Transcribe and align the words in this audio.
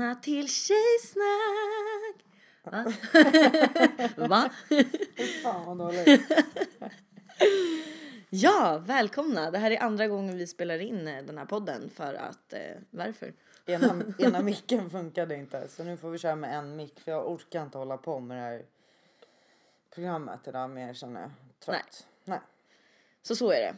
Välkomna 0.00 0.22
till 0.22 0.48
Tjejsnack! 0.48 2.24
Va? 2.62 2.92
Va? 4.28 4.50
Fan. 5.42 5.92
Ja, 8.30 8.82
välkomna! 8.86 9.50
Det 9.50 9.58
här 9.58 9.70
är 9.70 9.82
andra 9.82 10.08
gången 10.08 10.36
vi 10.36 10.46
spelar 10.46 10.78
in 10.78 11.08
eh, 11.08 11.24
den 11.24 11.38
här 11.38 11.44
podden 11.44 11.90
för 11.90 12.14
att, 12.14 12.52
eh, 12.52 12.60
varför? 12.90 13.34
Ena, 13.66 14.02
ena 14.18 14.42
micken 14.42 14.90
funkade 14.90 15.36
inte 15.36 15.68
så 15.68 15.84
nu 15.84 15.96
får 15.96 16.10
vi 16.10 16.18
köra 16.18 16.36
med 16.36 16.58
en 16.58 16.76
mick 16.76 17.00
för 17.00 17.12
jag 17.12 17.30
orkar 17.30 17.62
inte 17.62 17.78
hålla 17.78 17.96
på 17.96 18.20
med 18.20 18.36
det 18.36 18.42
här 18.42 18.64
programmet 19.94 20.48
idag 20.48 20.70
mer 20.70 20.94
känner 20.94 21.20
jag 21.20 21.30
trött. 21.58 22.06
Nej. 22.24 22.40
Så 23.22 23.36
så 23.36 23.50
är 23.50 23.60
det. 23.60 23.74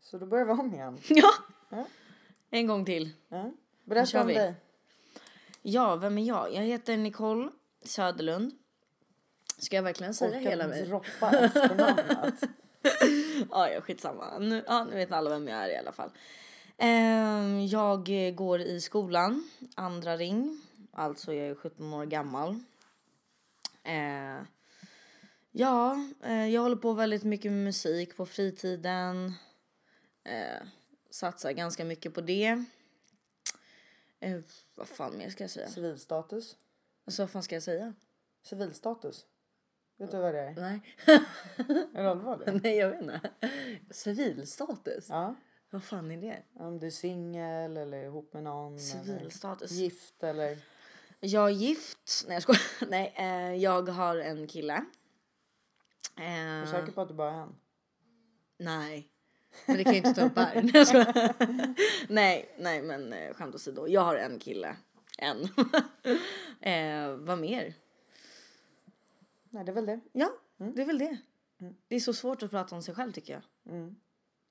Så 0.00 0.18
då 0.18 0.26
börjar 0.26 0.44
vi 0.44 0.52
om 0.52 0.74
igen. 0.74 0.98
Ja! 1.08 1.30
Ja. 1.68 1.86
En 2.50 2.66
gång 2.66 2.84
till. 2.84 3.10
Ja. 3.28 3.52
Berätta 3.84 4.20
om 4.20 4.26
vi. 4.26 4.34
dig. 4.34 4.54
Ja, 5.66 5.96
vem 5.96 6.18
är 6.18 6.22
jag? 6.24 6.54
Jag 6.54 6.62
heter 6.62 6.96
Nicole 6.96 7.50
Söderlund. 7.84 8.52
Ska 9.58 9.76
jag 9.76 9.82
verkligen 9.82 10.14
säga 10.14 10.38
Orkar 10.38 10.50
hela 10.50 10.66
mig? 10.68 10.86
droppa 10.86 11.30
efternamnet. 11.30 12.34
Ja, 13.50 13.70
ja, 13.70 13.80
skitsamma. 13.80 14.38
Nu, 14.38 14.64
ja, 14.66 14.84
nu 14.84 14.96
vet 14.96 15.12
alla 15.12 15.30
vem 15.30 15.48
jag 15.48 15.64
är 15.64 15.68
i 15.68 15.76
alla 15.76 15.92
fall. 15.92 16.10
Ehm, 16.78 17.66
jag 17.66 18.10
går 18.34 18.60
i 18.60 18.80
skolan, 18.80 19.48
andra 19.74 20.16
ring. 20.16 20.62
Alltså 20.92 21.32
jag 21.32 21.46
är 21.46 21.54
17 21.54 21.92
år 21.94 22.04
gammal. 22.04 22.58
Eh, 23.82 24.42
ja, 25.52 26.06
eh, 26.24 26.46
jag 26.46 26.62
håller 26.62 26.76
på 26.76 26.92
väldigt 26.92 27.24
mycket 27.24 27.52
med 27.52 27.64
musik 27.64 28.16
på 28.16 28.26
fritiden. 28.26 29.34
Eh, 30.24 30.66
satsar 31.10 31.52
ganska 31.52 31.84
mycket 31.84 32.14
på 32.14 32.20
det. 32.20 32.64
Eh, 34.24 34.40
vad 34.74 34.88
fan 34.88 35.18
mer 35.18 35.30
ska 35.30 35.44
jag 35.44 35.50
säga? 35.50 35.68
Civilstatus. 35.68 36.56
Alltså 37.06 37.22
vad 37.22 37.30
fan 37.30 37.42
ska 37.42 37.56
jag 37.56 37.62
säga? 37.62 37.94
Civilstatus. 38.42 39.26
Vet 39.98 40.10
du 40.10 40.16
vad 40.18 40.34
det 40.34 40.40
är? 40.40 40.54
Nej, 40.54 40.80
Är 41.94 42.02
det 42.02 42.10
allvarligt? 42.10 42.62
nej 42.62 42.76
jag 42.76 42.90
vet 42.90 43.00
inte. 43.02 43.20
Civilstatus? 43.90 45.06
Ja. 45.08 45.34
Vad 45.70 45.84
fan 45.84 46.10
är 46.10 46.20
det? 46.20 46.42
Om 46.54 46.78
du 46.80 46.86
är 46.86 46.90
singel 46.90 47.76
eller 47.76 48.04
ihop 48.04 48.32
med 48.32 48.42
någon. 48.42 48.78
Civilstatus? 48.80 49.70
Eller 49.72 49.80
gift 49.82 50.22
eller. 50.22 50.58
Jag 51.20 51.44
är 51.50 51.54
gift. 51.54 52.24
Nej 52.26 52.34
jag 52.34 52.42
skojar. 52.42 52.62
Nej, 52.90 53.14
eh, 53.16 53.54
jag 53.62 53.88
har 53.88 54.16
en 54.16 54.46
kille. 54.46 54.84
Är 56.16 56.56
du 56.60 56.62
Eh, 56.62 56.70
säker 56.70 56.92
på 56.92 57.00
att 57.00 57.08
du 57.08 57.14
bara 57.14 57.30
är 57.34 57.40
en? 57.42 57.56
nej. 58.58 59.10
Men 59.66 59.76
det 59.76 59.84
kan 59.84 59.94
jag 59.94 60.06
inte 60.06 60.20
ta 60.20 60.26
upp 60.26 60.36
här. 60.36 60.62
Nej, 62.08 62.08
nej, 62.08 62.48
nej 62.58 62.82
men 62.82 63.12
eh, 63.12 63.34
skämt 63.34 63.54
åsido. 63.54 63.88
Jag 63.88 64.00
har 64.00 64.16
en 64.16 64.38
kille. 64.38 64.76
En. 65.18 65.42
eh, 66.60 67.16
vad 67.16 67.38
mer? 67.38 67.74
Nej 69.50 69.64
det 69.64 69.72
är 69.72 69.74
väl 69.74 69.86
det. 69.86 70.00
Ja, 70.12 70.30
det 70.56 70.82
är 70.82 70.86
väl 70.86 70.98
det. 70.98 71.18
Det 71.88 71.96
är 71.96 72.00
så 72.00 72.12
svårt 72.12 72.42
att 72.42 72.50
prata 72.50 72.76
om 72.76 72.82
sig 72.82 72.94
själv 72.94 73.12
tycker 73.12 73.32
jag. 73.32 73.42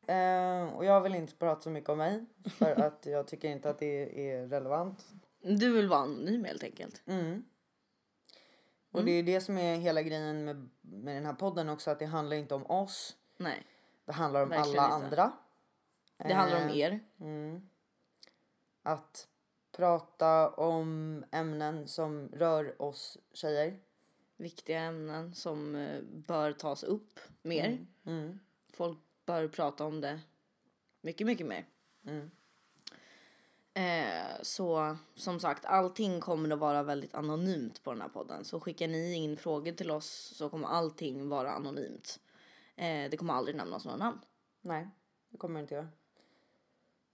Eh, 0.07 0.73
och 0.73 0.85
jag 0.85 1.01
vill 1.01 1.15
inte 1.15 1.35
prata 1.35 1.61
så 1.61 1.69
mycket 1.69 1.89
om 1.89 1.97
mig 1.97 2.25
för 2.45 2.81
att 2.81 3.05
jag 3.05 3.27
tycker 3.27 3.49
inte 3.49 3.69
att 3.69 3.79
det 3.79 4.29
är 4.31 4.47
relevant. 4.47 5.05
Du 5.41 5.71
vill 5.71 5.87
vara 5.87 5.99
anonym 5.99 6.43
helt 6.43 6.63
enkelt. 6.63 7.01
Mm. 7.05 7.43
Och 8.91 9.05
det 9.05 9.11
är 9.11 9.23
det 9.23 9.41
som 9.41 9.57
är 9.57 9.75
hela 9.77 10.01
grejen 10.01 10.45
med, 10.45 10.69
med 10.81 11.15
den 11.15 11.25
här 11.25 11.33
podden 11.33 11.69
också 11.69 11.91
att 11.91 11.99
det 11.99 12.05
handlar 12.05 12.37
inte 12.37 12.55
om 12.55 12.65
oss. 12.65 13.17
Nej, 13.37 13.63
Det 14.05 14.11
handlar 14.13 14.43
om 14.43 14.49
Verkligen 14.49 14.79
alla 14.79 14.95
inte. 14.95 15.05
andra. 15.05 15.31
det 16.17 16.33
handlar 16.33 16.63
om 16.63 16.69
Eh, 16.69 16.77
er. 16.77 16.99
Att 18.83 19.27
prata 19.71 20.49
om 20.49 21.23
ämnen 21.31 21.87
som 21.87 22.29
rör 22.33 22.81
oss 22.81 23.17
tjejer. 23.33 23.79
Viktiga 24.37 24.79
ämnen 24.79 25.35
som 25.35 25.75
eh, 25.75 26.01
bör 26.01 26.51
tas 26.51 26.83
upp 26.83 27.19
mer. 27.41 27.85
Mm. 28.05 28.39
Folk 28.73 28.97
bör 29.25 29.47
prata 29.47 29.85
om 29.85 30.01
det 30.01 30.19
mycket, 31.01 31.27
mycket 31.27 31.47
mer. 31.47 31.65
Mm. 32.05 32.31
Eh, 33.73 34.41
så 34.41 34.97
som 35.15 35.39
sagt, 35.39 35.65
allting 35.65 36.19
kommer 36.19 36.49
att 36.49 36.59
vara 36.59 36.83
väldigt 36.83 37.13
anonymt 37.13 37.83
på 37.83 37.91
den 37.91 38.01
här 38.01 38.09
podden. 38.09 38.45
Så 38.45 38.59
skickar 38.59 38.87
ni 38.87 39.13
in 39.13 39.37
frågor 39.37 39.71
till 39.71 39.91
oss 39.91 40.33
så 40.35 40.49
kommer 40.49 40.67
allting 40.67 41.29
vara 41.29 41.51
anonymt. 41.51 42.19
Eh, 42.75 43.09
det 43.09 43.17
kommer 43.17 43.33
aldrig 43.33 43.55
nämnas 43.55 43.85
några 43.85 43.97
namn. 43.97 44.19
Nej, 44.61 44.87
det 45.29 45.37
kommer 45.37 45.59
jag 45.59 45.63
inte 45.63 45.75
göra. 45.75 45.87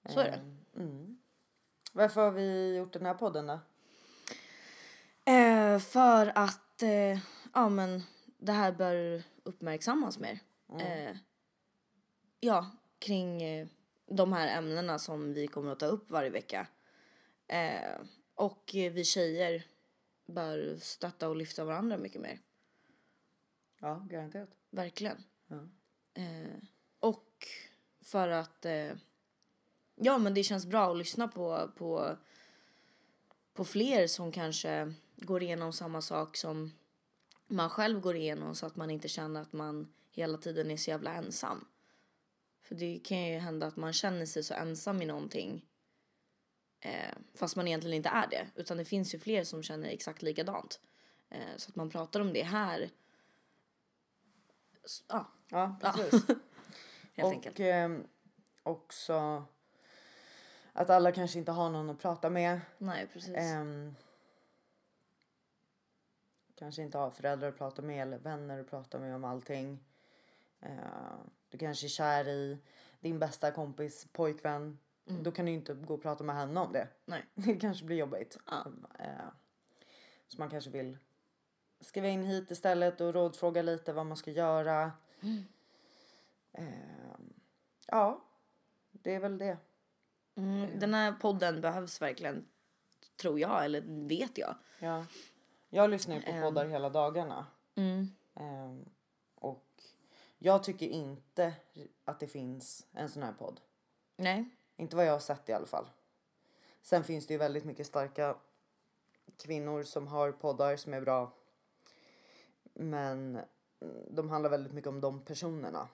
Så 0.10 0.20
är 0.20 0.32
det. 0.32 0.42
Mm. 0.82 1.20
Varför 1.94 2.22
har 2.22 2.32
vi 2.32 2.78
gjort 2.78 2.94
den 2.94 3.06
här 3.06 3.14
podden 3.14 3.48
då? 3.48 3.60
Eh, 5.32 5.80
för 5.80 6.32
att 6.36 6.84
eh, 6.84 7.20
ja, 7.54 7.70
men 7.70 8.04
det 8.38 8.52
här 8.52 8.72
bör 8.72 9.24
uppmärksammas 9.44 10.20
mer. 10.20 10.40
Eh, 10.80 11.16
ja, 12.40 12.72
kring 13.00 13.42
eh, 13.42 13.68
de 14.06 14.34
här 14.34 14.58
ämnena 14.58 15.00
som 15.00 15.34
vi 15.34 15.48
kommer 15.48 15.72
att 15.72 15.80
ta 15.80 15.86
upp 15.86 16.12
varje 16.12 16.30
vecka. 16.30 16.68
Eh, 17.48 18.02
och 18.36 18.76
eh, 18.76 18.92
vi 18.92 19.04
tjejer 19.04 19.66
bör 20.26 20.78
stötta 20.82 21.30
och 21.30 21.36
lyfta 21.36 21.64
varandra 21.64 21.98
mycket 21.98 22.22
mer. 22.22 22.40
Ja, 23.80 24.06
garanterat. 24.10 24.50
Verkligen. 24.70 25.24
Eh, 26.14 26.58
och 27.00 27.48
för 28.02 28.28
att 28.28 28.66
eh, 28.66 28.92
ja 29.96 30.18
men 30.18 30.34
det 30.34 30.44
känns 30.44 30.66
bra 30.66 30.92
att 30.92 30.98
lyssna 30.98 31.28
på, 31.28 31.72
på, 31.78 32.18
på 33.54 33.66
fler 33.66 34.08
som 34.08 34.32
kanske 34.32 34.94
går 35.16 35.44
igenom 35.44 35.74
samma 35.74 36.02
sak 36.02 36.38
som 36.38 36.72
man 37.48 37.70
själv 37.70 38.00
går 38.00 38.16
igenom 38.16 38.56
så 38.56 38.66
att 38.66 38.76
man 38.76 38.90
inte 38.90 39.08
känner 39.08 39.42
att 39.42 39.54
man 39.54 39.94
hela 40.12 40.38
tiden 40.38 40.72
är 40.72 40.78
så 40.78 40.90
jävla 40.90 41.14
ensam. 41.14 41.68
För 42.62 42.76
det 42.76 43.00
kan 43.04 43.28
ju 43.28 43.38
hända 43.40 43.68
att 43.68 43.78
man 43.78 43.94
känner 43.94 44.26
sig 44.26 44.44
så 44.44 44.54
ensam 44.54 45.02
i 45.02 45.06
någonting 45.06 45.66
eh, 46.80 47.16
fast 47.34 47.56
man 47.56 47.68
egentligen 47.68 47.98
inte 47.98 48.10
är 48.10 48.28
det. 48.28 48.48
Utan 48.56 48.78
det 48.78 48.86
finns 48.86 49.16
ju 49.16 49.20
fler 49.20 49.44
som 49.44 49.64
känner 49.64 49.90
exakt 49.90 50.22
likadant. 50.22 50.80
Eh, 51.30 51.58
så 51.58 51.70
att 51.70 51.76
man 51.76 51.90
pratar 51.90 52.20
om 52.20 52.34
det 52.34 52.44
här. 52.44 52.90
Ja, 55.08 55.26
Ja, 55.50 55.78
precis. 55.82 56.28
helt 57.14 57.26
och 57.26 57.32
enkelt. 57.32 57.60
ehm, 57.60 58.08
också 58.64 59.46
att 60.74 60.90
alla 60.90 61.12
kanske 61.12 61.40
inte 61.40 61.52
har 61.52 61.70
någon 61.70 61.90
att 61.90 62.00
prata 62.00 62.30
med. 62.30 62.62
Nej, 62.78 63.08
precis. 63.14 63.36
Ehm, 63.36 63.96
kanske 66.56 66.82
inte 66.82 66.98
har 66.98 67.12
föräldrar 67.12 67.50
att 67.50 67.58
prata 67.58 67.82
med 67.82 68.02
eller 68.02 68.18
vänner 68.18 68.60
att 68.60 68.70
prata 68.70 69.00
med 69.00 69.16
om 69.16 69.24
allting. 69.24 69.84
Ehm, 70.60 71.30
du 71.50 71.58
kanske 71.58 71.88
är 71.88 71.90
kär 71.90 72.28
i 72.28 72.58
din 73.00 73.20
bästa 73.20 73.52
kompis 73.52 74.08
pojkvän. 74.12 74.80
Då 75.24 75.32
kan 75.32 75.46
du 75.46 75.52
inte 75.52 75.74
gå 75.74 75.94
och 75.94 76.02
prata 76.02 76.24
med 76.24 76.36
henne 76.36 76.60
om 76.60 76.74
det. 76.74 76.88
Nej. 77.06 77.26
Det 77.36 77.56
kanske 77.56 77.86
blir 77.86 77.98
jobbigt. 77.98 78.38
Ja. 78.46 78.66
Ehm, 79.00 79.26
så 80.28 80.38
man 80.40 80.50
kanske 80.50 80.70
vill 80.70 80.98
skriva 81.82 82.08
in 82.08 82.24
hit 82.24 82.52
istället 82.52 83.02
och 83.02 83.14
rådfråga 83.14 83.62
lite 83.62 83.94
vad 83.94 84.06
man 84.06 84.18
ska 84.18 84.32
göra. 84.32 84.92
Ehm, 86.54 87.34
ja, 87.88 88.22
det 88.92 89.16
är 89.16 89.20
väl 89.20 89.38
det. 89.38 89.58
Mm, 90.36 90.80
den 90.80 90.94
här 90.94 91.12
podden 91.12 91.62
behövs 91.62 92.02
verkligen, 92.02 92.46
tror 93.22 93.40
jag, 93.40 93.66
eller 93.66 93.82
vet 94.08 94.38
jag. 94.38 94.56
Ja. 94.80 95.06
Jag 95.70 95.90
lyssnar 95.90 96.16
ju 96.16 96.22
på 96.22 96.32
Ehm. 96.32 96.42
poddar 96.42 96.66
hela 96.66 96.90
dagarna. 96.90 97.46
Mm. 97.76 98.08
Ehm, 98.36 98.86
och 99.36 99.84
jag 100.38 100.64
tycker 100.64 100.88
inte 100.88 101.54
att 102.06 102.20
det 102.20 102.28
finns 102.28 102.88
en 102.92 103.10
sån 103.10 103.24
här 103.24 103.34
podd. 103.34 103.62
Nej. 104.16 104.50
Inte 104.78 104.96
vad 104.96 105.06
jag 105.06 105.12
har 105.12 105.20
sett 105.20 105.50
i 105.50 105.54
alla 105.54 105.66
fall. 105.66 105.90
Sen 106.82 107.04
finns 107.04 107.28
det 107.28 107.34
ju 107.34 107.38
väldigt 107.38 107.66
mycket 107.66 107.88
starka 107.88 108.36
kvinnor 109.38 109.84
som 109.84 110.08
har 110.08 110.32
poddar 110.32 110.76
som 110.76 110.94
är 110.94 111.02
bra. 111.02 111.34
Men 112.80 113.36
mm, 113.36 113.46
de 114.10 114.30
handlar 114.30 114.50
väldigt 114.50 114.74
mycket 114.74 114.88
om 114.88 115.02
de 115.02 115.22
personerna. 115.22 115.88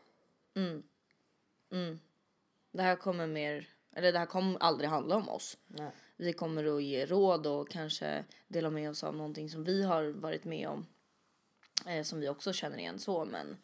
Det 2.71 2.81
här 2.81 2.95
kommer 2.95 3.27
mer, 3.27 3.67
eller 3.93 4.11
det 4.11 4.19
här 4.19 4.25
kommer 4.25 4.59
aldrig 4.59 4.89
handla 4.89 5.15
om 5.15 5.29
oss. 5.29 5.57
Nej. 5.67 5.91
Vi 6.15 6.33
kommer 6.33 6.75
att 6.77 6.83
ge 6.83 7.05
råd 7.05 7.47
och 7.47 7.69
kanske 7.69 8.25
dela 8.47 8.69
med 8.69 8.89
oss 8.89 9.03
av 9.03 9.15
någonting 9.15 9.49
som 9.49 9.63
vi 9.63 9.83
har 9.83 10.03
varit 10.03 10.45
med 10.45 10.67
om. 10.67 10.85
Eh, 11.87 12.03
som 12.03 12.19
vi 12.19 12.29
också 12.29 12.53
känner 12.53 12.77
igen 12.77 12.99
så, 12.99 13.25
men 13.25 13.57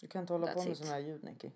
Du 0.00 0.06
kan 0.06 0.20
inte 0.20 0.32
hålla 0.32 0.46
på 0.46 0.62
med 0.62 0.72
it. 0.72 0.78
såna 0.78 0.90
här 0.90 0.98
ljud 0.98 1.24
Nicky. 1.24 1.50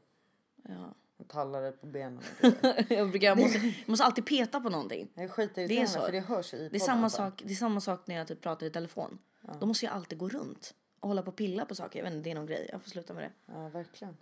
ja. 0.69 0.94
Och 1.19 1.29
tallare 1.29 1.73
på 1.73 1.87
benen. 1.87 2.23
jag, 2.88 3.11
brukar, 3.11 3.26
jag, 3.26 3.38
måste, 3.38 3.58
jag 3.58 3.88
måste 3.88 4.05
alltid 4.05 4.26
peta 4.26 4.61
på 4.61 4.69
någonting. 4.70 5.08
Det 5.14 5.23
är 5.23 5.29
skitirriterande 5.29 5.75
Det 5.75 5.81
är 5.82 5.87
så. 5.87 6.00
för 6.00 6.12
det 6.12 6.20
hörs 6.20 6.55
i 6.55 6.69
Det 6.69 6.76
är, 6.76 6.81
samma 6.81 7.11
sak, 7.11 7.43
det 7.44 7.53
är 7.53 7.56
samma 7.56 7.81
sak 7.81 8.06
när 8.06 8.14
jag 8.14 8.29
typ 8.29 8.41
pratar 8.41 8.67
i 8.67 8.70
telefon. 8.70 9.19
Då 9.60 9.66
måste 9.66 9.87
jag 9.87 9.94
alltid 9.94 10.19
gå 10.19 10.28
runt 10.28 10.75
och 11.00 11.08
hålla 11.08 11.22
på 11.22 11.28
och 11.28 11.37
pilla 11.37 11.66
på 11.66 11.75
saker. 11.75 11.98
Jag 11.98 12.04
vet 12.04 12.12
inte, 12.12 12.25
det 12.25 12.31
är 12.31 12.34
någon 12.34 12.46
grej. 12.46 12.69
Jag 12.72 12.82
får 12.82 12.90
sluta 12.90 13.14
med 13.14 13.22
det. 13.22 13.52
Ja, 13.52 13.69
verkligen. 13.69 14.16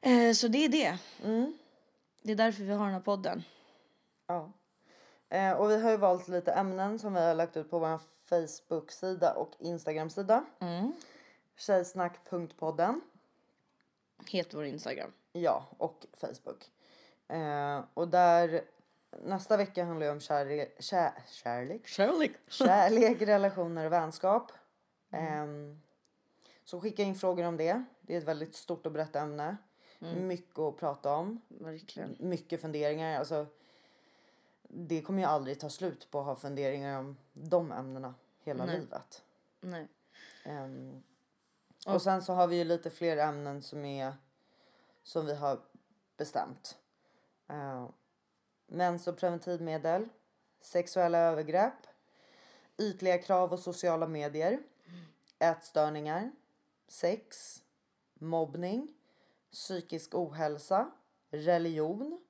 Eh, 0.00 0.32
så 0.32 0.48
det 0.48 0.64
är 0.64 0.68
det. 0.68 0.98
Mm. 1.24 1.58
Det 2.22 2.32
är 2.32 2.36
därför 2.36 2.62
vi 2.62 2.72
har 2.72 2.84
den 2.84 2.94
här 2.94 3.00
podden. 3.00 3.42
Ja. 4.26 4.52
Eh, 5.28 5.52
och 5.52 5.70
vi 5.70 5.80
har 5.80 5.90
ju 5.90 5.96
valt 5.96 6.28
lite 6.28 6.52
ämnen 6.52 6.98
som 6.98 7.14
vi 7.14 7.20
har 7.20 7.34
lagt 7.34 7.56
ut 7.56 7.70
på 7.70 7.78
vår 7.78 8.00
Facebook-sida 8.28 9.32
och 9.32 9.50
Instagram-sida. 9.58 10.44
Mm. 10.60 10.92
Tjejsnack.podden. 11.56 13.00
Heter 14.26 14.56
vår 14.56 14.66
Instagram. 14.66 15.12
Ja, 15.32 15.66
och 15.78 16.06
Facebook. 16.12 16.70
Eh, 17.28 17.84
och 17.94 18.08
där 18.08 18.62
nästa 19.20 19.56
vecka 19.56 19.84
handlar 19.84 20.06
ju 20.06 20.12
om 20.12 20.20
kärlek, 20.20 20.82
kär, 20.82 21.12
kärlek, 21.28 21.86
Kärlek. 21.86 22.32
kärlek, 22.48 23.22
relationer 23.22 23.86
och 23.86 23.92
vänskap. 23.92 24.52
Ehm, 25.10 25.80
så 26.64 26.80
skicka 26.80 27.02
in 27.02 27.14
frågor 27.14 27.44
om 27.44 27.56
det. 27.56 27.84
Det 28.00 28.14
är 28.14 28.18
ett 28.18 28.24
väldigt 28.24 28.54
stort 28.54 28.86
och 28.86 28.92
brett 28.92 29.16
ämne. 29.16 29.56
Mycket 29.98 30.58
att 30.58 30.76
prata 30.76 31.14
om. 31.14 31.40
Verkligen. 31.48 32.16
Mycket 32.18 32.60
funderingar. 32.60 33.18
Alltså, 33.18 33.46
det 34.62 35.02
kommer 35.02 35.22
ju 35.22 35.28
aldrig 35.28 35.60
ta 35.60 35.70
slut 35.70 36.10
på 36.10 36.20
att 36.20 36.26
ha 36.26 36.36
funderingar 36.36 36.98
om 36.98 37.16
de 37.32 37.72
ämnena 37.72 38.14
hela 38.40 38.64
Nej. 38.64 38.80
livet. 38.80 39.24
Nej. 39.60 39.88
Ehm, 40.44 41.02
och 41.86 42.02
sen 42.02 42.22
så 42.22 42.32
har 42.32 42.46
vi 42.46 42.56
ju 42.56 42.64
lite 42.64 42.90
fler 42.90 43.16
ämnen 43.16 43.62
som 43.62 43.84
är 43.84 44.14
som 45.02 45.26
vi 45.26 45.34
har 45.34 45.60
bestämt. 46.16 46.78
Uh, 47.50 47.88
mens 48.72 49.06
och 49.06 49.16
preventivmedel, 49.16 50.08
sexuella 50.60 51.18
övergrepp, 51.18 51.86
ytliga 52.78 53.18
krav 53.18 53.52
och 53.52 53.58
sociala 53.58 54.06
medier, 54.06 54.62
ätstörningar, 55.38 56.32
sex, 56.88 57.56
mobbning, 58.14 58.88
psykisk 59.52 60.14
ohälsa, 60.14 60.90
religion, 61.30 62.20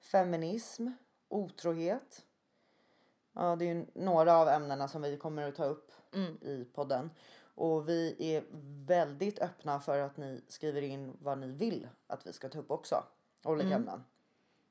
feminism, 0.00 0.88
otrohet. 1.28 2.24
Ja, 3.32 3.56
det 3.56 3.64
är 3.64 3.74
ju 3.74 3.86
några 3.94 4.36
av 4.36 4.48
ämnena 4.48 4.88
som 4.88 5.02
vi 5.02 5.16
kommer 5.16 5.48
att 5.48 5.56
ta 5.56 5.64
upp 5.64 5.92
Mm. 6.12 6.38
i 6.42 6.64
podden. 6.74 7.10
Och 7.54 7.88
vi 7.88 8.16
är 8.18 8.44
väldigt 8.86 9.38
öppna 9.38 9.80
för 9.80 9.98
att 9.98 10.16
ni 10.16 10.44
skriver 10.48 10.82
in 10.82 11.16
vad 11.20 11.38
ni 11.38 11.46
vill 11.46 11.88
att 12.06 12.26
vi 12.26 12.32
ska 12.32 12.48
ta 12.48 12.58
upp 12.58 12.70
också. 12.70 13.04
Olika 13.44 13.74
ämnen. 13.74 14.04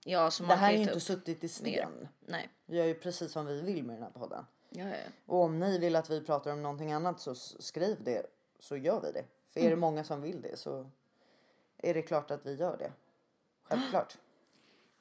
Ja, 0.08 0.32
så 0.32 0.44
Det 0.44 0.48
man 0.48 0.58
här 0.58 0.68
är 0.68 0.72
kan 0.72 0.74
ju 0.74 0.80
ju 0.80 0.86
ta 0.86 0.92
inte 0.92 0.98
upp 0.98 1.04
suttit 1.04 1.44
i 1.44 1.64
mer. 1.64 1.72
sten. 1.78 2.08
Nej. 2.20 2.50
Vi 2.66 2.78
gör 2.78 2.86
ju 2.86 2.94
precis 2.94 3.32
som 3.32 3.46
vi 3.46 3.62
vill 3.62 3.84
med 3.84 3.96
den 3.96 4.04
här 4.04 4.10
podden. 4.12 4.46
Ja, 4.70 4.84
ja. 4.84 4.96
ja. 4.96 5.12
Och 5.26 5.42
om 5.44 5.60
ni 5.60 5.78
vill 5.78 5.96
att 5.96 6.10
vi 6.10 6.22
pratar 6.22 6.52
om 6.52 6.62
någonting 6.62 6.92
annat 6.92 7.20
så 7.20 7.32
s- 7.32 7.56
skriv 7.66 8.04
det 8.04 8.26
så 8.60 8.78
gör 8.78 9.02
vi 9.02 9.12
det. 9.12 9.26
För 9.50 9.60
är 9.60 9.70
det 9.70 9.76
många 9.76 10.04
som 10.04 10.22
vill 10.22 10.42
det 10.42 10.58
så 10.58 10.90
är 11.78 11.94
det 11.94 12.02
klart 12.02 12.32
att 12.32 12.46
vi 12.46 12.54
gör 12.56 12.78
det. 12.78 12.92
Självklart. 13.64 14.18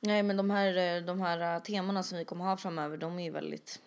Nej, 0.01 0.23
men 0.23 0.37
de 0.37 0.51
här, 0.51 0.97
eh, 0.97 1.03
de 1.05 1.21
här 1.21 1.57
eh, 1.57 1.63
temana 1.63 2.03
som 2.03 2.19
vi 2.19 2.25
kommer 2.25 2.45
ha 2.45 2.57
framöver, 2.57 2.97
de 2.97 3.19
är 3.19 3.25
ju 3.25 3.31
väldigt, 3.31 3.83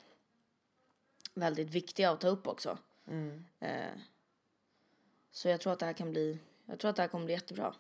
väldigt 1.34 1.70
viktiga 1.70 2.12
att 2.12 2.22
ta 2.22 2.28
upp 2.28 2.48
också. 2.48 2.78
Mm. 3.08 3.46
Eh, 3.60 3.92
så 5.32 5.50
jag 5.50 5.62
tror 5.62 5.74
att 5.74 5.80
det 5.80 5.86
här 5.86 5.94
kan 5.94 6.12
bli, 6.12 6.40
jag 6.66 6.80
tror 6.80 6.90
att 6.90 6.96
det 6.96 7.02
här 7.02 7.10
kommer 7.10 7.26
bli 7.26 7.34
jättebra. 7.34 7.74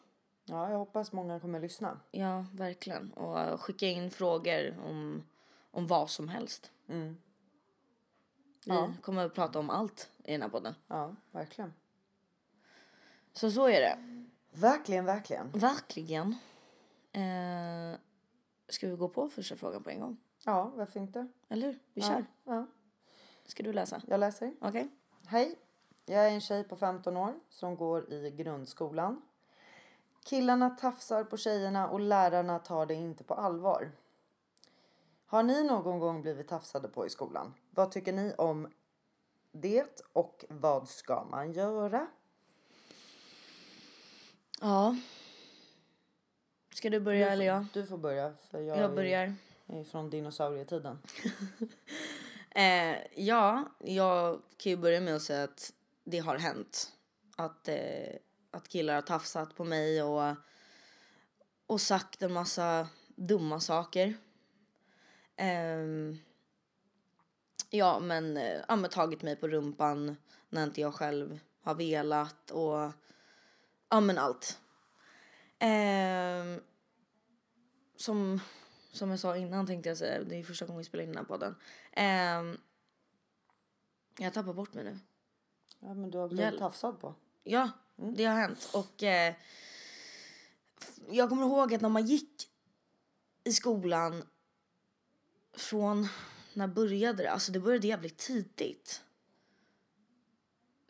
Ja, 0.49 0.69
jag 0.71 0.77
hoppas 0.77 1.11
många 1.11 1.39
kommer 1.39 1.59
lyssna. 1.59 1.99
Ja, 2.11 2.45
verkligen. 2.53 3.13
Och 3.13 3.61
skicka 3.61 3.85
in 3.87 4.11
frågor 4.11 4.79
om, 4.85 5.23
om 5.71 5.87
vad 5.87 6.09
som 6.09 6.27
helst. 6.29 6.71
Mm. 6.87 7.17
Vi 8.65 8.73
Ja. 8.73 8.93
kommer 9.01 9.25
att 9.25 9.33
prata 9.33 9.59
om 9.59 9.69
allt 9.69 10.11
i 10.23 10.31
den 10.31 10.41
här 10.41 10.49
podden. 10.49 10.73
Ja, 10.87 11.15
verkligen. 11.31 11.73
Så 13.33 13.51
så 13.51 13.67
är 13.67 13.81
det. 13.81 13.97
Verkligen, 14.51 15.05
verkligen. 15.05 15.51
Verkligen. 15.51 16.35
Eh, 17.11 17.99
ska 18.69 18.87
vi 18.87 18.95
gå 18.95 19.09
på 19.09 19.29
första 19.29 19.55
frågan 19.55 19.83
på 19.83 19.89
en 19.89 19.99
gång? 19.99 20.17
Ja, 20.45 20.71
varför 20.75 20.99
inte? 20.99 21.27
Eller 21.49 21.67
hur? 21.67 21.79
Vi 21.93 22.01
Ja, 22.01 22.07
kör. 22.07 22.25
Ja, 22.43 22.65
Ska 23.45 23.63
du 23.63 23.73
läsa? 23.73 24.01
jag 24.07 24.19
läser. 24.19 24.55
Okej. 24.61 24.89
Hej, 25.25 25.55
jag 26.05 26.27
är 26.27 26.31
en 26.31 26.41
tjej 26.41 26.63
på 26.63 26.75
15 26.75 27.17
år 27.17 27.33
som 27.49 27.75
går 27.75 28.13
i 28.13 28.31
grundskolan. 28.31 29.21
Killarna 30.27 30.69
tafsar 30.69 31.23
på 31.23 31.37
tjejerna 31.37 31.87
och 31.87 31.99
lärarna 31.99 32.59
tar 32.59 32.85
det 32.85 32.93
inte 32.93 33.23
på 33.23 33.33
allvar. 33.33 33.91
Har 35.25 35.43
ni 35.43 35.63
någon 35.63 35.99
gång 35.99 36.21
blivit 36.21 36.47
tafsade 36.47 36.87
på 36.87 37.05
i 37.05 37.09
skolan? 37.09 37.53
Vad 37.69 37.91
tycker 37.91 38.13
ni 38.13 38.33
om 38.37 38.67
det 39.51 40.03
och 40.13 40.45
vad 40.49 40.89
ska 40.89 41.23
man 41.23 41.51
göra? 41.51 42.07
Ja. 44.61 44.97
Ska 46.73 46.89
du 46.89 46.99
börja 46.99 47.31
eller 47.31 47.45
jag? 47.45 47.65
Du 47.73 47.85
får 47.85 47.97
börja 47.97 48.33
för 48.51 48.61
jag, 48.61 48.77
Jag 48.77 48.95
börjar. 48.95 49.33
är 49.67 49.83
från 49.83 50.09
dinosaurietiden. 50.09 50.99
Eh, 52.49 52.97
ja, 53.15 53.63
jag 53.79 54.41
kan 54.57 54.69
ju 54.69 54.77
börja 54.77 55.01
med 55.01 55.15
att 55.15 55.21
säga 55.21 55.43
att 55.43 55.73
det 56.03 56.19
har 56.19 56.37
hänt. 56.37 56.91
Att, 57.35 57.67
eh, 57.67 58.15
att 58.51 58.67
killar 58.67 58.95
har 58.95 59.01
tafsat 59.01 59.55
på 59.55 59.63
mig 59.63 60.03
och, 60.03 60.35
och 61.67 61.81
sagt 61.81 62.21
en 62.21 62.33
massa 62.33 62.87
dumma 63.15 63.59
saker. 63.59 64.17
Ehm, 65.35 66.17
ja, 67.69 67.99
men, 67.99 68.39
ja, 68.67 68.75
men 68.75 68.89
tagit 68.89 69.21
mig 69.21 69.35
på 69.35 69.47
rumpan 69.47 70.17
när 70.49 70.63
inte 70.63 70.81
jag 70.81 70.93
själv 70.93 71.39
har 71.61 71.75
velat 71.75 72.51
och 72.51 72.91
ja, 73.89 73.99
men 74.01 74.17
allt. 74.17 74.59
Ehm, 75.59 76.61
som, 77.95 78.39
som 78.91 79.09
jag 79.09 79.19
sa 79.19 79.37
innan 79.37 79.67
tänkte 79.67 79.89
jag 79.89 79.97
säga, 79.97 80.23
det 80.23 80.35
är 80.35 80.43
första 80.43 80.65
gången 80.65 80.77
vi 80.77 80.83
spelar 80.83 81.03
in 81.03 81.09
den 81.09 81.17
här 81.17 81.25
podden. 81.25 81.55
Ehm, 81.91 82.57
jag 84.17 84.33
tappar 84.33 84.53
bort 84.53 84.73
mig 84.73 84.83
nu. 84.83 84.99
Ja, 85.79 85.93
men 85.93 86.11
du 86.11 86.17
har 86.17 86.27
blivit 86.27 86.45
Hjälp. 86.45 86.59
tafsad 86.59 86.99
på. 86.99 87.15
Ja, 87.43 87.69
Mm. 87.99 88.15
det 88.15 88.25
har 88.25 88.35
hänt. 88.35 88.69
Och 88.73 89.03
eh, 89.03 89.35
jag 91.09 91.29
kommer 91.29 91.43
ihåg 91.43 91.73
att 91.73 91.81
när 91.81 91.89
man 91.89 92.05
gick 92.05 92.49
i 93.43 93.53
skolan 93.53 94.23
från, 95.53 96.07
när 96.53 96.67
började 96.67 97.23
det? 97.23 97.31
Alltså 97.31 97.51
det 97.51 97.59
började 97.59 97.87
jävligt 97.87 98.17
tidigt. 98.17 99.01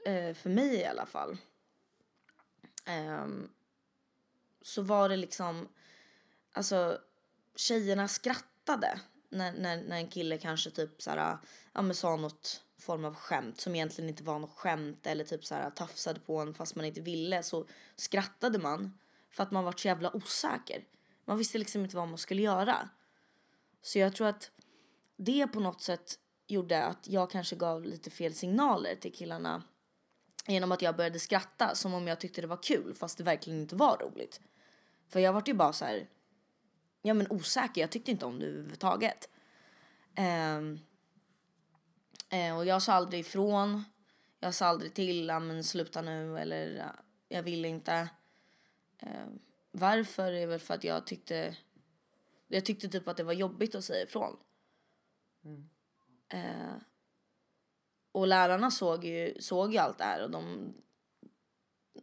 Eh, 0.06 0.34
för 0.34 0.50
mig 0.50 0.76
i 0.76 0.86
alla 0.86 1.06
fall. 1.06 1.38
Eh, 2.86 3.28
så 4.62 4.82
var 4.82 5.10
det 5.10 5.18
liksom, 5.18 5.68
alltså 6.52 7.02
tjejerna 7.56 8.08
skrattade 8.08 9.00
när, 9.30 9.54
när, 9.54 9.84
när 9.84 9.98
en 9.98 10.08
kille 10.08 10.38
kanske 10.38 10.72
typ 10.72 11.02
såhär, 11.02 11.38
ja 11.74 11.82
men 11.82 11.96
sa 11.96 12.16
något 12.16 12.64
form 12.78 13.06
av 13.06 13.16
skämt 13.16 13.62
som 13.62 13.76
egentligen 13.76 14.10
inte 14.10 14.24
var 14.24 14.40
något 14.40 14.54
skämt 14.54 15.08
eller 15.08 15.24
typ 15.24 15.46
så 15.46 15.56
här 15.56 15.70
tafsade 15.70 16.20
på 16.20 16.38
en 16.38 16.54
fast 16.54 16.76
man 16.76 16.86
inte 16.86 17.02
ville 17.02 17.44
så 17.44 17.66
skrattade 17.96 18.60
man 18.60 18.98
för 19.30 19.44
att 19.44 19.52
man 19.52 19.64
var 19.64 19.72
så 19.72 19.88
jävla 19.88 20.16
osäker. 20.16 20.84
Man 21.26 21.38
visste 21.38 21.58
liksom 21.58 21.84
inte 21.84 21.96
vad 21.96 22.08
man 22.08 22.18
skulle 22.18 22.42
göra. 22.42 22.90
Så 23.82 24.00
jag 24.00 24.16
tror 24.16 24.28
att 24.28 24.52
det 25.16 25.48
på 25.48 25.60
något 25.60 25.82
sätt 25.82 26.20
gjorde 26.48 26.84
att 26.84 27.08
jag 27.08 27.30
kanske 27.30 27.56
gav 27.56 27.84
lite 27.86 28.10
fel 28.10 28.34
signaler 28.34 28.96
till 28.96 29.14
killarna 29.14 29.64
genom 30.48 30.72
att 30.72 30.82
jag 30.82 30.96
började 30.96 31.20
skratta 31.20 31.76
som 31.76 31.94
om 31.94 32.08
jag 32.08 32.20
tyckte 32.20 32.42
det 32.42 32.48
var 32.48 32.64
kul 32.64 32.96
fast 32.96 33.18
det 33.18 33.24
verkligen 33.24 33.62
inte 33.62 33.76
var 33.76 33.98
roligt. 33.98 34.42
För 35.10 35.20
jag 35.20 35.34
vart 35.34 35.48
ju 35.48 35.54
bara 35.54 35.74
så 35.74 35.86
här, 35.86 36.08
ja 37.02 37.14
men 37.14 37.28
osäker, 37.30 37.82
jag 37.82 37.90
tyckte 37.90 38.12
inte 38.12 38.26
om 38.26 38.40
det 38.40 38.46
överhuvudtaget. 38.46 39.30
Um, 40.58 40.80
eh, 42.30 42.58
och 42.58 42.66
jag 42.66 42.82
sa 42.82 42.94
aldrig 42.94 43.20
ifrån. 43.20 43.84
Jag 44.40 44.54
sa 44.54 44.66
aldrig 44.66 44.94
till, 44.94 45.26
men 45.26 45.64
sluta 45.64 46.02
nu 46.02 46.38
eller 46.40 46.76
ja, 46.76 46.96
jag 47.28 47.44
vill 47.44 47.66
inte. 47.66 48.10
Ehm, 49.00 49.40
varför 49.72 50.32
är 50.32 50.48
väl 50.48 50.60
för 50.60 50.74
att 50.74 50.84
jag 50.84 51.08
tyckte, 51.08 51.58
jag 52.48 52.66
tyckte 52.66 52.90
typ 52.90 53.08
att 53.08 53.18
det 53.18 53.24
var 53.24 53.34
jobbigt 53.34 53.76
att 53.76 53.84
säga 53.84 54.04
ifrån. 54.04 54.38
Eh, 56.30 56.76
och 58.12 58.28
lärarna 58.28 58.72
såg 58.72 59.06
ju, 59.06 59.38
såg 59.40 59.74
ju 59.74 59.78
allt 59.78 59.98
det 59.98 60.04
här 60.04 60.24
och 60.24 60.32
de, 60.32 60.74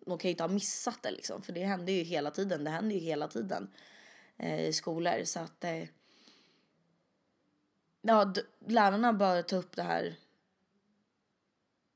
de 0.06 0.18
kan 0.18 0.28
ju 0.28 0.30
inte 0.30 0.42
ha 0.42 0.48
missat 0.48 1.02
det 1.02 1.10
liksom. 1.10 1.42
För 1.42 1.52
det 1.52 1.64
hände 1.64 1.92
ju 1.92 2.02
hela 2.02 2.30
tiden, 2.30 2.64
det 2.64 2.70
händer 2.70 2.96
ju 2.96 3.00
hela 3.00 3.28
tiden 3.28 3.70
eh, 4.36 4.60
i 4.60 4.72
skolor. 4.72 5.24
Så 5.24 5.40
att 5.40 5.64
eh, 5.64 5.84
ja, 8.06 8.24
d- 8.24 8.42
lärarna 8.66 9.12
bör 9.12 9.42
ta 9.42 9.56
upp 9.56 9.76
det 9.76 9.82
här 9.82 10.16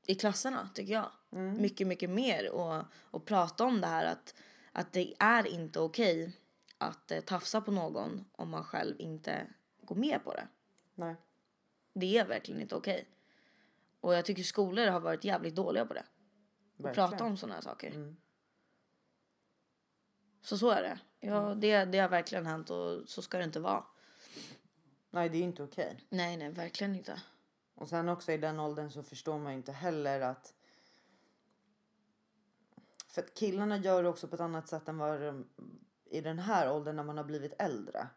i 0.07 0.15
klasserna 0.15 0.69
tycker 0.73 0.93
jag. 0.93 1.11
Mycket, 1.59 1.87
mycket 1.87 2.09
mer 2.09 2.51
och, 2.51 2.83
och 2.93 3.25
prata 3.25 3.63
om 3.65 3.81
det 3.81 3.87
här 3.87 4.05
att, 4.05 4.35
att 4.71 4.93
det 4.93 5.13
är 5.19 5.47
inte 5.47 5.79
okej 5.79 6.37
att 6.77 7.11
eh, 7.11 7.19
tafsa 7.21 7.61
på 7.61 7.71
någon 7.71 8.25
om 8.31 8.49
man 8.49 8.63
själv 8.63 8.95
inte 8.99 9.47
går 9.81 9.95
med 9.95 10.23
på 10.23 10.33
det. 10.33 10.47
Nej. 10.95 11.15
Det 11.93 12.17
är 12.17 12.25
verkligen 12.25 12.61
inte 12.61 12.75
okej. 12.75 13.07
Och 14.01 14.13
jag 14.13 14.25
tycker 14.25 14.43
skolor 14.43 14.87
har 14.87 14.99
varit 14.99 15.23
jävligt 15.23 15.55
dåliga 15.55 15.85
på 15.85 15.93
det. 15.93 16.05
Att 16.83 16.95
prata 16.95 17.23
om 17.23 17.37
sådana 17.37 17.55
här 17.55 17.61
saker. 17.61 17.91
Mm. 17.91 18.17
Så 20.41 20.57
så 20.57 20.69
är 20.69 20.81
det. 20.81 20.99
Ja, 21.19 21.55
det. 21.55 21.85
Det 21.85 21.99
har 21.99 22.09
verkligen 22.09 22.45
hänt 22.45 22.69
och 22.69 23.09
så 23.09 23.21
ska 23.21 23.37
det 23.37 23.43
inte 23.43 23.59
vara. 23.59 23.83
Nej, 25.11 25.29
det 25.29 25.37
är 25.37 25.41
inte 25.41 25.63
okej. 25.63 26.05
Nej, 26.09 26.37
nej, 26.37 26.49
verkligen 26.49 26.95
inte. 26.95 27.21
Och 27.75 27.89
sen 27.89 28.09
också 28.09 28.31
i 28.31 28.37
den 28.37 28.59
åldern 28.59 28.91
så 28.91 29.03
förstår 29.03 29.39
man 29.39 29.51
ju 29.51 29.57
inte 29.57 29.71
heller 29.71 30.21
att... 30.21 30.53
För 33.07 33.21
att 33.21 33.33
killarna 33.33 33.77
gör 33.77 34.03
det 34.03 34.09
också 34.09 34.27
på 34.27 34.35
ett 34.35 34.41
annat 34.41 34.67
sätt 34.67 34.87
än 34.87 34.97
vad 34.97 35.21
de... 35.21 35.47
I 36.05 36.21
den 36.21 36.39
här 36.39 36.71
åldern 36.71 36.95
när 36.95 37.03
man 37.03 37.17
har 37.17 37.23
blivit 37.23 37.53
äldre. 37.59 38.07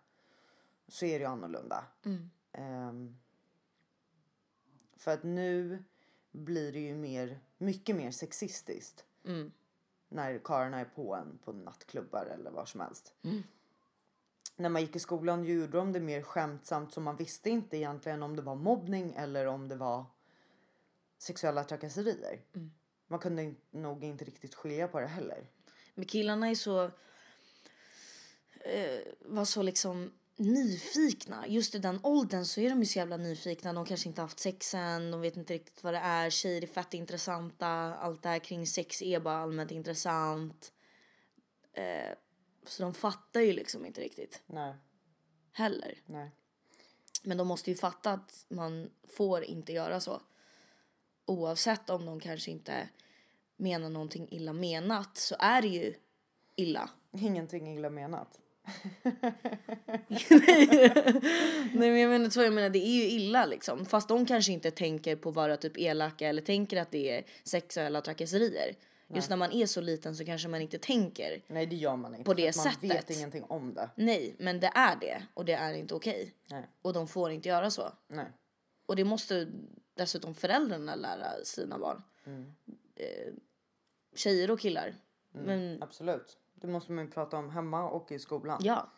Så 0.88 1.04
är 1.04 1.18
det 1.18 1.22
ju 1.22 1.30
annorlunda. 1.30 1.84
Mm. 2.04 2.30
Ehm, 2.52 3.18
för 4.96 5.10
att 5.10 5.22
nu 5.22 5.84
blir 6.30 6.72
det 6.72 6.80
ju 6.80 6.94
mer, 6.94 7.40
mycket 7.58 7.96
mer 7.96 8.10
sexistiskt. 8.10 9.04
Mm. 9.24 9.52
När 10.08 10.38
karlarna 10.38 10.80
är 10.80 10.84
på 10.84 11.14
en 11.14 11.38
på 11.44 11.52
nattklubbar 11.52 12.26
eller 12.26 12.50
var 12.50 12.64
som 12.64 12.80
helst. 12.80 13.14
Mm. 13.22 13.42
När 14.62 14.68
man 14.68 14.82
gick 14.82 14.96
i 14.96 14.98
skolan 14.98 15.44
gjorde 15.44 15.76
de 15.78 15.92
det 15.92 16.00
mer 16.00 16.22
skämtsamt 16.22 16.92
så 16.92 17.00
man 17.00 17.16
visste 17.16 17.50
inte 17.50 17.76
egentligen 17.76 18.22
om 18.22 18.36
det 18.36 18.42
var 18.42 18.54
mobbning 18.54 19.14
eller 19.16 19.46
om 19.46 19.68
det 19.68 19.76
var 19.76 20.04
sexuella 21.18 21.64
trakasserier. 21.64 22.40
Mm. 22.54 22.72
Man 23.08 23.18
kunde 23.18 23.54
nog 23.70 24.04
inte 24.04 24.24
riktigt 24.24 24.54
skilja 24.54 24.88
på 24.88 25.00
det 25.00 25.06
heller. 25.06 25.46
Men 25.94 26.04
killarna 26.04 26.50
är 26.50 26.54
så... 26.54 26.84
Eh, 28.64 29.00
var 29.20 29.44
så 29.44 29.62
liksom 29.62 30.12
nyfikna. 30.36 31.46
Just 31.48 31.74
i 31.74 31.78
den 31.78 32.00
åldern 32.02 32.44
så 32.44 32.60
är 32.60 32.70
de 32.70 32.80
ju 32.80 32.86
så 32.86 32.98
jävla 32.98 33.16
nyfikna. 33.16 33.72
De 33.72 33.86
kanske 33.86 34.08
inte 34.08 34.20
haft 34.20 34.38
sex 34.38 34.74
än, 34.74 35.10
de 35.10 35.20
vet 35.20 35.36
inte 35.36 35.54
riktigt 35.54 35.84
vad 35.84 35.94
det 35.94 35.98
är. 35.98 36.30
Tjejer 36.30 36.62
är 36.62 36.66
fett 36.66 36.94
intressanta. 36.94 37.68
Allt 37.94 38.22
det 38.22 38.28
här 38.28 38.38
kring 38.38 38.66
sex 38.66 39.02
är 39.02 39.20
bara 39.20 39.36
allmänt 39.36 39.70
intressant. 39.70 40.72
Eh, 41.72 42.16
så 42.66 42.82
de 42.82 42.94
fattar 42.94 43.40
ju 43.40 43.52
liksom 43.52 43.86
inte 43.86 44.00
riktigt 44.00 44.42
Nej, 44.46 44.74
heller. 45.52 45.98
nej. 46.06 46.30
Men 47.22 47.38
de 47.38 47.48
måste 47.48 47.70
ju 47.70 47.76
fatta 47.76 48.10
att 48.10 48.46
man 48.48 48.90
får 49.16 49.44
inte 49.44 49.72
göra 49.72 50.00
så. 50.00 50.20
Oavsett 51.26 51.90
om 51.90 52.06
de 52.06 52.20
kanske 52.20 52.50
inte 52.50 52.88
menar 53.56 53.88
någonting 53.88 54.28
illa 54.30 54.52
menat 54.52 55.16
så 55.16 55.36
är 55.38 55.62
det 55.62 55.68
ju 55.68 55.94
illa. 56.56 56.90
Ingenting 57.12 57.74
illa 57.74 57.90
menat. 57.90 58.38
Nej 61.72 61.90
men 61.90 61.98
jag 61.98 62.10
menar 62.10 62.30
så, 62.30 62.42
jag 62.42 62.52
menar 62.52 62.70
det 62.70 62.86
är 62.86 62.94
ju 62.94 63.10
illa 63.10 63.46
liksom. 63.46 63.86
Fast 63.86 64.08
de 64.08 64.26
kanske 64.26 64.52
inte 64.52 64.70
tänker 64.70 65.16
på 65.16 65.28
att 65.28 65.34
vara 65.34 65.56
typ 65.56 65.78
elaka 65.78 66.28
eller 66.28 66.42
tänker 66.42 66.76
att 66.76 66.90
det 66.90 67.18
är 67.18 67.24
sexuella 67.44 68.00
trakasserier. 68.00 68.76
Just 69.16 69.30
när 69.30 69.36
man 69.36 69.52
är 69.52 69.66
så 69.66 69.80
liten 69.80 70.16
så 70.16 70.24
kanske 70.24 70.48
man 70.48 70.60
inte 70.60 70.78
tänker. 70.78 71.42
Nej, 71.46 71.66
det 71.66 71.76
gör 71.76 71.96
man 71.96 72.14
inte. 72.14 72.24
På 72.24 72.34
det 72.34 72.56
man 72.56 72.64
sättet. 72.64 72.90
vet 72.90 73.10
ingenting 73.10 73.44
om 73.44 73.74
det. 73.74 73.90
Nej, 73.94 74.34
men 74.38 74.60
det 74.60 74.70
är 74.74 74.96
det 74.96 75.22
och 75.34 75.44
det 75.44 75.52
är 75.52 75.74
inte 75.74 75.94
okej. 75.94 76.34
Nej, 76.50 76.68
Och 76.82 76.92
de 76.92 77.08
får 77.08 77.30
inte 77.30 77.48
göra 77.48 77.70
så. 77.70 77.92
nej. 78.08 78.26
Och 78.86 78.96
det 78.96 79.04
måste 79.04 79.48
dessutom 79.94 80.34
föräldrarna 80.34 80.94
lära 80.94 81.44
sina 81.44 81.78
barn. 81.78 82.02
Mm. 82.24 82.52
Eh, 82.96 83.32
tjejer 84.14 84.50
och 84.50 84.60
killar. 84.60 84.94
Men 85.32 85.82
Absolut. 85.82 86.38
Det 86.54 86.66
måste 86.66 86.92
man 86.92 87.04
ju 87.04 87.10
prata 87.10 87.36
om 87.36 87.50
hemma 87.50 87.90
och 87.90 88.12
i 88.12 88.18
skolan. 88.18 88.60
ja. 88.64 88.90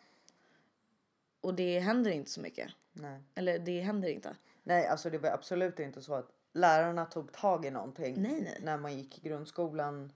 Och 1.41 1.53
det 1.53 1.79
händer 1.79 2.11
inte 2.11 2.31
så 2.31 2.41
mycket. 2.41 2.71
Nej. 2.91 3.21
Eller 3.35 3.59
det 3.59 3.79
händer 3.81 4.09
inte. 4.09 4.35
Nej, 4.63 4.87
alltså 4.87 5.09
det 5.09 5.17
var 5.17 5.29
absolut 5.29 5.79
inte 5.79 6.01
så 6.01 6.13
att 6.13 6.31
lärarna 6.55 7.05
tog 7.05 7.31
tag 7.31 7.65
i 7.65 7.71
någonting 7.71 8.21
Nej, 8.21 8.41
nej. 8.41 8.59
när 8.61 8.77
man 8.77 8.97
gick 8.97 9.17
i 9.17 9.29
grundskolan 9.29 10.11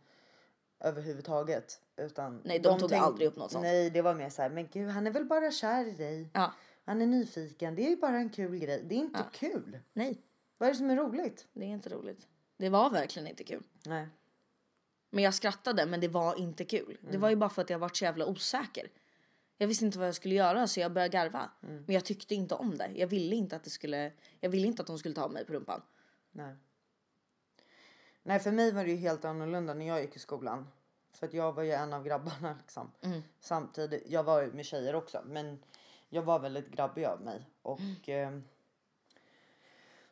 överhuvudtaget. 0.80 1.82
Utan 1.98 2.42
Nej, 2.46 2.60
de 2.60 2.80
tog 2.80 2.94
aldrig 2.94 3.28
upp 3.28 3.36
något 3.36 3.52
sånt. 3.52 3.64
Nej, 3.64 3.90
det 3.90 4.02
var 4.02 4.14
mer 4.16 4.30
så 4.30 4.42
här, 4.42 4.50
men 4.50 4.68
gud, 4.68 4.90
han 4.90 5.08
är 5.08 5.12
väl 5.12 5.26
bara 5.26 5.52
kär 5.52 5.86
i 5.86 5.92
dig. 5.92 6.30
Ja. 6.34 6.54
Han 6.86 7.02
är 7.02 7.06
nyfiken. 7.06 7.76
Det 7.76 7.86
är 7.86 7.90
ju 7.90 7.96
bara 7.98 8.18
en 8.18 8.30
kul 8.30 8.58
grej. 8.58 8.84
Det 8.90 8.96
är 8.96 9.00
inte 9.00 9.24
kul. 9.34 9.80
Nej, 9.94 10.22
Vad 10.58 10.70
är 10.70 10.74
det 10.74 10.78
som 10.78 10.90
är 10.90 10.96
roligt? 10.96 11.48
det 11.54 11.66
är 11.66 11.70
inte 11.70 11.90
roligt. 11.90 12.28
Det 12.58 12.70
var 12.70 12.90
verkligen 12.90 13.28
inte 13.28 13.44
kul. 13.44 13.64
Nej. 13.86 14.08
Men 15.10 15.24
jag 15.24 15.34
skrattade, 15.34 15.86
men 15.86 16.00
det 16.00 16.08
var 16.08 16.40
inte 16.40 16.66
kul. 16.66 16.98
Det 17.12 17.18
var 17.18 17.30
ju 17.30 17.36
bara 17.36 17.50
för 17.50 17.62
att 17.62 17.70
jag 17.70 17.80
var 17.80 17.90
så 17.94 18.04
jävla 18.04 18.26
osäker. 18.26 18.88
Jag 19.58 19.68
visste 19.68 19.86
inte 19.86 20.00
vad 20.00 20.08
jag 20.08 20.16
skulle 20.16 20.36
göra 20.36 20.68
så 20.68 20.80
jag 20.80 20.94
började 20.94 21.12
garva. 21.12 21.50
Men 21.60 21.96
jag 21.96 22.06
tyckte 22.06 22.36
inte 22.36 22.56
om 22.56 22.78
det. 22.78 22.92
Jag 22.96 23.08
ville 23.08 23.36
inte 23.36 23.56
att 23.56 23.64
det 23.64 23.70
skulle. 23.70 24.12
Jag 24.40 24.50
ville 24.50 24.68
inte 24.68 24.82
att 24.82 24.88
de 24.88 25.00
skulle 25.00 25.16
ta 25.16 25.28
mig 25.28 25.46
på 25.46 25.54
rumpan. 25.54 25.82
Nej. 26.32 26.56
Nej, 28.24 28.40
för 28.40 28.52
mig 28.52 28.72
var 28.72 28.84
det 28.84 28.92
ju 28.92 28.98
helt 28.98 29.26
annorlunda 29.26 29.74
när 29.74 29.88
jag 29.88 30.02
gick 30.02 30.16
i 30.16 30.20
skolan. 30.20 30.68
För 31.12 31.28
att 31.28 31.34
jag 31.34 31.54
var 31.54 31.64
ju 31.64 31.72
en 31.72 31.94
av 31.94 32.04
grabbarna 32.04 32.56
liksom. 32.62 32.92
Samtidigt, 33.40 34.04
jag 34.08 34.24
var 34.24 34.42
ju 34.42 34.52
med 34.52 34.66
tjejer 34.66 34.96
också, 34.96 35.22
men 35.26 35.64
jag 36.10 36.22
var 36.22 36.40
väldigt 36.40 36.70
grabbig 36.70 37.06
av 37.06 37.22
mig. 37.22 37.50
Och 37.62 38.10
eh, 38.10 38.40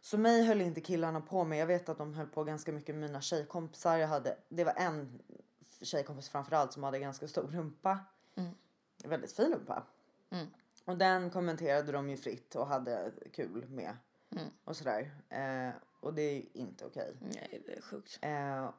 så 0.02 0.18
mig 0.18 0.44
höll 0.46 0.62
inte 0.62 0.82
killarna 0.82 1.22
på 1.22 1.44
med. 1.44 1.58
Jag 1.58 1.68
vet 1.68 1.90
att 1.90 1.98
de 1.98 2.14
höll 2.14 2.28
på 2.28 2.44
ganska 2.44 2.72
mycket 2.72 2.96
med 2.96 3.10
mina 3.10 3.22
tjejkompisar. 3.22 3.98
Jag 3.98 4.08
hade, 4.08 4.38
det 4.50 4.64
var 4.64 4.74
en 4.74 5.22
tjejkompis 5.82 6.30
framförallt 6.30 6.74
som 6.74 6.84
hade 6.84 7.00
ganska 7.00 7.28
stor 7.28 7.48
rumpa. 7.48 8.00
Väldigt 9.04 9.32
fin 9.32 9.54
rumpa. 9.54 9.84
Och 10.86 10.98
den 10.98 11.30
kommenterade 11.30 11.92
de 11.92 12.10
ju 12.10 12.18
fritt 12.18 12.56
och 12.56 12.68
hade 12.68 13.12
kul 13.34 13.66
med. 13.70 13.98
Och 14.64 14.76
sådär. 14.76 15.12
Eh, 15.30 15.76
och 16.00 16.14
det 16.14 16.22
är 16.22 16.34
ju 16.34 16.46
inte 16.54 16.86
okej. 16.86 17.16
Nej, 17.22 17.64
det 17.66 17.78
är 17.78 17.82
sjukt. 17.82 18.20
Eh, 18.22 18.70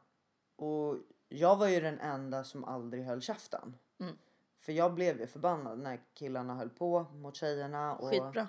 och 0.57 0.97
jag 1.29 1.57
var 1.57 1.69
ju 1.69 1.81
den 1.81 2.01
enda 2.01 2.45
som 2.45 2.65
aldrig 2.65 3.05
höll 3.05 3.23
käften. 3.23 3.75
Mm. 4.01 4.19
För 4.61 4.73
jag 4.73 4.95
blev 4.95 5.21
ju 5.21 5.27
förbannad 5.27 5.79
när 5.79 6.01
killarna 6.15 6.55
höll 6.55 6.71
på 6.71 7.03
mot 7.03 7.37
tjejerna. 7.37 7.97
Och, 7.97 8.11
Skitbra. 8.11 8.49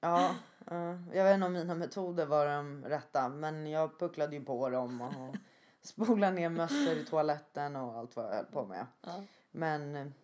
Ja, 0.00 0.34
eh, 0.70 1.00
jag 1.12 1.24
vet 1.24 1.34
inte 1.34 1.46
om 1.46 1.52
mina 1.52 1.74
metoder 1.74 2.26
var 2.26 2.46
de 2.46 2.84
rätta. 2.84 3.28
Men 3.28 3.66
jag 3.66 3.98
pucklade 3.98 4.36
ju 4.36 4.44
på 4.44 4.68
dem 4.70 5.00
och 5.00 5.36
spolade 5.86 6.32
ner 6.32 6.48
mössor 6.48 6.92
i 6.92 7.04
toaletten 7.04 7.76
och 7.76 7.98
allt 7.98 8.16
vad 8.16 8.26
jag 8.26 8.34
höll 8.34 8.44
på 8.44 8.64
med. 8.64 8.86
Ja. 9.00 9.22
Men 9.50 10.14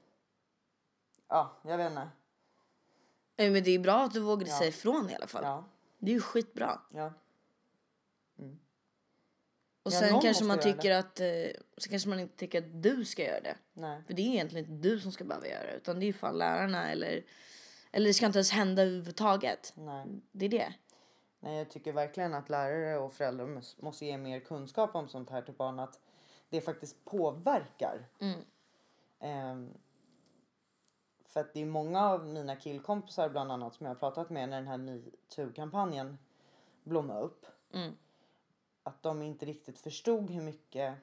ja, 1.28 1.56
jag 1.62 1.76
vet 1.76 1.90
inte. 1.90 2.08
Nej, 3.40 3.50
men 3.50 3.64
det 3.64 3.70
är 3.70 3.78
bra 3.78 4.02
att 4.04 4.12
du 4.12 4.20
vågade 4.20 4.50
Ja. 4.50 4.58
säga 4.58 4.68
ifrån 4.68 5.10
i 5.10 5.14
alla 5.14 5.26
fall. 5.26 5.42
Ja, 5.44 5.64
Det 5.98 6.10
är 6.10 6.14
ju 6.14 6.20
skitbra. 6.20 6.80
ja. 6.94 7.12
Och 9.82 9.92
Ja, 9.92 10.00
sen 10.00 10.20
kanske 10.20 10.44
man 10.44 10.60
tycker 10.60 10.90
att 10.90 11.20
eh, 11.20 11.26
så 11.76 11.90
kanske 11.90 12.08
man 12.08 12.20
inte 12.20 12.36
tycker 12.36 12.58
att 12.58 12.82
du 12.82 13.04
ska 13.04 13.22
göra 13.24 13.40
det. 13.40 13.56
Nej. 13.72 14.02
För 14.06 14.14
det 14.14 14.22
är 14.22 14.26
egentligen 14.26 14.66
inte 14.72 14.88
du 14.88 15.00
som 15.00 15.12
ska 15.12 15.24
behöva 15.24 15.46
göra 15.46 15.62
det 15.66 15.76
utan 15.76 16.00
det 16.00 16.04
är 16.04 16.06
ju 16.06 16.12
fan 16.12 16.38
lärarna 16.38 16.90
eller 16.92 17.24
eller 17.92 18.06
det 18.06 18.14
ska 18.14 18.26
inte 18.26 18.38
ens 18.38 18.50
hända 18.50 18.82
överhuvudtaget. 18.82 19.72
Nej. 19.76 20.06
Det 20.32 20.44
är 20.44 20.48
det. 20.48 20.72
Nej, 21.40 21.58
jag 21.58 21.70
tycker 21.70 21.92
verkligen 21.92 22.34
att 22.34 22.48
lärare 22.48 22.98
och 22.98 23.12
föräldrar 23.12 23.46
mås- 23.46 23.76
måste 23.82 24.06
ge 24.06 24.16
mer 24.18 24.40
kunskap 24.40 24.94
om 24.94 25.08
sånt 25.08 25.30
här 25.30 25.42
till 25.42 25.54
barn. 25.54 25.80
Att 25.80 25.98
det 26.48 26.60
faktiskt 26.60 27.04
påverkar. 27.04 28.06
Mm. 28.20 28.40
Ehm, 29.20 29.70
för 31.30 31.40
att 31.40 31.54
det 31.54 31.60
är 31.60 31.66
många 31.66 32.10
av 32.10 32.26
mina 32.26 32.56
killkompisar 32.56 33.28
bland 33.28 33.52
annat 33.52 33.74
som 33.74 33.86
jag 33.86 33.94
har 33.94 33.98
pratat 33.98 34.30
med 34.30 34.48
när 34.48 34.56
den 34.56 34.68
här 34.68 34.78
metoo-kampanjen 34.78 36.18
blommade 36.84 37.20
upp. 37.20 37.46
Mm. 37.72 37.96
Att 38.82 39.02
de 39.02 39.22
inte 39.22 39.46
riktigt 39.46 39.78
förstod 39.78 40.30
hur 40.30 40.42
mycket 40.42 40.94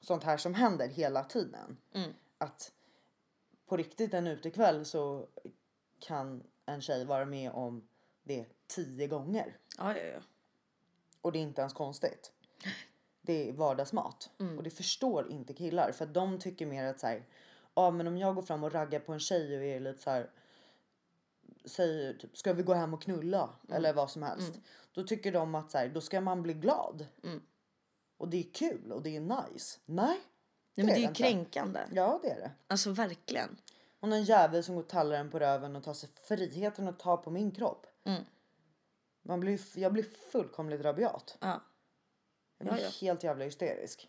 sånt 0.00 0.24
här 0.24 0.36
som 0.36 0.54
händer 0.54 0.88
hela 0.88 1.24
tiden. 1.24 1.76
Mm. 1.92 2.10
Att 2.38 2.72
på 3.66 3.76
riktigt 3.76 4.14
en 4.14 4.26
utekväll 4.26 4.84
så 4.84 5.26
kan 5.98 6.42
en 6.66 6.80
tjej 6.80 7.04
vara 7.04 7.24
med 7.24 7.52
om 7.52 7.88
det 8.22 8.46
tio 8.66 9.06
gånger. 9.06 9.56
Ja, 9.78 9.96
ja, 9.96 10.04
ja. 10.04 10.20
Och 11.20 11.32
det 11.32 11.38
är 11.38 11.42
inte 11.42 11.60
ens 11.60 11.72
konstigt. 11.72 12.32
Det 13.22 13.48
är 13.48 13.52
vardagsmat. 13.52 14.30
Mm. 14.38 14.58
Och 14.58 14.64
det 14.64 14.70
förstår 14.70 15.30
inte 15.30 15.54
killar. 15.54 15.92
För 15.92 16.04
att 16.04 16.14
de 16.14 16.38
tycker 16.38 16.66
mer 16.66 16.84
att 16.84 17.00
så 17.00 17.06
här, 17.06 17.24
ja 17.74 17.90
men 17.90 18.06
om 18.06 18.18
jag 18.18 18.34
går 18.34 18.42
fram 18.42 18.64
och 18.64 18.72
raggar 18.72 19.00
på 19.00 19.12
en 19.12 19.20
tjej 19.20 19.56
och 19.56 19.64
är 19.64 19.80
lite 19.80 20.02
så 20.02 20.10
här. 20.10 20.30
Säger 21.64 22.14
typ, 22.14 22.36
ska 22.36 22.52
vi 22.52 22.62
gå 22.62 22.74
hem 22.74 22.94
och 22.94 23.02
knulla? 23.02 23.42
Mm. 23.42 23.76
Eller 23.76 23.92
vad 23.92 24.10
som 24.10 24.22
helst. 24.22 24.52
Då 24.92 25.02
tycker 25.02 25.32
de 25.32 25.54
att 25.54 25.70
så 25.70 25.78
här, 25.78 25.88
då 25.88 26.00
ska 26.00 26.20
man 26.20 26.42
bli 26.42 26.54
glad. 26.54 27.06
Mm. 27.24 27.42
Och 28.16 28.28
det 28.28 28.36
är 28.36 28.52
kul 28.52 28.92
och 28.92 29.02
det 29.02 29.16
är 29.16 29.20
nice. 29.20 29.78
Nej. 29.86 30.20
Nej, 30.74 30.86
men 30.86 30.86
det 30.86 31.04
är 31.04 31.08
ju 31.08 31.14
kränkande. 31.14 31.80
Ja 31.92 32.20
det 32.22 32.30
är 32.30 32.40
det. 32.40 32.50
Alltså 32.66 32.90
verkligen. 32.90 33.56
Och 34.00 34.08
någon 34.08 34.24
jävel 34.24 34.64
som 34.64 34.74
går 34.74 34.82
och 34.82 34.88
tallar 34.88 35.16
en 35.16 35.30
på 35.30 35.38
röven 35.38 35.76
och 35.76 35.84
tar 35.84 35.94
sig 35.94 36.08
friheten 36.22 36.88
att 36.88 36.98
ta 36.98 37.16
på 37.16 37.30
min 37.30 37.50
kropp. 37.50 37.86
Mm. 38.04 38.22
Man 39.22 39.40
blir, 39.40 39.60
jag 39.78 39.92
blir 39.92 40.06
fullkomligt 40.32 40.80
rabiat. 40.80 41.38
Ja. 41.40 41.60
Jag 42.58 42.68
blir 42.68 42.78
Ja, 42.78 42.84
ja. 42.84 43.06
helt 43.06 43.24
jävla 43.24 43.44
hysterisk. 43.44 44.08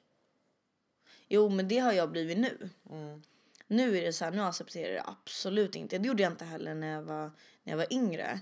Jo, 1.27 1.49
men 1.49 1.67
det 1.67 1.79
har 1.79 1.91
jag 1.93 2.11
blivit 2.11 2.37
nu. 2.37 2.69
Mm. 2.89 3.21
Nu 3.71 3.97
är 3.97 4.01
det 4.01 4.13
så 4.13 4.25
här, 4.25 4.31
nu 4.31 4.41
accepterar 4.41 4.93
jag 4.93 5.05
det 5.05 5.09
absolut 5.09 5.75
inte. 5.75 5.97
Det 5.97 6.07
gjorde 6.07 6.23
jag 6.23 6.31
inte 6.31 6.45
heller 6.45 6.75
när 6.75 6.87
jag 6.87 7.01
var, 7.01 7.31
när 7.63 7.73
jag 7.73 7.77
var 7.77 7.93
yngre. 7.93 8.39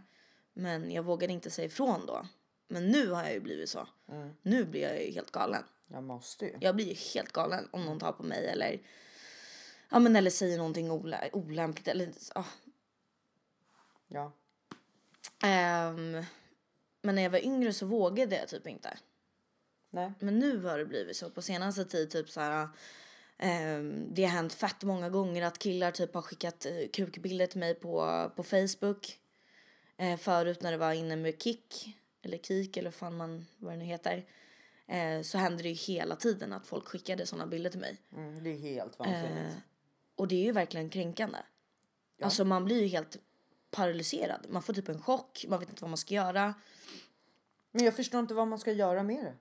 Men 0.53 0.91
jag 0.91 1.03
vågade 1.03 1.33
inte 1.33 1.49
säga 1.51 1.65
ifrån 1.65 2.05
då. 2.05 2.27
Men 2.67 2.87
nu 2.87 3.07
har 3.07 3.23
jag 3.23 3.33
ju 3.33 3.39
blivit 3.39 3.69
så. 3.69 3.87
Mm. 4.07 4.33
Nu 4.41 4.65
blir 4.65 4.81
jag 4.81 5.03
ju 5.05 5.11
helt 5.11 5.31
galen. 5.31 5.63
Jag 5.87 6.03
måste 6.03 6.45
ju. 6.45 6.57
Jag 6.61 6.75
blir 6.75 6.85
ju 6.85 6.93
helt 6.93 7.31
galen 7.31 7.67
om 7.71 7.85
någon 7.85 7.99
tar 7.99 8.11
på 8.11 8.23
mig 8.23 8.47
eller 8.47 8.79
ja 9.89 9.99
men 9.99 10.15
eller 10.15 10.31
säger 10.31 10.57
någonting 10.57 10.91
olä- 10.91 11.29
olämpligt 11.33 11.87
eller 11.87 12.11
ja. 12.35 12.45
Ja. 14.07 14.31
Ehm, 15.43 16.23
men 17.01 17.15
när 17.15 17.21
jag 17.21 17.29
var 17.29 17.45
yngre 17.45 17.73
så 17.73 17.85
vågade 17.85 18.35
jag 18.35 18.47
typ 18.47 18.67
inte. 18.67 18.97
Nej. 19.89 20.11
Men 20.19 20.39
nu 20.39 20.63
har 20.63 20.77
det 20.77 20.85
blivit 20.85 21.17
så 21.17 21.29
på 21.29 21.41
senaste 21.41 21.85
tid 21.85 22.11
typ 22.11 22.29
så 22.29 22.41
här. 22.41 22.69
Ehm, 23.39 24.13
det 24.13 24.23
har 24.23 24.31
hänt 24.31 24.53
fett 24.53 24.83
många 24.83 25.09
gånger 25.09 25.41
att 25.41 25.59
killar 25.59 25.91
typ 25.91 26.13
har 26.13 26.21
skickat 26.21 26.65
uh, 26.65 26.87
kukbilder 26.93 27.47
till 27.47 27.59
mig 27.59 27.75
på, 27.75 28.31
på 28.35 28.43
Facebook. 28.43 29.19
Eh, 29.97 30.17
förut 30.17 30.61
när 30.61 30.71
det 30.71 30.77
var 30.77 30.93
inne 30.93 31.15
med 31.15 31.41
Kik 31.41 31.97
eller 32.21 32.37
Kik 32.37 32.77
eller 32.77 32.91
fan 32.91 33.17
man 33.17 33.45
vad 33.57 33.73
det 33.73 33.77
nu 33.77 33.85
heter. 33.85 34.25
Eh, 34.87 35.21
så 35.21 35.37
hände 35.37 35.63
det 35.63 35.69
ju 35.69 35.75
hela 35.75 36.15
tiden 36.15 36.53
att 36.53 36.67
folk 36.67 36.87
skickade 36.87 37.25
sådana 37.25 37.47
bilder 37.47 37.69
till 37.69 37.79
mig. 37.79 37.97
Mm, 38.15 38.43
det 38.43 38.49
är 38.49 38.57
helt 38.57 38.99
vansinnigt. 38.99 39.53
Eh, 39.53 39.57
och 40.15 40.27
det 40.27 40.35
är 40.35 40.43
ju 40.43 40.51
verkligen 40.51 40.89
kränkande. 40.89 41.37
Alltså 42.21 42.45
man 42.45 42.65
blir 42.65 42.81
ju 42.81 42.87
helt 42.87 43.17
paralyserad. 43.71 44.45
Man 44.49 44.61
får 44.61 44.73
typ 44.73 44.89
en 44.89 45.01
chock, 45.01 45.45
man 45.47 45.59
vet 45.59 45.69
inte 45.69 45.81
vad 45.81 45.89
man 45.89 45.97
ska 45.97 46.13
göra. 46.13 46.53
Men 47.71 47.85
jag 47.85 47.95
förstår 47.95 48.19
inte 48.19 48.33
vad 48.33 48.47
man 48.47 48.59
ska 48.59 48.71
göra 48.71 49.03
med 49.03 49.23
det. 49.23 49.35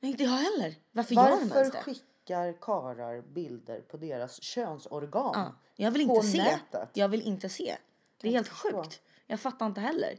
Nej, 0.00 0.10
inte 0.10 0.24
jag 0.24 0.30
heller. 0.30 0.74
Varför, 0.92 1.14
gör 1.14 1.30
de 1.30 1.38
ens 1.38 1.54
Varför 1.54 1.90
det? 1.90 1.98
Skickar 2.30 2.52
karar 2.60 3.20
bilder 3.22 3.80
på 3.80 3.96
deras 3.96 4.42
könsorgan? 4.42 5.32
Ja, 5.34 5.52
jag 5.76 5.90
vill 5.90 6.08
På 6.08 6.14
inte 6.14 6.26
se. 6.26 6.38
nätet? 6.42 6.88
Jag 6.92 7.08
vill 7.08 7.22
inte 7.22 7.48
se. 7.48 7.76
Det 8.16 8.28
är 8.28 8.32
helt 8.32 8.48
förstå. 8.48 8.82
sjukt. 8.82 9.02
Jag 9.26 9.40
fattar 9.40 9.66
inte 9.66 9.80
heller. 9.80 10.18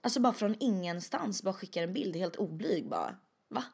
Alltså 0.00 0.20
bara 0.20 0.32
från 0.32 0.56
ingenstans 0.60 1.42
bara 1.42 1.54
skickar 1.54 1.82
en 1.82 1.92
bild 1.92 2.16
helt 2.16 2.36
oblyg 2.36 2.88
bara. 2.88 3.16
Va? 3.48 3.64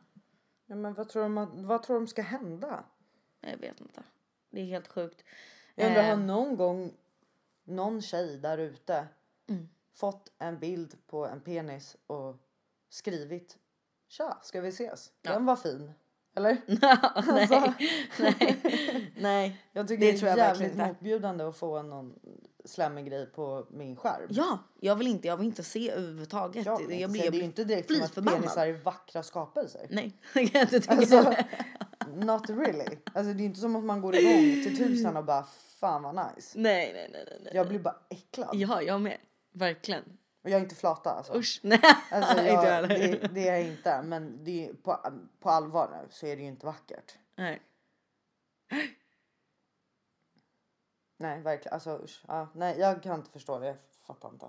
Ja, 0.66 0.74
men 0.76 0.94
vad 0.94 1.08
tror, 1.08 1.22
de, 1.22 1.66
vad 1.66 1.82
tror 1.82 1.96
de 1.96 2.06
ska 2.06 2.22
hända? 2.22 2.84
Jag 3.40 3.56
vet 3.58 3.80
inte. 3.80 4.02
Det 4.50 4.60
är 4.60 4.64
helt 4.64 4.88
sjukt. 4.88 5.24
Jag 5.74 5.86
undrar, 5.86 6.02
Eh, 6.02 6.08
har 6.08 6.16
någon 6.16 6.56
gång 6.56 6.94
någon 7.64 8.02
tjej 8.02 8.38
där 8.38 8.58
ute 8.58 9.06
Mm. 9.46 9.68
fått 9.94 10.32
en 10.38 10.58
bild 10.58 10.96
på 11.06 11.26
en 11.26 11.40
penis 11.40 11.96
och 12.06 12.36
skrivit 12.88 13.58
Tja, 14.08 14.38
ska 14.42 14.60
vi 14.60 14.68
ses? 14.68 15.12
Ja. 15.22 15.32
Den 15.32 15.44
var 15.46 15.56
fin. 15.56 15.92
Eller? 16.36 16.56
nej, 16.66 16.98
Alltså. 17.14 17.72
nej, 18.22 18.56
nej. 19.16 19.62
Jag 19.72 19.88
tycker 19.88 20.06
Det 20.06 20.12
det, 20.12 20.18
tror 20.18 20.28
är 20.28 20.36
jag 20.36 20.36
verkligen 20.36 20.70
jävligt 20.70 20.72
inte. 20.72 20.86
motbjudande 20.92 21.44
att 21.44 21.56
få 21.56 21.82
någon 21.82 22.14
slemmig 22.64 23.06
grej 23.06 23.26
på 23.26 23.66
min 23.70 23.96
skärm. 23.96 24.26
Ja, 24.30 24.58
jag 24.80 24.96
vill 24.96 25.06
inte, 25.06 25.28
jag 25.28 25.36
vill 25.36 25.46
inte 25.46 25.62
se 25.62 25.90
överhuvudtaget. 25.90 26.66
Jag, 26.66 26.82
jag, 26.82 26.92
jag 27.00 27.10
blir, 27.10 27.22
det 27.30 27.36
är 27.36 27.38
ju 27.38 27.44
inte 27.44 27.64
direkt 27.64 27.92
som 27.94 28.02
att 28.02 28.14
förbannad. 28.14 28.40
penisar 28.40 28.66
är 28.66 28.72
vackra 28.72 29.22
skapelser. 29.22 29.86
Nej, 29.90 30.12
jag 30.34 30.52
kan 30.52 30.60
inte 30.60 30.80
tycka 30.80 30.94
Alltså, 30.94 31.34
not 32.14 32.50
really. 32.50 32.96
Alltså, 33.12 33.32
det 33.32 33.42
är 33.42 33.44
inte 33.44 33.60
som 33.60 33.76
att 33.76 33.84
man 33.84 34.00
går 34.00 34.14
igång 34.16 34.64
till 34.64 34.78
tusen 34.78 35.16
och 35.16 35.24
bara 35.24 35.46
fan 35.80 36.02
vad 36.02 36.14
nice. 36.14 36.58
Nej, 36.58 36.92
nej, 36.94 37.08
nej, 37.12 37.24
nej, 37.26 37.40
nej. 37.44 37.52
Jag 37.54 37.68
blir 37.68 37.78
bara 37.78 37.96
äcklad. 38.10 38.50
Ja, 38.52 38.82
jag 38.82 39.00
med. 39.00 39.16
Verkligen. 39.52 40.02
Och 40.42 40.50
jag 40.50 40.58
är 40.58 40.62
inte 40.62 40.74
flata 40.74 41.10
alltså. 41.10 41.34
Usch. 41.34 41.60
Nej, 41.62 41.80
Alltså, 42.10 42.38
inte 42.38 42.48
jag 42.48 42.88
det, 42.88 43.34
det 43.34 43.48
är 43.48 43.56
jag 43.56 43.66
inte. 43.66 44.02
Men 44.02 44.44
det 44.44 44.68
är, 44.68 44.74
på, 44.74 44.98
på 45.40 45.50
allvar 45.50 45.88
nu 45.90 46.08
så 46.10 46.26
är 46.26 46.36
det 46.36 46.42
ju 46.42 46.48
inte 46.48 46.66
vackert. 46.66 47.18
Nej. 47.36 47.62
Nej, 51.16 51.40
verkligen. 51.40 51.74
Alltså, 51.74 52.00
usch, 52.04 52.24
ja, 52.28 52.48
nej, 52.54 52.78
jag 52.78 53.02
kan 53.02 53.14
inte 53.14 53.30
förstå 53.30 53.58
det. 53.58 53.66
Jag 53.66 53.76
fattar 54.06 54.28
inte. 54.28 54.46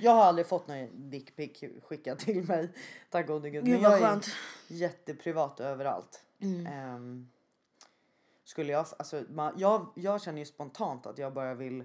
Jag 0.00 0.12
har 0.12 0.24
aldrig 0.24 0.46
fått 0.46 0.68
någon 0.68 1.10
dickpic 1.10 1.64
skickad 1.82 2.18
till 2.18 2.44
mig. 2.44 2.68
Tack 3.10 3.26
gode 3.26 3.50
gud. 3.50 3.68
Men 3.68 3.80
jag 3.80 4.02
är 4.02 4.20
jätteprivat 4.66 5.60
överallt. 5.60 6.24
Mm. 6.40 6.66
Ehm, 6.66 7.30
skulle 8.44 8.72
jag, 8.72 8.86
alltså, 8.98 9.24
man, 9.28 9.54
jag, 9.56 9.92
jag 9.94 10.22
känner 10.22 10.38
ju 10.38 10.44
spontant 10.44 11.06
att 11.06 11.18
jag 11.18 11.32
bara 11.32 11.54
vill 11.54 11.84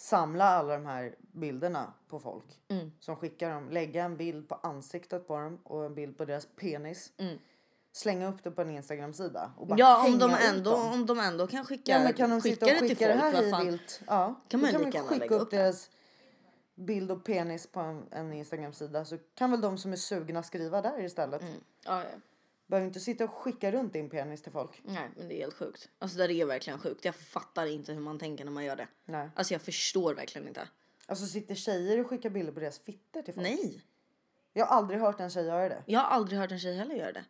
samla 0.00 0.44
alla 0.44 0.74
de 0.78 0.86
här 0.86 1.14
bilderna 1.32 1.92
på 2.08 2.20
folk 2.20 2.60
Mm. 2.68 2.92
som 3.00 3.16
skickar 3.16 3.50
dem. 3.54 3.68
Lägga 3.70 4.04
en 4.04 4.16
bild 4.16 4.48
på 4.48 4.54
ansiktet 4.54 5.26
på 5.26 5.36
dem 5.36 5.58
och 5.64 5.84
en 5.84 5.94
bild 5.94 6.18
på 6.18 6.24
deras 6.24 6.46
penis. 6.56 7.12
Mm. 7.16 7.38
Slänga 7.92 8.28
upp 8.28 8.44
det 8.44 8.50
på 8.50 8.62
en 8.62 8.70
Instagram-sida. 8.70 9.52
och 9.56 9.66
bara 9.66 9.78
Ja, 9.78 10.06
om 10.06 10.18
de, 10.18 10.30
ändå, 10.34 10.70
dem. 10.70 10.92
om 10.92 11.06
de 11.06 11.20
ändå 11.20 11.46
kan 11.46 11.64
skicka, 11.64 11.92
Ja, 11.92 11.98
men 12.04 12.12
kan 12.12 12.30
de 12.30 12.40
skicka 12.40 12.64
och 12.66 12.70
det 12.72 12.78
till 12.78 12.88
skicka 12.88 13.06
folk, 13.06 13.20
det 13.32 13.38
här 13.38 13.50
vad 13.50 13.64
vilt? 13.66 14.00
Ja, 14.06 14.34
Kan 14.48 14.60
man 14.60 14.70
kan 14.70 14.82
man 14.82 14.92
skicka 14.92 15.34
upp 15.34 15.42
upp 15.42 15.50
deras 15.50 15.90
bild 16.74 17.10
och 17.10 17.24
penis 17.24 17.66
på 17.66 17.80
en, 17.80 18.04
en 18.10 18.32
Instagram-sida 18.32 19.04
så 19.04 19.18
kan 19.34 19.50
väl 19.50 19.60
de 19.60 19.78
som 19.78 19.92
är 19.92 19.96
sugna 19.96 20.42
skriva 20.42 20.82
där 20.82 21.04
istället. 21.04 21.42
Mm. 21.42 21.54
Ja, 21.84 22.02
ja. 22.02 22.08
Behöver 22.70 22.86
inte 22.86 23.00
sitta 23.00 23.24
och 23.24 23.30
skicka 23.30 23.72
runt 23.72 23.92
din 23.92 24.10
penis 24.10 24.42
till 24.42 24.52
folk. 24.52 24.80
Nej, 24.84 25.10
men 25.16 25.28
det 25.28 25.34
är 25.34 25.38
helt 25.38 25.54
sjukt. 25.54 25.88
Alltså 25.98 26.18
det 26.18 26.34
är 26.34 26.44
verkligen 26.46 26.78
sjukt. 26.78 27.04
Jag 27.04 27.14
fattar 27.14 27.66
inte 27.66 27.92
hur 27.92 28.00
man 28.00 28.18
tänker 28.18 28.44
när 28.44 28.52
man 28.52 28.64
gör 28.64 28.76
det. 28.76 28.88
Nej. 29.04 29.30
Alltså 29.34 29.54
jag 29.54 29.62
förstår 29.62 30.14
verkligen 30.14 30.48
inte. 30.48 30.68
Alltså 31.06 31.26
sitter 31.26 31.54
tjejer 31.54 32.00
och 32.00 32.06
skickar 32.06 32.30
bilder 32.30 32.52
på 32.52 32.60
deras 32.60 32.78
fitter 32.78 33.22
till 33.22 33.34
folk? 33.34 33.46
Nej, 33.46 33.82
Jag 34.52 34.66
har 34.66 34.76
aldrig 34.76 35.00
hört 35.00 35.20
en 35.20 35.30
tjej 35.30 35.46
göra 35.46 35.68
det. 35.68 35.82
jag 35.86 36.00
har 36.00 36.06
aldrig 36.06 36.38
hört 36.38 36.52
en 36.52 36.58
tjej 36.60 36.76
heller 36.76 36.94
göra 36.94 37.12
det. 37.12 37.24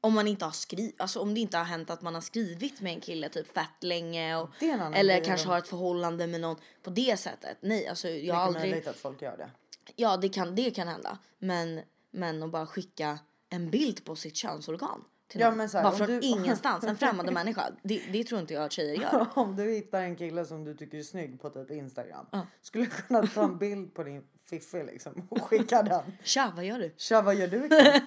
Om 0.00 0.14
man 0.14 0.28
inte 0.28 0.44
har 0.44 0.52
skrivit, 0.52 1.00
alltså 1.00 1.20
om 1.20 1.34
det 1.34 1.40
inte 1.40 1.58
har 1.58 1.64
hänt 1.64 1.90
att 1.90 2.02
man 2.02 2.14
har 2.14 2.20
skrivit 2.20 2.80
med 2.80 2.92
en 2.92 3.00
kille 3.00 3.28
typ 3.28 3.54
fett 3.54 3.82
länge 3.82 4.36
och 4.36 4.50
Det 4.60 4.70
är 4.70 4.92
eller 4.94 5.14
grej 5.14 5.24
kanske 5.24 5.48
har 5.48 5.58
ett 5.58 5.68
förhållande 5.68 6.26
med 6.26 6.40
någon 6.40 6.56
på 6.82 6.90
det 6.90 7.16
sättet. 7.16 7.56
Nej, 7.60 7.86
alltså 7.86 8.08
jag 8.08 8.34
har 8.34 8.42
aldrig. 8.42 8.62
möjligt 8.70 8.86
att 8.88 8.96
folk 8.96 9.22
gör 9.22 9.36
det. 9.36 9.50
Ja, 9.96 10.16
det 10.16 10.28
kan, 10.28 10.54
det 10.54 10.70
kan 10.70 10.88
hända. 10.88 11.18
Men, 11.38 11.80
men 12.10 12.42
att 12.42 12.50
bara 12.50 12.66
skicka 12.66 13.18
en 13.50 13.70
bild 13.70 14.04
på 14.04 14.16
sitt 14.16 14.36
könsorgan. 14.36 15.04
Till 15.28 15.40
Ja, 15.40 15.48
någon. 15.48 15.56
men 15.58 15.68
så 15.68 15.76
här, 15.78 15.84
bara 15.84 15.92
från 15.96 16.06
du- 16.06 16.20
ingenstans. 16.22 16.84
En 16.84 16.96
främmande 16.96 17.32
människa. 17.32 17.70
Det, 17.82 18.02
det 18.12 18.24
tror 18.24 18.40
inte 18.40 18.54
jag 18.54 18.64
att 18.64 18.72
tjejer 18.72 19.02
gör. 19.02 19.26
Om 19.34 19.56
du 19.56 19.70
hittar 19.70 20.02
en 20.02 20.16
kille 20.16 20.44
som 20.44 20.64
du 20.64 20.74
tycker 20.74 20.98
är 20.98 21.02
snygg 21.02 21.40
på 21.40 21.50
typ 21.50 21.70
Instagram. 21.70 22.26
Ja. 22.32 22.46
Skulle 22.62 22.84
du 22.84 22.90
kunna 22.90 23.26
ta 23.26 23.44
en 23.44 23.58
bild 23.58 23.94
på 23.94 24.02
din 24.02 24.22
fiffi 24.50 24.84
liksom 24.84 25.26
och 25.30 25.42
skicka 25.48 25.82
den? 25.82 26.02
Tja, 26.22 26.52
vad 26.56 26.64
gör 26.64 26.78
du? 26.78 26.94
Tja 26.96 27.22
vad 27.22 27.34
gör 27.34 27.48
du 27.48 27.64
ikväll? 27.66 28.00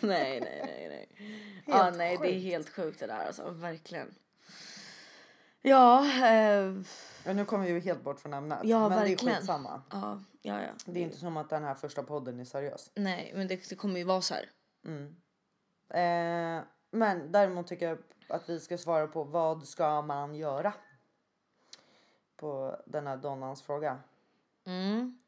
nej, 0.00 0.40
nej, 0.40 0.62
nej, 0.66 0.88
nej. 0.88 1.08
ja, 1.66 1.82
Helt 1.82 1.96
nej, 1.96 2.16
det 2.20 2.26
är 2.28 2.32
sjukt. 2.32 2.42
helt 2.44 2.68
sjukt 2.68 3.00
det 3.00 3.06
där 3.06 3.26
alltså. 3.26 3.50
Verkligen. 3.50 4.14
Ja, 5.62 6.04
eh, 6.26 6.74
Ja, 7.28 7.34
nu 7.34 7.44
kommer 7.44 7.72
vi 7.72 7.80
helt 7.80 8.04
bort 8.04 8.20
från 8.20 8.34
ämnet. 8.34 8.58
Ja, 8.62 8.80
men 8.80 8.90
det 8.90 8.96
verkligen. 8.96 9.34
är 9.34 9.38
skitsamma. 9.38 9.82
ja, 9.90 10.20
ja, 10.42 10.62
ja. 10.62 10.70
Det 10.84 11.00
är 11.00 11.04
inte 11.04 11.16
som 11.16 11.36
att 11.36 11.50
den 11.50 11.64
här 11.64 11.74
första 11.74 12.02
podden 12.02 12.40
är 12.40 12.44
seriös. 12.44 12.90
Nej, 12.94 13.32
men 13.34 13.48
det, 13.48 13.68
det 13.68 13.74
kommer 13.74 13.98
ju 13.98 14.04
vara 14.04 14.20
så 14.20 14.34
här. 14.34 14.50
Mm. 14.84 15.16
Eh, 15.88 16.64
men 16.90 17.32
däremot 17.32 17.66
tycker 17.66 17.88
jag 17.88 17.98
att 18.28 18.48
vi 18.48 18.60
ska 18.60 18.78
svara 18.78 19.06
på 19.06 19.24
vad 19.24 19.68
ska 19.68 20.02
man 20.02 20.34
göra? 20.34 20.72
På 22.36 22.76
den 22.86 23.06
här 23.06 23.16
Donnans 23.16 23.62
fråga. 23.62 23.98
Mm. 24.64 25.18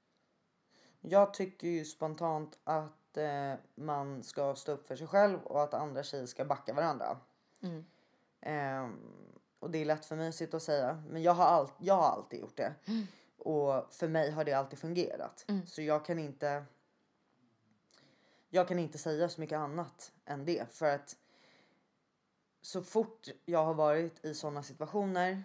Jag 1.01 1.35
tycker 1.35 1.69
ju 1.69 1.85
spontant 1.85 2.59
att 2.65 3.17
eh, 3.17 3.55
man 3.75 4.23
ska 4.23 4.55
stå 4.55 4.73
upp 4.73 4.89
för 4.89 4.97
sig 4.97 5.07
själv 5.07 5.43
och 5.45 5.63
att 5.63 5.75
andra 5.75 6.03
tjejer 6.03 6.27
ska 6.27 6.45
backa 6.45 6.75
varandra. 6.75 7.19
Mm. 7.63 7.85
Ehm, 8.41 9.30
och 9.61 9.71
det 9.71 9.79
är 9.79 9.85
lätt 9.85 10.05
för 10.05 10.17
mig 10.17 10.29
att 10.29 10.35
sitta 10.35 10.57
och 10.57 10.63
säga, 10.63 11.03
men 11.09 11.23
jag 11.23 11.33
har, 11.33 11.45
all, 11.45 11.71
jag 11.79 11.95
har 11.95 12.09
alltid 12.09 12.41
gjort 12.41 12.57
det. 12.57 12.75
Och 13.39 13.95
för 13.95 14.09
mig 14.09 14.31
har 14.31 14.45
det 14.45 14.53
alltid 14.53 14.79
fungerat. 14.79 15.45
Så 15.67 15.83
jag 15.83 16.05
kan 16.05 16.19
inte. 16.19 16.65
Jag 18.49 18.69
kan 18.69 18.79
inte 18.79 18.99
säga 18.99 19.29
så 19.29 19.41
mycket 19.41 19.59
annat 19.59 20.13
än 20.25 20.45
det 20.45 20.73
för 20.73 20.95
att. 20.95 21.17
Så 22.63 22.83
fort 22.83 23.29
jag 23.45 23.65
har 23.65 23.75
varit 23.75 24.25
i 24.25 24.35
sådana 24.35 24.63
situationer 24.63 25.45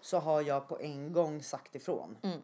så 0.00 0.18
har 0.18 0.42
jag 0.42 0.68
på 0.68 0.80
en 0.80 1.12
gång 1.12 1.42
sagt 1.42 1.74
ifrån. 1.74 2.16
Mm. 2.22 2.40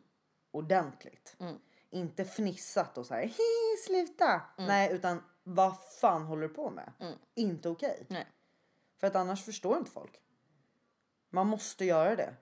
Ordentligt. 0.50 1.36
Mm. 1.38 1.58
Inte 1.90 2.24
fnissat 2.24 2.98
och 2.98 3.06
så 3.06 3.14
här, 3.14 3.22
hi 3.22 3.76
sluta. 3.86 4.42
Nej, 4.58 4.92
utan 4.92 5.22
vad 5.42 5.82
fan 6.00 6.22
håller 6.22 6.48
du 6.48 6.54
på 6.54 6.70
med? 6.70 6.92
Mm. 6.98 7.18
Inte 7.34 7.68
okej. 7.68 8.06
Nej. 8.08 8.26
För 8.96 9.06
att 9.06 9.16
annars 9.16 9.44
förstår 9.44 9.78
inte 9.78 9.90
folk. 9.90 10.20
Man 11.36 11.46
måste 11.46 11.84
göra 11.84 12.16
det. 12.16 12.34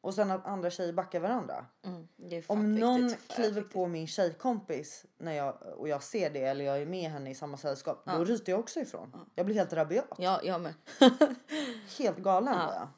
Och 0.00 0.14
sen 0.14 0.30
att 0.30 0.46
andra 0.46 0.70
tjejer 0.70 0.92
backar 0.92 1.20
varandra. 1.20 1.66
Mm. 1.84 2.08
Om 2.46 2.74
någon 2.74 3.06
viktigt, 3.06 3.28
kliver 3.34 3.50
viktigt. 3.50 3.72
på 3.72 3.86
min 3.86 4.06
tjejkompis 4.06 5.04
när 5.18 5.32
jag, 5.32 5.62
och 5.76 5.88
jag 5.88 6.02
ser 6.02 6.30
det 6.30 6.42
eller 6.42 6.64
jag 6.64 6.82
är 6.82 6.86
med 6.86 7.10
henne 7.10 7.30
i 7.30 7.34
samma 7.34 7.56
sällskap. 7.56 8.02
Då 8.06 8.24
ryter 8.24 8.52
jag 8.52 8.60
också 8.60 8.80
ifrån. 8.80 9.26
Jag 9.34 9.46
blir 9.46 9.56
helt 9.56 9.72
rabiat. 9.72 10.14
Ja, 10.18 10.40
jag 10.44 10.60
med. 10.60 10.74
Helt 11.98 12.18
galen 12.18 12.54
bara. 12.54 12.88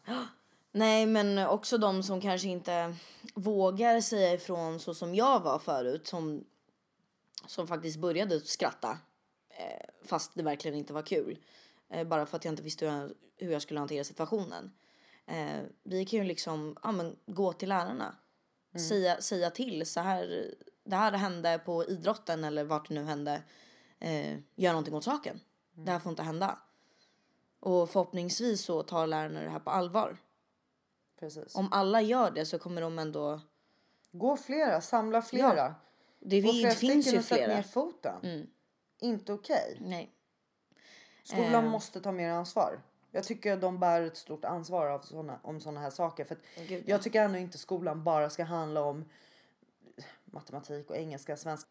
Nej, 0.72 1.06
men 1.06 1.38
också 1.38 1.78
de 1.78 2.02
som 2.02 2.20
kanske 2.20 2.48
inte 2.48 2.94
vågar 3.34 4.00
säga 4.00 4.32
ifrån 4.32 4.80
så 4.80 4.94
som 4.94 5.14
jag 5.14 5.40
var 5.40 5.58
förut. 5.58 6.06
Som, 6.06 6.44
som 7.46 7.66
faktiskt 7.66 7.98
började 7.98 8.40
skratta. 8.40 8.98
Eh, 9.48 9.86
fast 10.04 10.34
det 10.34 10.42
verkligen 10.42 10.76
inte 10.78 10.92
var 10.92 11.02
kul. 11.02 11.38
Eh, 11.90 12.06
bara 12.06 12.26
för 12.26 12.36
att 12.36 12.44
jag 12.44 12.52
inte 12.52 12.62
visste 12.62 12.86
hur 12.86 12.92
jag, 12.92 13.10
hur 13.36 13.52
jag 13.52 13.62
skulle 13.62 13.80
hantera 13.80 14.04
situationen. 14.04 14.72
Eh, 15.26 15.62
vi 15.82 16.04
kan 16.04 16.18
ju 16.18 16.24
liksom 16.24 16.76
ja, 16.82 16.92
men, 16.92 17.16
gå 17.26 17.52
till 17.52 17.68
lärarna. 17.68 18.16
Säga, 18.88 19.20
säga 19.20 19.50
till. 19.50 19.86
Så 19.86 20.00
här, 20.00 20.54
det 20.84 20.96
här 20.96 21.12
hände 21.12 21.60
på 21.64 21.84
idrotten 21.84 22.44
eller 22.44 22.64
vart 22.64 22.88
det 22.88 22.94
nu 22.94 23.04
hände. 23.04 23.42
Eh, 24.00 24.38
gör 24.54 24.72
någonting 24.72 24.94
åt 24.94 25.04
saken. 25.04 25.40
Det 25.72 25.90
här 25.90 25.98
får 25.98 26.10
inte 26.10 26.22
hända. 26.22 26.58
Och 27.60 27.90
förhoppningsvis 27.90 28.64
så 28.64 28.82
tar 28.82 29.06
lärarna 29.06 29.40
det 29.40 29.50
här 29.50 29.58
på 29.58 29.70
allvar. 29.70 30.16
Precis. 31.20 31.54
Om 31.54 31.68
alla 31.72 32.00
gör 32.00 32.30
det 32.30 32.46
så 32.46 32.58
kommer 32.58 32.80
de 32.80 32.98
ändå... 32.98 33.40
Gå 34.12 34.36
flera, 34.36 34.80
samla 34.80 35.22
flera. 35.22 35.74
Det, 36.20 36.40
Gå 36.40 36.52
vi, 36.52 36.60
flera 36.60 36.70
det 36.70 36.76
finns 36.76 37.12
ju 37.14 37.18
och 37.18 37.24
sätt 37.24 37.38
ner 37.38 37.46
flera. 37.46 37.62
foten. 37.62 38.20
Mm. 38.22 38.46
Inte 39.00 39.32
okej. 39.32 39.76
Nej. 39.80 40.14
Skolan 41.24 41.64
Eh. 41.64 41.70
måste 41.70 42.00
ta 42.00 42.12
mer 42.12 42.28
ansvar. 42.30 42.82
Jag 43.14 43.24
tycker 43.24 43.52
att 43.52 43.60
de 43.60 43.78
bär 43.78 44.02
ett 44.02 44.16
stort 44.16 44.44
ansvar 44.44 44.86
av 44.86 45.00
såna, 45.00 45.38
om 45.42 45.60
sådana 45.60 45.80
här 45.80 45.90
saker. 45.90 46.24
För 46.24 46.36
Gud, 46.56 46.70
ja. 46.70 46.78
jag 46.86 47.02
tycker 47.02 47.22
ändå 47.22 47.38
inte 47.38 47.58
skolan 47.58 48.04
bara 48.04 48.30
ska 48.30 48.44
handla 48.44 48.82
om 48.82 49.04
matematik 50.24 50.90
och 50.90 50.96
engelska, 50.96 51.36
svenska. 51.36 51.70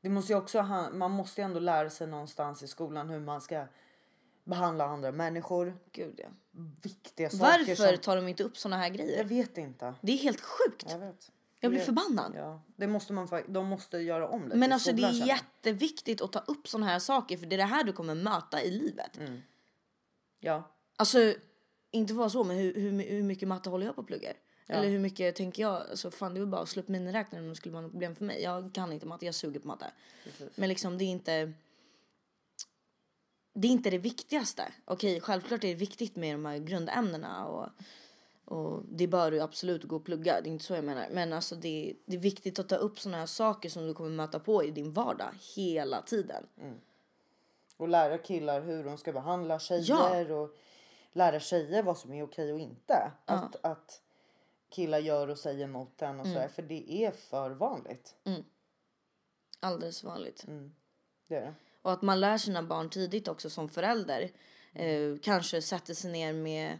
Det 0.00 0.08
måste 0.08 0.34
också 0.34 0.62
man 0.92 1.10
måste 1.10 1.40
ju 1.40 1.44
ändå 1.44 1.60
lära 1.60 1.90
sig 1.90 2.06
någonstans 2.06 2.62
i 2.62 2.68
skolan 2.68 3.08
hur 3.08 3.20
man 3.20 3.40
ska 3.40 3.64
behandla 4.44 4.84
andra 4.84 5.12
människor. 5.12 5.78
Gud, 5.92 6.20
ja. 6.22 6.28
Viktiga 6.82 7.30
saker 7.30 7.44
Varför 7.58 7.74
som... 7.92 7.98
tar 7.98 8.16
de 8.16 8.28
inte 8.28 8.44
upp 8.44 8.56
såna 8.58 8.76
här 8.76 8.84
Jag 8.84 8.94
grejer? 8.96 9.24
vet 9.24 9.58
inte. 9.58 9.94
Det 10.00 10.12
är 10.12 10.16
helt 10.16 10.40
sjukt. 10.40 10.86
Jag 10.90 10.98
vet. 10.98 11.32
Jag 11.60 11.70
blir 11.70 11.80
Det- 11.80 11.86
förbannad. 11.86 12.32
Ja, 12.36 12.60
det 12.76 12.86
måste 12.86 13.12
man 13.12 13.28
de 13.48 13.66
måste 13.66 13.98
göra 13.98 14.28
om 14.28 14.44
lite 14.44 14.56
Men 14.56 14.72
alltså 14.72 14.90
det 14.92 14.96
skolan, 14.96 15.10
är 15.10 15.14
känner 15.14 15.28
jag. 15.28 15.36
jätteviktigt 15.38 16.20
att 16.20 16.32
ta 16.32 16.38
upp 16.38 16.68
såna 16.68 16.86
här 16.86 16.98
saker 16.98 17.36
för 17.36 17.46
det 17.46 17.56
är 17.56 17.58
det 17.58 17.64
här 17.64 17.84
du 17.84 17.92
kommer 17.92 18.14
möta 18.14 18.62
i 18.62 18.70
livet. 18.70 19.16
Mm. 19.18 19.42
Ja, 20.46 20.72
Alltså 20.96 21.34
inte 21.90 22.14
vara 22.14 22.30
så 22.30 22.44
men 22.44 22.56
hur, 22.56 22.74
hur, 22.74 23.02
hur 23.02 23.22
mycket 23.22 23.48
matte 23.48 23.70
håller 23.70 23.86
jag 23.86 23.94
på 23.94 24.00
att 24.00 24.06
plugga? 24.06 24.32
Eller 24.68 24.88
hur 24.88 24.98
mycket 24.98 25.36
tänker 25.36 25.62
jag? 25.62 25.90
Alltså 25.90 26.10
fan 26.10 26.34
det 26.34 26.38
är 26.38 26.40
väl 26.40 26.48
bara 26.48 26.62
att 26.62 26.68
slå 26.68 26.82
upp 26.82 26.88
miniräknaren 26.88 27.44
om 27.44 27.48
det 27.48 27.56
skulle 27.56 27.72
vara 27.72 27.82
något 27.82 27.92
problem 27.92 28.16
för 28.16 28.24
mig. 28.24 28.42
Jag 28.42 28.74
kan 28.74 28.92
inte 28.92 29.06
matte, 29.06 29.26
jag 29.26 29.34
suger 29.34 29.60
på 29.60 29.66
matte. 29.66 29.90
precis. 30.24 30.56
Men 30.56 30.68
liksom 30.68 30.98
det 30.98 31.04
är 31.04 31.08
inte 31.08 31.52
det 33.54 33.68
är 33.68 33.72
inte 33.72 33.90
det 33.90 33.98
viktigaste. 33.98 34.72
Okej, 34.84 35.20
självklart 35.20 35.64
är 35.64 35.68
det 35.68 35.74
viktigt 35.74 36.16
med 36.16 36.34
de 36.34 36.44
här 36.44 36.58
grundämnena 36.58 37.46
och, 37.46 37.68
och 38.44 38.82
det 38.88 39.06
bör 39.06 39.30
du 39.30 39.40
absolut 39.40 39.84
gå 39.84 39.96
och 39.96 40.04
plugga. 40.04 40.40
Det 40.40 40.48
är 40.48 40.52
inte 40.52 40.64
så 40.64 40.74
jag 40.74 40.84
menar. 40.84 41.08
Men 41.12 41.32
alltså 41.32 41.54
det, 41.54 41.94
det 42.06 42.16
är 42.16 42.20
viktigt 42.20 42.58
att 42.58 42.68
ta 42.68 42.76
upp 42.76 43.00
såna 43.00 43.16
här 43.16 43.26
saker 43.26 43.68
som 43.68 43.86
du 43.86 43.94
kommer 43.94 44.10
möta 44.10 44.38
på 44.38 44.64
i 44.64 44.70
din 44.70 44.92
vardag 44.92 45.30
hela 45.56 46.02
tiden. 46.02 46.46
Och 47.76 47.88
lära 47.88 48.18
killar 48.18 48.60
hur 48.60 48.84
de 48.84 48.98
ska 48.98 49.12
behandla 49.12 49.58
tjejer 49.58 50.32
och 50.32 50.56
lära 51.12 51.40
tjejer 51.40 51.82
vad 51.82 51.98
som 51.98 52.12
är 52.12 52.24
okej 52.24 52.52
och 52.52 52.58
inte. 52.58 53.12
Att, 53.24 53.56
att 53.64 54.02
killar 54.68 54.98
gör 54.98 55.28
och 55.28 55.38
säger 55.38 55.66
mot 55.66 56.02
en 56.02 56.20
och 56.20 56.26
sådär. 56.26 56.48
För 56.48 56.62
det 56.62 56.92
är 56.92 57.10
för 57.10 57.50
vanligt. 57.50 58.14
Alldeles 59.60 60.04
vanligt. 60.04 60.44
Det 61.28 61.36
är 61.36 61.40
det. 61.40 61.54
Och 61.82 61.92
att 61.92 62.02
man 62.02 62.20
lär 62.20 62.38
sina 62.38 62.62
barn 62.62 62.90
tidigt 62.90 63.28
också 63.28 63.50
som 63.50 63.68
förälder. 63.68 64.30
Eh, 64.72 65.16
kanske 65.22 65.62
sätter 65.62 65.94
sig 65.94 66.12
ner 66.12 66.32
med, 66.32 66.78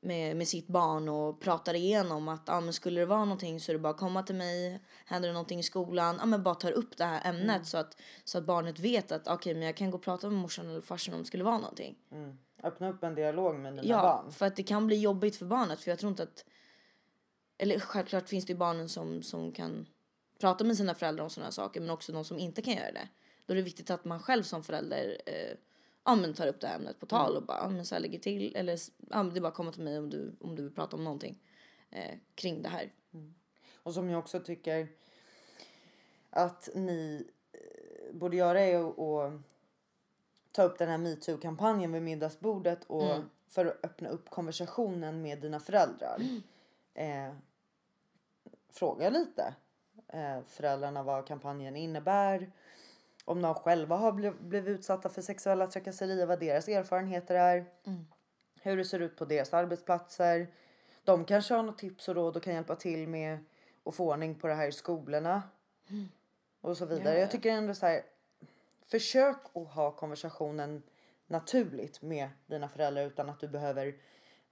med, 0.00 0.36
med 0.36 0.48
sitt 0.48 0.66
barn 0.68 1.08
och 1.08 1.40
pratar 1.40 1.74
igenom 1.74 2.28
att 2.28 2.48
ah, 2.48 2.60
men 2.60 2.72
skulle 2.72 3.00
det 3.00 3.06
vara 3.06 3.24
någonting 3.24 3.60
så 3.60 3.72
är 3.72 3.74
det 3.74 3.78
bara 3.78 3.92
att 3.92 3.98
komma 4.00 4.22
till 4.22 4.34
mig. 4.34 4.80
Händer 5.06 5.28
det 5.28 5.32
någonting 5.32 5.58
i 5.58 5.62
skolan, 5.62 6.20
ah, 6.20 6.26
men 6.26 6.42
bara 6.42 6.54
tar 6.54 6.72
upp 6.72 6.96
det 6.96 7.04
här 7.04 7.30
ämnet 7.30 7.66
så, 7.66 7.78
att, 7.78 7.96
så 8.24 8.38
att 8.38 8.44
barnet 8.44 8.78
vet 8.78 9.12
att 9.12 9.28
okej 9.28 9.54
men 9.54 9.62
jag 9.62 9.76
kan 9.76 9.90
gå 9.90 9.96
och 9.96 10.02
prata 10.04 10.30
med 10.30 10.38
morsan 10.38 10.68
eller 10.70 10.80
farsan 10.80 11.14
om 11.14 11.20
det 11.20 11.26
skulle 11.26 11.44
vara 11.44 11.58
någonting. 11.58 11.98
Mm. 12.12 12.38
Öppna 12.62 12.88
upp 12.88 13.04
en 13.04 13.14
dialog 13.14 13.54
med 13.54 13.72
dina 13.72 13.84
Ja, 13.84 14.02
barn. 14.02 14.32
för 14.32 14.46
att 14.46 14.56
det 14.56 14.62
kan 14.62 14.86
bli 14.86 14.96
jobbigt 15.00 15.36
för 15.36 15.46
barnet 15.46 15.80
för 15.80 15.90
jag 15.90 15.98
tror 15.98 16.10
inte 16.10 16.22
att 16.22 16.44
eller 17.58 17.80
självklart 17.80 18.28
finns 18.28 18.46
det 18.46 18.52
ju 18.52 18.58
barnen 18.58 18.88
som, 18.88 19.22
som 19.22 19.52
kan 19.52 19.86
prata 20.40 20.64
med 20.64 20.76
sina 20.76 20.94
föräldrar 20.94 21.24
om 21.24 21.30
sådana 21.30 21.52
saker 21.52 21.80
men 21.80 21.90
också 21.90 22.12
de 22.12 22.24
som 22.24 22.38
inte 22.38 22.62
kan 22.62 22.74
göra 22.74 22.92
det. 22.92 23.08
Då 23.46 23.52
är 23.52 23.56
det 23.56 23.62
viktigt 23.62 23.90
att 23.90 24.04
man 24.04 24.20
själv 24.20 24.42
som 24.42 24.62
förälder 24.62 25.18
eh, 25.26 25.56
ja, 26.08 26.16
men 26.16 26.34
tar 26.34 26.46
upp 26.46 26.60
det 26.60 26.66
här 26.66 26.76
ämnet 26.76 27.00
på 27.00 27.06
tal 27.06 27.36
och 27.36 27.42
bara 27.42 27.58
ja, 27.58 27.68
men 27.68 27.86
så 27.86 27.94
här 27.94 28.02
lägger 28.02 28.18
till 28.18 28.56
eller 28.56 28.78
ja, 29.10 29.22
men 29.22 29.30
det 29.30 29.38
är 29.38 29.40
bara 29.40 29.48
att 29.48 29.54
komma 29.54 29.72
till 29.72 29.82
mig 29.82 29.98
om 29.98 30.10
du, 30.10 30.36
om 30.40 30.54
du 30.54 30.62
vill 30.62 30.74
prata 30.74 30.96
om 30.96 31.04
någonting 31.04 31.38
eh, 31.90 32.14
kring 32.34 32.62
det 32.62 32.68
här. 32.68 32.92
Och 33.82 33.94
som 33.94 34.10
jag 34.10 34.18
också 34.18 34.40
tycker 34.40 34.88
att 36.30 36.68
ni 36.74 37.26
eh, 37.52 38.14
borde 38.14 38.36
göra 38.36 38.60
är 38.60 38.76
att 38.76 39.32
ta 40.52 40.62
upp 40.62 40.78
den 40.78 40.88
här 40.88 40.98
metoo-kampanjen 40.98 41.92
vid 41.92 42.02
middagsbordet 42.02 42.84
och 42.84 43.16
för 43.48 43.66
att 43.66 43.84
öppna 43.84 44.08
upp 44.08 44.30
konversationen 44.30 45.22
med 45.22 45.40
dina 45.40 45.60
föräldrar. 45.60 46.18
Eh, 46.94 47.32
fråga 48.70 49.10
lite 49.10 49.54
eh, 50.08 50.40
föräldrarna 50.46 51.02
vad 51.02 51.26
kampanjen 51.26 51.76
innebär. 51.76 52.50
Om 53.28 53.42
de 53.42 53.54
själva 53.54 53.96
har 53.96 54.12
bliv, 54.12 54.32
blivit 54.40 54.68
utsatta 54.68 55.08
för 55.08 55.22
sexuella 55.22 55.66
trakasserier, 55.66 56.26
vad 56.26 56.40
deras 56.40 56.68
erfarenheter 56.68 57.34
är. 57.34 57.64
Hur 58.62 58.76
det 58.76 58.84
ser 58.84 59.00
ut 59.00 59.16
på 59.16 59.24
deras 59.24 59.54
arbetsplatser. 59.54 60.46
De 61.04 61.24
kanske 61.24 61.54
har 61.54 61.62
något 61.62 61.78
tips 61.78 62.08
och 62.08 62.14
råd 62.14 62.36
och 62.36 62.42
kan 62.42 62.54
hjälpa 62.54 62.76
till 62.76 63.08
med 63.08 63.38
att 63.84 63.94
få 63.94 64.12
ordning 64.12 64.34
på 64.34 64.46
det 64.46 64.54
här 64.54 64.68
i 64.68 64.72
skolorna. 64.72 65.42
Och 66.60 66.76
så 66.76 66.86
vidare. 66.86 67.14
Ja. 67.14 67.20
Jag 67.20 67.30
tycker 67.30 67.50
ändå 67.52 67.74
så 67.74 67.86
här. 67.86 68.02
Försök 68.86 69.36
att 69.52 69.68
ha 69.68 69.90
konversationen 69.90 70.82
naturligt 71.26 72.02
med 72.02 72.28
dina 72.46 72.68
föräldrar 72.68 73.06
utan 73.06 73.28
att 73.28 73.40
du 73.40 73.48
behöver 73.48 73.94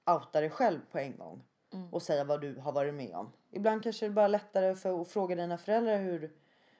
outa 0.07 0.41
dig 0.41 0.51
själv 0.51 0.81
på 0.93 0.99
en 0.99 1.17
gång. 1.17 1.43
Och 1.91 2.03
säga 2.03 2.25
vad 2.25 2.41
du 2.41 2.57
har 2.57 2.73
varit 2.73 2.95
med 2.95 3.15
om. 3.15 3.33
Ibland 3.51 3.83
kanske 3.83 4.07
det 4.07 4.11
bara 4.13 4.25
är 4.25 4.29
lättare 4.29 4.75
för 4.75 5.01
att 5.01 5.09
fråga 5.09 5.37
dina 5.37 5.59
föräldrar 5.59 5.99
hur, 5.99 6.31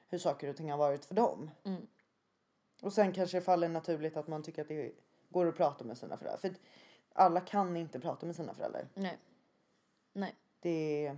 hur 0.07 0.17
saker 0.17 0.49
och 0.49 0.57
ting 0.57 0.71
har 0.71 0.77
varit 0.77 1.05
för 1.05 1.15
dem. 1.15 1.51
Och 2.81 2.93
sen 2.93 3.13
kanske 3.13 3.37
det 3.37 3.41
faller 3.41 3.69
naturligt 3.69 4.17
att 4.17 4.27
man 4.27 4.43
tycker 4.43 4.61
att 4.61 4.67
det 4.67 4.91
går 5.29 5.45
att 5.47 5.57
prata 5.57 5.83
med 5.83 5.97
sina 5.97 6.17
föräldrar. 6.17 6.37
För 6.37 6.55
alla 7.13 7.41
kan 7.41 7.77
inte 7.77 7.99
prata 7.99 8.25
med 8.25 8.35
sina 8.35 8.53
föräldrar. 8.53 8.87
Nej. 8.93 9.17
Nej, 10.13 10.35
Det, 10.59 11.17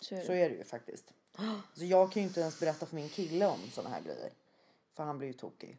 så 0.00 0.14
är 0.14 0.18
det. 0.18 0.26
så 0.26 0.32
är 0.32 0.48
det 0.50 0.54
ju 0.56 0.64
faktiskt. 0.64 1.14
Så 1.74 1.84
jag 1.84 2.12
kan 2.12 2.22
ju 2.22 2.28
inte 2.28 2.40
ens 2.40 2.60
berätta 2.60 2.86
för 2.86 2.96
min 2.96 3.08
kille 3.08 3.46
om 3.46 3.58
såna 3.70 3.88
här 3.88 4.00
grejer. 4.02 4.30
För 4.94 5.04
han 5.04 5.18
blir 5.18 5.28
ju 5.28 5.34
tokig. 5.34 5.78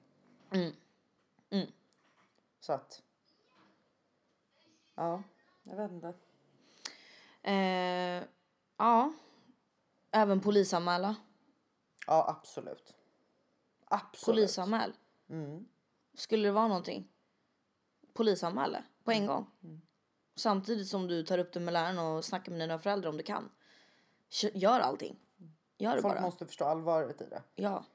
Mm. 0.51 0.71
Mm. 1.49 1.67
Så 2.59 2.73
att. 2.73 3.01
Ja, 4.95 5.23
jag 5.63 5.75
vet 5.75 5.91
inte. 5.91 6.13
Eh, 7.43 8.23
ja. 8.77 9.13
Även 10.15 10.41
polisanmäla. 10.41 11.15
Ja, 12.07 12.25
absolut. 12.29 12.95
Absolut. 13.85 14.35
Polisanmäl. 14.35 14.93
Mm. 15.29 15.65
Skulle 16.13 16.47
det 16.47 16.51
vara 16.51 16.67
någonting, 16.67 17.07
polisanmäl 18.13 18.71
det 18.71 18.83
på 19.03 19.11
en 19.11 19.25
gång. 19.25 19.47
Samtidigt 20.35 20.87
som 20.87 21.07
du 21.07 21.23
tar 21.23 21.37
upp 21.37 21.53
det 21.53 21.59
med 21.59 21.73
läraren 21.73 21.99
och 21.99 22.25
snackar 22.25 22.51
med 22.51 22.61
dina 22.61 22.79
föräldrar 22.79 23.09
om 23.09 23.17
du 23.17 23.23
kan. 23.23 23.49
Gör 24.53 24.79
allting. 24.79 25.19
Gör 25.77 25.95
det 25.95 26.01
Folk 26.01 26.13
bara. 26.13 26.21
måste 26.21 26.45
förstå 26.45 26.65
allvaret 26.65 27.21
i 27.21 27.25
det. 27.25 27.43
Ja. 27.55 27.85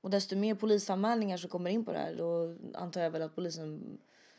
Och 0.00 0.10
desto 0.10 0.36
mer 0.36 0.54
polisanmälningar 0.54 1.36
som 1.36 1.50
kommer 1.50 1.70
in 1.70 1.84
på 1.84 1.92
det 1.92 1.98
här 1.98 2.14
då 2.14 2.56
antar 2.78 3.00
jag 3.00 3.10
väl 3.10 3.22
att 3.22 3.34
polisen 3.34 3.98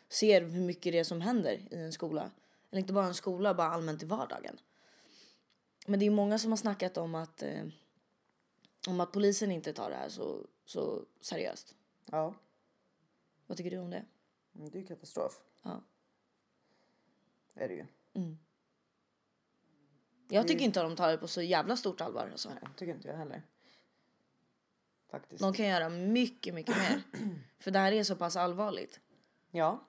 ser 0.10 0.42
hur 0.42 0.62
mycket 0.62 0.92
det 0.92 1.00
är 1.00 1.04
som 1.04 1.22
händer 1.22 1.74
i 1.74 1.76
en 1.76 1.94
skola. 1.94 2.32
Eller 2.72 2.80
inte 2.80 2.94
bara 2.94 3.06
en 3.06 3.14
skola, 3.14 3.54
bara 3.54 3.68
allmänt 3.68 4.04
i 4.04 4.06
vardagen. 4.06 4.60
Men 5.90 6.00
det 6.00 6.06
är 6.06 6.12
många 6.12 6.40
som 6.40 6.52
har 6.52 6.58
snackat 6.58 6.98
om 6.98 7.16
att, 7.16 7.44
eh, 7.44 7.66
om 8.88 9.00
att 9.00 9.12
polisen 9.12 9.52
inte 9.52 9.74
tar 9.74 9.90
det 9.90 9.96
här 9.96 10.10
så, 10.10 10.46
så 10.66 11.06
seriöst. 11.22 11.76
Ja, 12.06 12.34
Vad 13.48 13.58
tycker 13.58 13.72
du 13.72 13.78
om 13.78 13.90
det? 13.90 14.06
men 14.52 14.70
det 14.70 14.78
är 14.78 14.82
ju 14.82 14.88
katastrof. 14.88 15.42
Ja. 15.64 15.82
Det 17.54 17.64
är 17.64 17.68
det 17.68 17.74
ju. 17.74 17.86
Jag 20.30 20.48
tycker 20.48 20.66
inte 20.66 20.82
att 20.82 20.90
de 20.90 20.96
tar 20.96 21.12
det 21.12 21.18
på 21.18 21.28
så 21.28 21.42
jävla 21.42 21.78
stort 21.78 22.02
allvar. 22.02 22.30
Alltså. 22.32 22.50
Nej, 22.50 22.70
tycker 22.76 22.94
inte 22.94 23.08
jag 23.08 23.18
heller. 23.18 23.44
Faktiskt. 25.12 25.42
De 25.42 25.54
kan 25.54 25.68
göra 25.68 25.90
mycket, 25.90 26.54
mycket 26.54 26.78
mer. 26.78 27.02
För 27.60 27.72
det 27.72 27.80
här 27.80 27.92
är 27.92 28.04
så 28.04 28.16
pass 28.16 28.36
allvarligt. 28.36 29.00
Ja. 29.52 29.88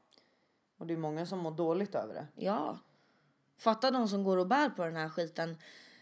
Och 0.76 0.86
det 0.86 0.94
är 0.94 0.98
många 0.98 1.26
som 1.26 1.38
mår 1.38 1.50
dåligt 1.50 1.94
över 1.94 2.14
det. 2.14 2.26
Ja. 2.34 2.78
Fatta 3.56 3.90
de 3.90 4.08
som 4.08 4.24
går 4.24 4.36
och 4.36 4.46
bär 4.46 4.70
på 4.70 4.84
den 4.84 4.96
här 4.96 5.08
skiten 5.08 5.56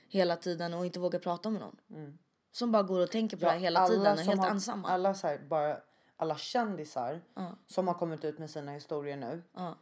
hela 0.08 0.36
tiden 0.36 0.74
och 0.74 0.86
inte 0.86 1.00
vågar 1.00 1.18
prata 1.18 1.50
med 1.50 1.60
någon. 1.60 2.18
Som 2.52 2.72
bara 2.72 2.82
går 2.82 3.00
och 3.00 3.10
tänker 3.10 3.36
på 3.36 3.44
det 3.44 3.50
här 3.50 3.58
hela 3.58 3.86
tiden 3.86 4.12
och 4.12 4.18
är 4.18 4.24
helt 4.24 4.40
har, 4.40 4.50
ensamma. 4.50 4.88
Alla, 4.88 5.14
så 5.14 5.26
här, 5.26 5.38
bara, 5.38 5.80
alla 6.16 6.36
kändisar 6.36 7.20
Ja. 7.34 7.56
som 7.66 7.88
har 7.88 7.94
kommit 7.94 8.24
ut 8.24 8.38
med 8.38 8.50
sina 8.50 8.72
historier 8.72 9.16
nu. 9.16 9.42
Ja. 9.52 9.76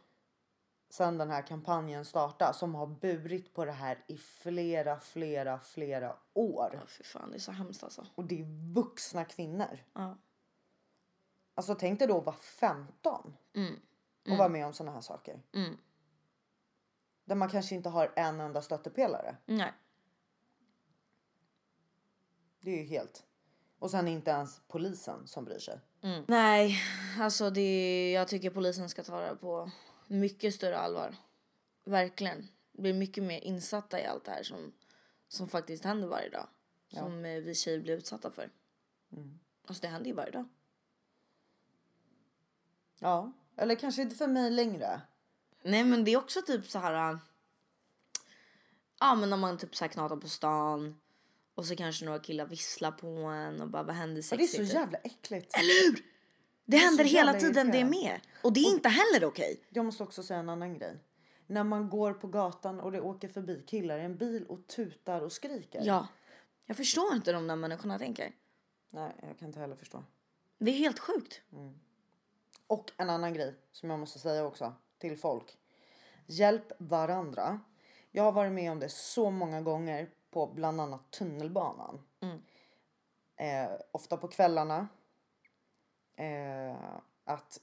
Sen 0.89 1.17
den 1.17 1.29
här 1.29 1.41
kampanjen 1.41 2.05
startade. 2.05 2.53
Som 2.53 2.75
har 2.75 2.87
burit 2.87 3.53
på 3.53 3.65
det 3.65 3.71
här 3.71 4.03
i 4.07 4.17
flera, 4.17 4.99
flera, 4.99 5.59
flera 5.59 6.15
år. 6.33 6.69
Ja, 6.73 6.87
fy 6.87 7.03
fan, 7.03 7.31
det 7.31 7.37
är 7.37 7.39
så 7.39 7.51
hemskt 7.51 7.83
alltså. 7.83 8.05
Och 8.15 8.25
det 8.25 8.41
är 8.41 8.73
vuxna 8.73 9.25
kvinnor. 9.25 9.83
Ja. 9.93 10.17
Alltså 11.55 11.75
tänk 11.75 11.99
dig 11.99 12.07
då 12.07 12.17
att 12.17 12.25
vara 12.25 12.35
15. 12.35 13.33
Mm. 13.53 13.79
Och 14.29 14.37
vara 14.37 14.49
med 14.49 14.65
om 14.65 14.73
såna 14.73 14.91
här 14.91 15.01
saker. 15.01 15.41
Mm. 15.53 15.77
Där 17.25 17.35
man 17.35 17.49
kanske 17.49 17.75
inte 17.75 17.89
har 17.89 18.11
en 18.15 18.39
enda 18.39 18.61
stöttepelare. 18.61 19.35
Nej. 19.45 19.73
Det 22.65 22.71
är 22.71 22.77
ju 22.77 22.83
helt. 22.83 23.23
Och 23.79 23.91
sen 23.91 24.07
inte 24.07 24.31
ens 24.31 24.61
polisen 24.67 25.27
som 25.27 25.45
bryr 25.45 25.59
sig. 25.59 25.79
Mm. 26.01 26.23
Nej, 26.27 26.81
alltså 27.19 27.49
det, 27.49 28.11
jag 28.11 28.27
tycker 28.27 28.49
polisen 28.49 28.89
ska 28.89 29.03
ta 29.03 29.21
det 29.21 29.35
på 29.35 29.71
mycket 30.07 30.55
större 30.55 30.77
allvar. 30.77 31.15
Verkligen. 31.83 32.47
Blir 32.71 32.93
mycket 32.93 33.23
mer 33.23 33.39
insatta 33.39 34.01
i 34.01 34.05
allt 34.05 34.25
det 34.25 34.31
här 34.31 34.43
som, 34.43 34.73
som 35.27 35.47
faktiskt 35.49 35.83
händer 35.83 36.07
varje 36.07 36.29
dag. 36.29 36.47
Som 36.93 37.25
eh, 37.25 37.41
vi 37.41 37.55
tjejer 37.55 37.79
blir 37.79 37.93
utsatta 37.97 38.31
för. 38.31 38.49
Alltså 39.67 39.81
det 39.81 39.87
händer 39.87 40.07
ju 40.07 40.15
varje 40.15 40.31
dag. 40.31 40.45
Ja, 42.99 43.31
eller 43.55 43.75
kanske 43.75 44.01
inte 44.01 44.15
för 44.15 44.27
mig 44.27 44.51
längre. 44.51 45.01
Nej 45.63 45.83
men 45.83 46.03
det 46.03 46.11
är 46.11 46.17
också 46.17 46.41
typ 46.41 46.67
så 46.67 46.79
här. 46.79 47.11
äh, 47.11 47.17
Ja 48.99 49.15
men 49.15 49.33
om 49.33 49.39
man 49.39 49.57
typ 49.57 49.75
så 49.75 49.83
här 49.83 49.91
knatar 49.91 50.15
på 50.17 50.27
stan. 50.27 51.01
Och 51.55 51.65
så 51.65 51.75
kanske 51.75 52.05
några 52.05 52.19
killar 52.19 52.45
visslar 52.45 52.91
på 52.91 53.07
en 53.07 53.61
och 53.61 53.67
bara 53.69 53.83
vad 53.83 53.95
händer 53.95 54.23
Ja, 54.31 54.37
det 54.37 54.43
är 54.43 54.47
sexigt? 54.47 54.69
så 54.71 54.75
jävla 54.77 54.97
äckligt. 54.97 55.57
Eller 55.57 55.85
hur? 55.85 56.05
Det 56.65 56.77
händer 56.77 57.03
så 57.03 57.09
hela 57.09 57.33
tiden 57.33 57.53
det 57.53 57.77
irriterande. 57.77 57.97
med. 57.97 58.19
Och 58.43 58.53
det 58.53 58.59
är 58.59 58.69
inte 58.73 58.89
heller 58.89 59.25
okej. 59.25 59.61
Jag 59.69 59.85
måste 59.85 60.03
också 60.03 60.23
säga 60.23 60.39
en 60.39 60.49
annan 60.49 60.79
grej. 60.79 60.97
När 61.47 61.63
man 61.63 61.89
går 61.89 62.13
på 62.13 62.27
gatan 62.27 62.79
och 62.79 62.91
det 62.91 63.01
åker 63.01 63.27
förbi 63.27 63.63
killar 63.67 63.99
i 63.99 64.01
en 64.01 64.17
bil 64.17 64.45
och 64.45 64.67
tutar 64.67 65.21
och 65.21 65.31
skriker. 65.31 65.81
Ja. 65.83 66.07
Jag 66.65 66.77
förstår 66.77 67.13
inte 67.15 67.31
de 67.31 67.47
där 67.47 67.55
människorna 67.55 67.99
tänker. 67.99 68.31
Nej, 68.91 69.11
jag 69.27 69.39
kan 69.39 69.47
inte 69.47 69.59
heller 69.59 69.75
förstå. 69.75 70.03
Det 70.57 70.71
är 70.71 70.75
helt 70.75 70.99
sjukt. 70.99 71.41
Och 72.67 72.91
en 72.97 73.09
annan 73.09 73.33
grej 73.33 73.55
som 73.71 73.89
jag 73.89 73.99
måste 73.99 74.19
säga 74.19 74.45
också 74.45 74.73
till 74.97 75.17
folk. 75.17 75.57
Hjälp 76.27 76.71
varandra. 76.77 77.59
Jag 78.11 78.23
har 78.23 78.31
varit 78.31 78.51
med 78.51 78.71
om 78.71 78.79
det 78.79 78.89
så 78.89 79.29
många 79.31 79.61
gånger 79.61 80.09
på 80.35 80.47
bland 80.47 80.81
annat 80.81 81.11
tunnelbanan. 81.11 82.01
Eh, 83.37 83.71
ofta 83.91 84.17
på 84.17 84.27
kvällarna. 84.27 84.87
Eh, 86.15 86.75
att 87.23 87.59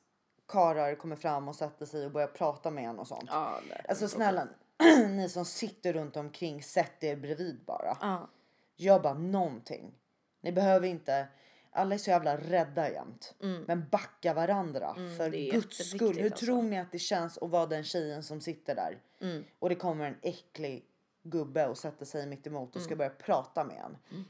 karar 0.48 0.94
kommer 0.94 1.16
fram 1.16 1.48
och 1.48 1.56
sätter 1.56 1.86
sig 1.86 2.06
och 2.06 2.12
börjar 2.12 2.28
prata 2.28 2.70
med 2.70 2.84
en 2.84 2.98
och 2.98 3.08
sånt. 3.08 3.30
Det 3.68 3.84
Alltså 3.88 4.08
snälla, 4.08 4.48
ni 5.08 5.28
som 5.28 5.44
sitter 5.44 5.92
runt 5.92 6.16
omkring, 6.16 6.62
sätt 6.62 7.04
er 7.04 7.16
bredvid 7.16 7.64
bara. 7.64 7.96
Ja. 8.00 8.28
Gör 8.76 9.00
bara 9.00 9.14
någonting. 9.14 9.94
Ni 10.40 10.52
behöver 10.52 10.88
inte, 10.88 11.28
alla 11.70 11.94
är 11.94 11.98
så 11.98 12.10
jävla 12.10 12.36
rädda 12.36 12.90
jämt. 12.90 13.34
Men 13.66 13.88
backa 13.88 14.34
varandra 14.34 14.94
för 14.94 15.26
Mm. 15.26 15.34
är 15.34 15.50
guds 15.52 15.90
skull. 15.90 16.16
Hur 16.16 16.24
alltså. 16.32 16.46
tror 16.46 16.62
ni 16.62 16.78
att 16.78 16.92
det 16.92 16.98
känns 16.98 17.38
att 17.38 17.50
vara 17.50 17.66
den 17.66 17.84
tjejen 17.84 18.22
som 18.22 18.40
sitter 18.40 18.74
där? 18.74 18.98
Mm. 19.20 19.44
Och 19.58 19.68
det 19.68 19.74
kommer 19.74 20.04
en 20.06 20.18
äcklig 20.22 20.88
gubbe 21.22 21.66
och 21.66 21.78
sätter 21.78 22.04
sig 22.06 22.26
mitt 22.26 22.46
emot 22.46 22.70
och 22.70 22.76
Mm. 22.76 22.84
ska 22.86 22.96
börja 22.96 23.10
prata 23.10 23.64
med 23.64 23.76
en. 23.84 24.24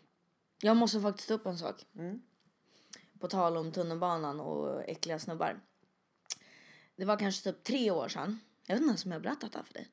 Jag 0.63 0.77
måste 0.77 1.01
faktiskt 1.01 1.29
ta 1.29 1.35
upp 1.35 1.47
en 1.47 1.59
sak. 1.59 1.87
Mm. 1.95 2.23
På 3.21 3.29
tal 3.29 3.57
om 3.57 3.73
tunnelbanan 3.73 4.41
och 4.41 4.83
äckliga 4.89 5.19
snubbar. 5.19 5.61
Det 6.97 7.05
var 7.05 7.17
kanske 7.17 7.53
typ 7.53 7.65
tre 7.65 7.91
år 7.91 8.09
sedan. 8.09 8.41
Jag 8.67 8.75
vet 8.75 8.81
inte 8.81 8.91
ens 8.91 9.05
om 9.05 9.11
jag 9.11 9.19
har 9.19 9.23
berättat 9.23 9.53
det 9.53 9.59
här 9.59 9.65
för 9.65 9.75
dig. 9.75 9.89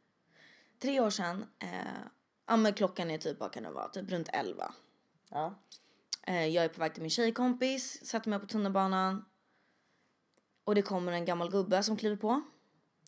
Tre 0.80 1.00
år 1.00 1.10
sedan. 1.10 1.46
Eh, 1.60 2.02
ja 2.48 2.58
men 2.58 2.74
klockan 2.74 3.12
är 3.12 3.18
typ, 3.18 3.40
vad 3.40 3.52
kan 3.52 3.64
det 3.64 3.72
vara? 3.72 3.88
Typ 3.90 4.12
runt 4.12 4.30
elva. 4.34 4.74
Ja. 5.30 5.56
Eh, 6.24 6.46
jag 6.48 6.66
är 6.66 6.70
på 6.70 6.80
väg 6.80 6.94
till 6.94 7.02
min 7.02 7.10
tjejkompis. 7.10 8.06
Sätter 8.06 8.30
mig 8.30 8.40
på 8.40 8.46
tunnelbanan. 8.46 9.26
Och 10.64 10.76
det 10.76 10.82
kommer 10.82 11.12
en 11.12 11.26
gammal 11.26 11.52
gubbe 11.52 11.84
som 11.84 11.98
kliver 11.98 12.16
på. 12.16 12.42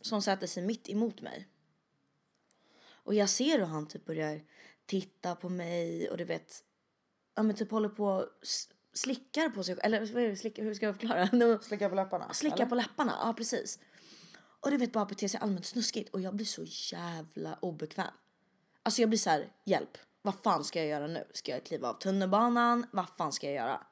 Som 0.02 0.22
sätter 0.22 0.48
sig 0.48 0.64
mitt 0.64 0.90
emot 0.90 1.22
mig. 1.22 1.48
Och 3.04 3.14
jag 3.14 3.30
ser 3.30 3.60
hur 3.60 3.66
han 3.66 3.88
typ 3.88 4.06
börjar 4.06 4.42
titta 4.86 5.36
på 5.36 5.50
mig 5.50 6.10
och 6.10 6.18
du 6.18 6.26
vet. 6.26 6.64
Ja 7.36 7.44
men 7.44 7.56
typ 7.56 7.72
håller 7.72 7.90
på 7.90 8.06
och 8.06 8.26
slickar 8.94 9.50
på 9.50 9.64
sig. 9.64 9.78
Eller 9.84 10.14
vad 10.14 10.24
är 10.24 10.30
det, 10.30 10.36
slicka, 10.36 10.64
hur 10.64 10.74
ska 10.74 10.86
jag 10.86 10.96
förklara? 10.96 11.30
No, 11.32 11.60
Slicka 11.62 11.90
på 11.90 11.96
läpparna. 11.96 12.34
Slicka 12.34 12.56
eller? 12.56 12.66
på 12.66 12.76
läpparna, 12.76 13.18
ja 13.22 13.34
precis. 13.38 13.80
Och 14.60 14.72
du 14.72 14.78
vet 14.78 14.92
bara 14.92 15.06
beter 15.06 15.28
sig 15.28 15.40
allmänt 15.40 15.66
snuskigt 15.66 16.14
och 16.14 16.22
jag 16.22 16.36
blir 16.36 16.46
så 16.46 16.64
jävla 16.68 17.58
obekväm. 17.62 18.08
Alltså 18.84 19.02
jag 19.02 19.10
blir 19.10 19.20
så 19.20 19.30
här, 19.30 19.52
hjälp. 19.66 19.98
Vad 20.22 20.36
fan 20.44 20.64
ska 20.64 20.80
jag 20.80 20.88
göra 20.88 21.08
nu? 21.08 21.28
Ska 21.34 21.52
jag 21.52 21.66
kliva 21.66 21.90
av 21.90 21.94
tunnelbanan? 21.94 22.86
Vad 22.92 23.06
fan 23.18 23.32
ska 23.32 23.48
jag 23.48 23.56
göra? 23.56 23.84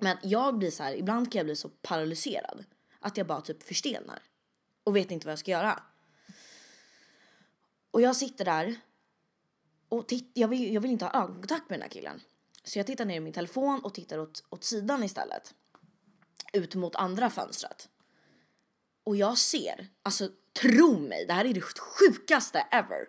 Men 0.00 0.16
jag 0.22 0.58
blir 0.58 0.70
så 0.70 0.82
här, 0.82 0.94
ibland 0.94 1.32
kan 1.32 1.38
jag 1.38 1.46
bli 1.46 1.56
så 1.56 1.68
paralyserad 1.68 2.64
att 3.00 3.16
jag 3.16 3.26
bara 3.26 3.40
typ 3.40 3.62
förstelnar 3.62 4.22
och 4.84 4.96
vet 4.96 5.10
inte 5.10 5.26
vad 5.26 5.32
jag 5.32 5.38
ska 5.38 5.50
göra. 5.50 5.82
Och 7.90 8.00
jag 8.00 8.16
sitter 8.16 8.44
där 8.44 8.80
och 9.88 10.08
titt, 10.08 10.30
jag, 10.34 10.48
vill, 10.48 10.74
jag 10.74 10.80
vill 10.80 10.90
inte 10.90 11.04
ha 11.04 11.22
ögonkontakt 11.22 11.70
med 11.70 11.78
den 11.78 11.82
här 11.82 11.90
killen. 11.90 12.20
Så 12.64 12.78
jag 12.78 12.86
tittar 12.86 13.04
ner 13.04 13.16
i 13.16 13.20
min 13.20 13.32
telefon 13.32 13.80
och 13.84 13.94
tittar 13.94 14.18
åt, 14.18 14.44
åt 14.50 14.64
sidan 14.64 15.04
istället. 15.04 15.54
Ut 16.52 16.74
mot 16.74 16.94
andra 16.94 17.30
fönstret. 17.30 17.88
Och 19.04 19.16
jag 19.16 19.38
ser, 19.38 19.88
alltså 20.02 20.30
tro 20.52 20.98
mig, 20.98 21.26
det 21.26 21.32
här 21.32 21.44
är 21.44 21.54
det 21.54 21.60
sjukaste 21.60 22.58
ever. 22.58 23.08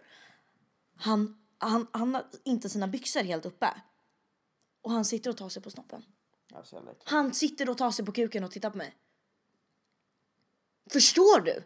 Han, 0.96 1.38
han, 1.58 1.88
han 1.92 2.16
har 2.16 2.26
inte 2.44 2.70
sina 2.70 2.88
byxor 2.88 3.24
helt 3.24 3.46
uppe. 3.46 3.82
Och 4.82 4.92
han 4.92 5.06
sitter 5.06 5.30
och 5.30 5.38
tar 5.38 5.50
sig 5.50 5.62
på 5.62 5.70
snoppen. 5.70 6.06
Han 7.04 7.34
sitter 7.34 7.70
och 7.70 7.78
tar 7.78 7.92
sig 7.92 8.06
på 8.06 8.12
kuken 8.12 8.44
och 8.44 8.52
tittar 8.52 8.70
på 8.70 8.78
mig. 8.78 8.96
Förstår 10.92 11.42
du? 11.42 11.64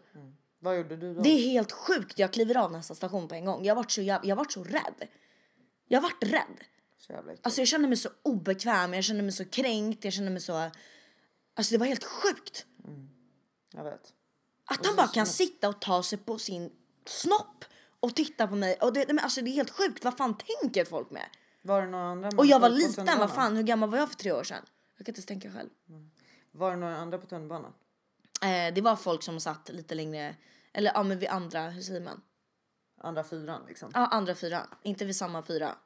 Vad 0.64 0.76
gjorde 0.76 0.96
du 0.96 1.14
då? 1.14 1.20
Det 1.20 1.28
är 1.28 1.50
helt 1.50 1.72
sjukt. 1.72 2.18
Jag 2.18 2.32
kliver 2.32 2.56
av 2.56 2.72
nästa 2.72 2.94
station 2.94 3.28
på 3.28 3.34
en 3.34 3.44
gång. 3.44 3.64
Jag 3.64 3.74
vart 3.74 3.90
så, 3.90 4.02
jag, 4.02 4.24
jag 4.24 4.36
vart 4.36 4.52
så 4.52 4.64
rädd. 4.64 5.08
Jag 5.88 6.00
vart 6.00 6.22
rädd. 6.22 6.64
Så 6.98 7.12
jävla 7.12 7.32
äckligt. 7.32 7.46
Alltså 7.46 7.60
jag 7.60 7.68
kände 7.68 7.88
mig 7.88 7.96
så 7.96 8.08
obekväm, 8.22 8.94
jag 8.94 9.04
kände 9.04 9.22
mig 9.22 9.32
så 9.32 9.44
kränkt, 9.44 10.04
jag 10.04 10.12
kände 10.12 10.30
mig 10.30 10.40
så... 10.40 10.70
Alltså 11.54 11.74
det 11.74 11.78
var 11.78 11.86
helt 11.86 12.04
sjukt. 12.04 12.66
Jag 13.72 13.84
vet. 13.84 14.12
Att 14.64 14.86
han 14.86 14.96
bara 14.96 15.06
kan 15.08 15.26
sitta 15.26 15.68
och 15.68 15.80
ta 15.80 16.02
sig 16.02 16.18
på 16.18 16.38
sin 16.38 16.72
snopp 17.06 17.64
och 18.00 18.16
titta 18.16 18.46
på 18.46 18.54
mig. 18.54 18.76
Och 18.80 18.92
det, 18.92 19.06
men 19.08 19.18
alltså 19.18 19.42
det 19.42 19.50
är 19.50 19.52
helt 19.52 19.70
sjukt. 19.70 20.04
Vad 20.04 20.16
fan 20.16 20.36
tänker 20.36 20.84
folk 20.84 21.10
med? 21.10 21.26
Var 21.62 21.82
det 21.82 21.88
några 21.88 22.04
andra 22.04 22.28
Och 22.36 22.46
jag 22.46 22.60
var 22.60 22.68
liten, 22.68 23.06
vad 23.18 23.30
fan, 23.30 23.56
hur 23.56 23.62
gammal 23.62 23.90
var 23.90 23.98
jag 23.98 24.08
för 24.08 24.16
tre 24.16 24.32
år 24.32 24.44
sedan? 24.44 24.62
Jag 24.96 25.06
kan 25.06 25.12
inte 25.12 25.18
ens 25.18 25.26
tänka 25.26 25.52
själv. 25.52 25.70
Var 26.52 26.70
det 26.70 26.76
några 26.76 26.96
andra 26.96 27.18
på 27.18 27.26
tunnelbanan? 27.26 27.72
Eh, 28.42 28.74
det 28.74 28.80
var 28.80 28.96
folk 28.96 29.22
som 29.22 29.40
satt 29.40 29.68
lite 29.68 29.94
längre, 29.94 30.36
eller 30.74 30.92
ja 30.94 31.02
men 31.02 31.18
vid 31.18 31.28
andra, 31.28 31.70
hur 31.70 31.82
säger 31.82 32.00
man? 32.00 32.22
Andra 32.98 33.24
fyran 33.24 33.66
liksom. 33.68 33.90
Ja, 33.94 34.06
andra 34.06 34.34
fyra. 34.34 34.66
Inte 34.82 35.04
vid 35.04 35.16
samma 35.16 35.42
fyra. 35.42 35.76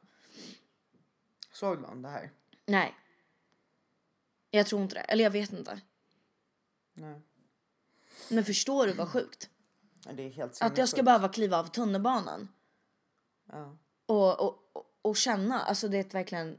Såg 1.52 1.82
de 1.82 2.02
det 2.02 2.08
här? 2.08 2.30
Nej. 2.66 2.94
Jag 4.50 4.66
tror 4.66 4.82
inte 4.82 4.94
det. 4.94 5.00
Eller 5.00 5.24
jag 5.24 5.30
vet 5.30 5.52
inte. 5.52 5.80
Nej. 6.92 7.20
Men 8.30 8.44
förstår 8.44 8.86
du 8.86 8.92
vad 8.92 9.08
sjukt? 9.08 9.50
Det 10.12 10.22
är 10.22 10.30
helt 10.30 10.62
Att 10.62 10.78
jag 10.78 10.88
ska 10.88 11.02
behöva 11.02 11.28
kliva 11.28 11.58
av 11.58 11.64
tunnelbanan 11.64 12.48
Ja. 13.52 13.76
och, 14.06 14.40
och, 14.40 14.70
och, 14.72 14.98
och 15.02 15.16
känna, 15.16 15.60
alltså 15.60 15.88
det 15.88 15.98
är 15.98 16.12
verkligen... 16.12 16.58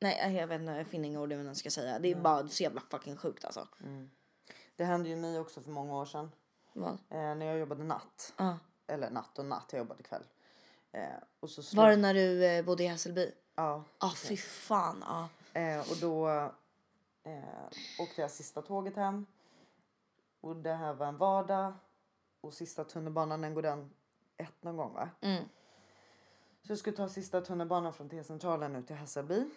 Nej, 0.00 0.36
jag 0.36 0.46
vet 0.46 0.60
inte, 0.60 0.72
jag 0.72 0.86
finner 0.86 1.08
inga 1.08 1.20
ord 1.20 1.32
jag 1.32 1.56
ska 1.56 1.70
säga. 1.70 1.98
Det 1.98 2.08
är 2.08 2.14
bara 2.14 2.48
så 2.48 2.62
jävla 2.62 2.80
fucking 2.80 3.16
sjukt 3.16 3.44
alltså. 3.44 3.68
Det 4.76 4.84
hände 4.84 5.08
ju 5.08 5.16
mig 5.16 5.38
också 5.38 5.60
för 5.60 5.70
många 5.70 5.94
år 5.94 6.06
sedan. 6.06 6.30
Vad? 6.72 6.92
Eh, 6.92 7.34
när 7.34 7.46
jag 7.46 7.58
jobbade 7.58 7.84
natt. 7.84 8.32
Ja. 8.36 8.58
Eller 8.86 9.10
natt 9.10 9.38
och 9.38 9.44
natt, 9.44 9.68
jag 9.70 9.78
jobbade 9.78 10.02
kväll. 10.02 10.22
Eh, 10.92 11.08
och 11.40 11.50
så 11.50 11.76
Var 11.76 11.90
det 11.90 11.96
när 11.96 12.14
du 12.14 12.44
eh, 12.44 12.64
bodde 12.64 12.84
i 12.84 12.86
Hässelby? 12.86 13.32
Ja. 13.54 13.84
Ja, 14.00 14.12
fy 14.16 14.36
fan. 14.36 15.04
Ja. 15.06 15.28
Eh, 15.60 15.80
och 15.80 15.96
då 16.00 16.28
eh, 17.22 17.68
åkte 17.98 18.20
jag 18.20 18.30
sista 18.30 18.62
tåget 18.62 18.96
hem. 18.96 19.26
Och 20.40 20.56
det 20.56 20.74
här 20.74 20.92
var 20.94 21.06
en 21.06 21.16
vardag. 21.16 21.72
Och 22.40 22.54
sista 22.54 22.84
tunnelbanan, 22.84 23.40
den 23.40 23.54
går 23.54 23.62
den 23.62 23.90
ett 24.36 24.62
någon 24.62 24.76
gång 24.76 24.92
va? 24.92 25.10
Mm. 25.20 25.44
Så 26.62 26.72
jag 26.72 26.78
skulle 26.78 26.96
ta 26.96 27.08
sista 27.08 27.40
tunnelbanan 27.40 27.92
från 27.92 28.08
T-centralen 28.08 28.76
ut 28.76 28.86
till 28.86 28.96
Hässelby. 28.96 29.50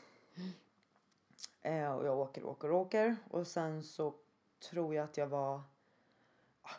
Eh, 1.61 1.91
och 1.91 2.05
jag 2.05 2.19
åker, 2.19 2.43
åker, 2.43 2.71
åker. 2.71 3.15
Och 3.29 3.47
sen 3.47 3.83
så 3.83 4.13
tror 4.69 4.95
jag 4.95 5.03
att 5.03 5.17
jag 5.17 5.27
var... 5.27 5.61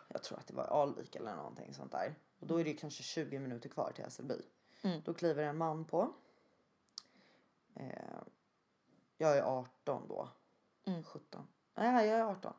Jag 0.09 0.23
tror 0.23 0.39
att 0.39 0.47
det 0.47 0.55
var 0.55 0.65
Alvik 0.65 1.17
eller 1.17 1.37
någonting 1.37 1.75
sånt 1.75 1.93
där. 1.93 2.15
Och 2.41 2.47
då 2.47 2.61
är 2.61 2.65
det 2.65 2.75
kanske 2.75 3.03
20 3.03 3.39
minuter 3.39 3.69
kvar 3.69 3.93
till 3.95 4.05
Hässelby. 4.05 4.43
Mm. 4.83 5.01
Då 5.05 5.15
kliver 5.15 5.43
en 5.43 5.57
man 5.57 5.85
på. 5.85 6.13
Eh, 7.75 8.19
jag 9.19 9.39
är 9.39 9.43
18 9.43 10.09
då. 10.09 10.29
Mm. 10.85 11.03
17. 11.05 11.49
Nej, 11.75 12.09
jag 12.09 12.19
är 12.19 12.25
18. 12.25 12.53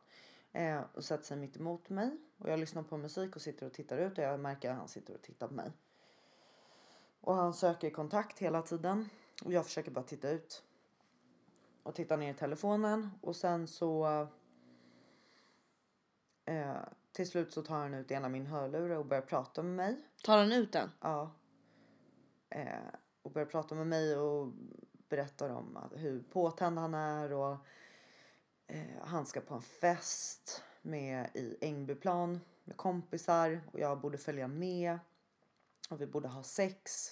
Eh, 0.51 0.81
och 0.93 1.03
sätter 1.03 1.23
sig 1.23 1.37
mitt 1.37 1.57
emot 1.57 1.89
mig. 1.89 2.17
Och 2.37 2.49
jag 2.49 2.59
lyssnar 2.59 2.83
på 2.83 2.97
musik 2.97 3.35
och 3.35 3.41
sitter 3.41 3.65
och 3.65 3.73
tittar 3.73 3.97
ut. 3.97 4.17
Och 4.17 4.23
jag 4.23 4.39
märker 4.39 4.71
att 4.71 4.77
han 4.77 4.87
sitter 4.87 5.13
och 5.13 5.21
tittar 5.21 5.47
på 5.47 5.53
mig. 5.53 5.71
Och 7.21 7.35
han 7.35 7.53
söker 7.53 7.89
kontakt 7.89 8.39
hela 8.39 8.61
tiden. 8.61 9.09
Och 9.45 9.53
jag 9.53 9.65
försöker 9.65 9.91
bara 9.91 10.03
titta 10.03 10.29
ut. 10.29 10.63
Och 11.83 11.95
titta 11.95 12.15
ner 12.15 12.33
i 12.33 12.37
telefonen. 12.37 13.11
Och 13.21 13.35
sen 13.35 13.67
så... 13.67 14.27
Eh, 16.45 16.77
till 17.15 17.27
slut 17.27 17.53
så 17.53 17.61
tar 17.61 17.75
han 17.75 17.93
ut 17.93 18.11
ena 18.11 18.29
min 18.29 18.45
hörlur 18.45 18.91
och 18.91 19.05
börjar 19.05 19.21
prata 19.21 19.63
med 19.63 19.75
mig. 19.75 20.01
Tar 20.23 20.37
han 20.37 20.51
ut 20.51 20.71
den? 20.71 20.91
Ja. 21.01 21.31
Eh, 22.49 22.65
och 23.21 23.31
börjar 23.31 23.45
prata 23.45 23.75
med 23.75 23.87
mig 23.87 24.17
och 24.17 24.53
berättar 25.09 25.49
om 25.49 25.77
att, 25.77 25.91
hur 25.95 26.23
påtänd 26.23 26.77
han 26.77 26.93
är 26.93 27.33
och 27.33 27.57
eh, 28.67 28.85
han 29.01 29.25
ska 29.25 29.41
på 29.41 29.53
en 29.53 29.61
fest 29.61 30.63
med 30.81 31.29
i 31.33 31.57
Ängbyplan 31.61 32.39
med 32.63 32.77
kompisar 32.77 33.61
och 33.71 33.79
jag 33.79 33.99
borde 33.99 34.17
följa 34.17 34.47
med. 34.47 34.99
Och 35.89 36.01
vi 36.01 36.07
borde 36.07 36.27
ha 36.27 36.43
sex. 36.43 37.11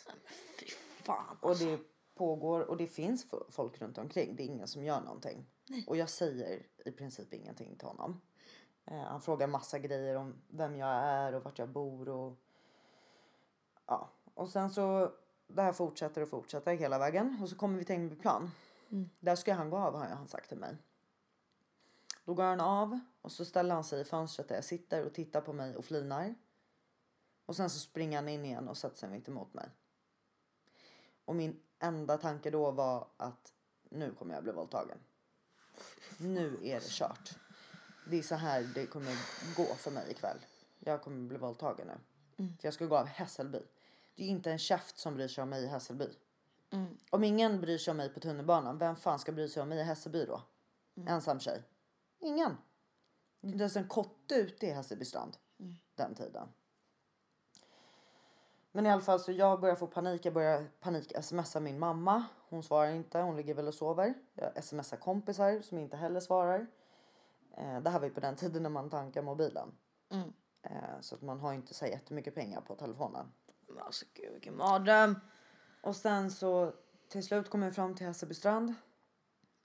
Fy 0.59 0.65
fan. 1.03 1.37
Och 1.41 1.57
det 1.57 1.79
pågår 2.15 2.61
och 2.61 2.77
det 2.77 2.87
finns 2.87 3.25
folk 3.49 3.81
runt 3.81 3.97
omkring. 3.97 4.35
Det 4.35 4.43
är 4.43 4.47
ingen 4.47 4.67
som 4.67 4.83
gör 4.83 5.01
någonting. 5.01 5.45
Och 5.87 5.97
jag 5.97 6.09
säger 6.09 6.65
i 6.85 6.91
princip 6.91 7.33
ingenting 7.33 7.75
till 7.75 7.87
honom. 7.87 8.21
Eh, 8.85 9.01
han 9.01 9.21
frågar 9.21 9.47
massa 9.47 9.79
grejer 9.79 10.15
om 10.15 10.41
vem 10.47 10.75
jag 10.75 10.89
är 10.89 11.33
och 11.33 11.43
vart 11.43 11.59
jag 11.59 11.69
bor 11.69 12.09
och 12.09 12.37
ja. 13.85 14.09
Och 14.33 14.49
sen 14.49 14.69
så 14.69 15.11
det 15.47 15.61
här 15.61 15.73
fortsätter 15.73 16.21
och 16.21 16.29
fortsätter 16.29 16.75
hela 16.75 16.99
vägen 16.99 17.37
och 17.41 17.49
så 17.49 17.55
kommer 17.55 17.79
vi 17.79 17.85
till 17.85 17.95
Ängbyplan. 17.95 18.51
Där 19.19 19.35
ska 19.35 19.53
han 19.53 19.69
gå 19.69 19.77
av 19.77 19.95
har 19.95 20.05
han 20.05 20.27
sagt 20.27 20.49
till 20.49 20.57
mig. 20.57 20.77
Då 22.25 22.33
går 22.33 22.43
han 22.43 22.59
av 22.59 22.99
och 23.21 23.31
så 23.31 23.45
ställer 23.45 23.75
han 23.75 23.83
sig 23.83 24.01
i 24.01 24.03
fönstret 24.03 24.47
där 24.47 24.55
jag 24.55 24.63
sitter 24.63 25.05
och 25.05 25.13
tittar 25.13 25.41
på 25.41 25.53
mig 25.53 25.75
och 25.75 25.85
flinar. 25.85 26.35
Och 27.45 27.55
sen 27.55 27.69
så 27.69 27.79
springer 27.79 28.17
han 28.17 28.29
in 28.29 28.45
igen 28.45 28.69
och 28.69 28.77
sätter 28.77 28.97
sig 28.97 29.09
mitt 29.09 29.27
emot 29.27 29.53
mig. 29.53 29.69
Och 31.25 31.35
min 31.35 31.59
enda 31.79 32.17
tanke 32.17 32.49
då 32.49 32.71
var 32.71 33.07
att 33.17 33.53
nu 33.89 34.11
kommer 34.11 34.33
jag 34.33 34.43
bli 34.43 34.53
våldtagen. 34.53 34.97
Nu 36.17 36.59
är 36.63 36.79
det 36.79 36.89
kört. 36.89 37.37
Det 38.05 38.19
är 38.19 38.23
så 38.23 38.35
här 38.35 38.63
det 38.75 38.85
kommer 38.85 39.15
gå 39.55 39.65
för 39.65 39.91
mig 39.91 40.11
ikväll. 40.11 40.37
Jag 40.79 41.01
kommer 41.01 41.27
bli 41.27 41.37
våldtagen 41.37 41.87
nu. 41.87 41.97
För 42.37 42.67
jag 42.67 42.73
ska 42.73 42.85
gå 42.85 42.97
av 42.97 43.05
Hässelby. 43.05 43.59
Det 44.15 44.23
är 44.23 44.27
inte 44.27 44.51
en 44.51 44.59
käft 44.59 44.97
som 44.97 45.15
bryr 45.15 45.27
sig 45.27 45.41
om 45.41 45.49
mig 45.49 45.63
i 45.63 45.67
Hässelby. 45.67 46.09
Om 47.09 47.23
ingen 47.23 47.61
bryr 47.61 47.77
sig 47.77 47.91
om 47.91 47.97
mig 47.97 48.09
på 48.09 48.19
tunnelbanan, 48.19 48.77
vem 48.77 48.95
fan 48.95 49.19
ska 49.19 49.31
bry 49.31 49.47
sig 49.47 49.63
om 49.63 49.69
mig 49.69 49.79
i 49.79 49.83
Hässelby 49.83 50.25
då? 50.25 50.41
Ensam 51.07 51.39
tjej. 51.39 51.63
Ingen. 52.19 52.57
Det 53.41 53.47
är 53.47 53.51
inte 53.51 53.63
ens 53.63 53.75
en 53.75 53.87
kotte 53.87 54.35
ute 54.35 54.67
i 54.67 54.71
Hässelby 54.71 55.05
strand 55.05 55.37
den 55.95 56.15
tiden. 56.15 56.47
Men 58.71 58.85
i 58.85 58.89
alla 58.89 59.01
fall 59.01 59.19
så 59.19 59.31
jag 59.31 59.61
börjar 59.61 59.75
få 59.75 59.87
panik. 59.87 60.25
Jag 60.25 60.33
börjar 60.33 60.67
panik 60.79 61.13
smsa 61.21 61.59
min 61.59 61.79
mamma. 61.79 62.25
Hon 62.49 62.63
svarar 62.63 62.91
inte. 62.91 63.19
Hon 63.19 63.35
ligger 63.35 63.53
väl 63.53 63.67
och 63.67 63.73
sover. 63.73 64.13
Jag 64.33 64.63
smsar 64.63 64.97
kompisar 64.97 65.61
som 65.61 65.77
inte 65.77 65.97
heller 65.97 66.19
svarar. 66.19 66.67
Eh, 67.57 67.79
det 67.81 67.89
här 67.89 67.99
var 67.99 68.07
ju 68.07 68.13
på 68.13 68.19
den 68.19 68.35
tiden 68.35 68.63
när 68.63 68.69
man 68.69 68.89
tankar 68.89 69.21
mobilen. 69.21 69.71
Eh, 70.61 70.99
så 71.01 71.15
att 71.15 71.21
man 71.21 71.39
har 71.39 71.53
inte 71.53 71.73
så 71.73 71.85
jättemycket 71.85 72.35
pengar 72.35 72.61
på 72.61 72.75
telefonen. 72.75 73.31
Men 73.67 73.83
Alltså 73.83 74.05
gud 74.13 74.33
vilken 74.33 74.57
mardröm. 74.57 75.19
Och 75.81 75.95
sen 75.95 76.31
så 76.31 76.73
till 77.09 77.23
slut 77.23 77.49
kommer 77.49 77.67
jag 77.67 77.75
fram 77.75 77.95
till 77.95 78.07
Hässelby 78.07 78.33
strand. 78.33 78.73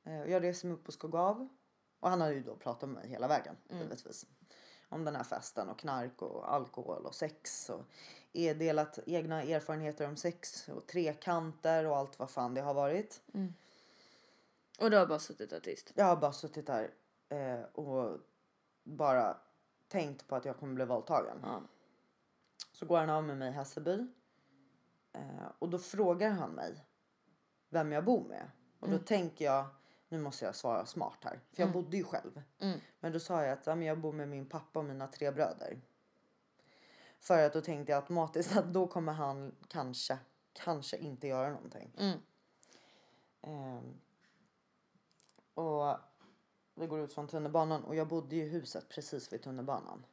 Eh, 0.05 0.24
jag 0.24 0.42
reser 0.42 0.68
mig 0.68 0.74
upp 0.74 0.88
och 0.88 0.94
ska 0.94 1.09
gå 1.09 1.18
av. 1.18 1.48
Och 2.01 2.11
han 2.11 2.20
har 2.20 2.31
ju 2.31 2.42
då 2.42 2.57
pratat 2.57 2.88
med 2.88 2.98
mig 2.98 3.09
hela 3.09 3.29
vägen 3.29 3.57
givetvis. 3.70 4.27
Om 4.88 5.05
den 5.05 5.16
här 5.16 5.24
festen 5.24 5.68
och 5.68 5.79
knark 5.79 6.22
och 6.22 6.55
alkohol 6.55 7.07
och 7.07 7.14
sex. 7.14 7.70
Och 7.70 7.85
delat 8.33 8.98
egna 9.07 9.42
erfarenheter 9.42 10.09
om 10.09 10.16
sex 10.16 10.68
och 10.68 10.87
trekanter 10.87 11.87
och 11.87 11.96
allt 11.96 12.18
vad 12.18 12.31
fan 12.31 12.55
det 12.55 12.61
har 12.61 12.74
varit. 12.74 13.20
Och 14.81 14.90
du 14.90 14.96
har 14.96 15.07
bara 15.07 15.18
suttit 15.18 15.51
där 15.51 15.61
tyst. 15.61 15.92
Jag 15.94 16.05
har 16.05 16.16
bara 16.16 16.33
suttit 16.33 16.66
där 16.66 16.90
eh, 17.29 17.62
och 17.62 18.19
bara 18.85 19.37
tänkt 19.88 20.29
på 20.29 20.37
att 20.37 20.45
jag 20.45 20.57
kommer 20.57 20.75
bli 20.75 20.85
våldtagen. 20.85 21.38
Ja. 21.43 21.62
Så 22.73 22.87
går 22.87 22.99
han 22.99 23.11
av 23.11 23.25
med 23.25 23.37
mig 23.37 23.49
i 23.49 23.53
Hässelby. 23.53 24.07
Eh, 25.12 25.47
och 25.59 25.69
då 25.69 25.79
frågar 25.79 26.31
han 26.31 26.51
mig 26.51 26.85
vem 27.69 27.93
jag 27.93 28.05
bor 28.05 28.29
med. 28.29 28.51
Och 28.81 28.91
då 28.91 28.99
tänker 28.99 29.45
jag, 29.45 29.67
nu 30.09 30.19
måste 30.19 30.45
jag 30.45 30.55
svara 30.55 30.87
smart 30.87 31.19
här. 31.25 31.41
För 31.53 31.62
jag 31.62 31.73
bodde 31.73 31.97
ju 31.97 32.05
själv. 32.05 32.43
Men 33.01 33.12
då 33.12 33.21
sa 33.21 33.43
jag 33.43 33.53
att 33.53 33.67
ja, 33.67 33.77
jag 33.77 33.99
bor 34.01 34.12
med 34.12 34.29
min 34.29 34.49
pappa 34.49 34.79
och 34.79 34.85
mina 34.85 35.07
tre 35.07 35.31
bröder. 35.31 35.81
För 37.21 37.47
att 37.47 37.53
då 37.53 37.61
tänkte 37.61 37.93
jag 37.93 38.03
automatiskt 38.03 38.57
att 38.57 38.73
då 38.73 38.87
kommer 38.87 39.12
han 39.12 39.55
kanske, 39.69 40.19
kanske 40.53 40.97
inte 40.97 41.27
göra 41.27 41.51
någonting. 41.51 41.93
Ehm, 43.43 44.01
och 45.55 45.99
vi 46.79 46.87
går 46.87 47.01
ut 47.01 47.12
från 47.12 47.29
tunnelbanan 47.29 47.85
och 47.85 47.95
jag 47.95 48.09
bodde 48.09 48.37
ju 48.37 48.45
i 48.45 48.49
huset 48.49 48.88
precis 48.88 49.33
vid 49.33 49.43
tunnelbanan. 49.43 50.05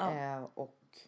Eh, 0.00 0.44
och 0.54 0.98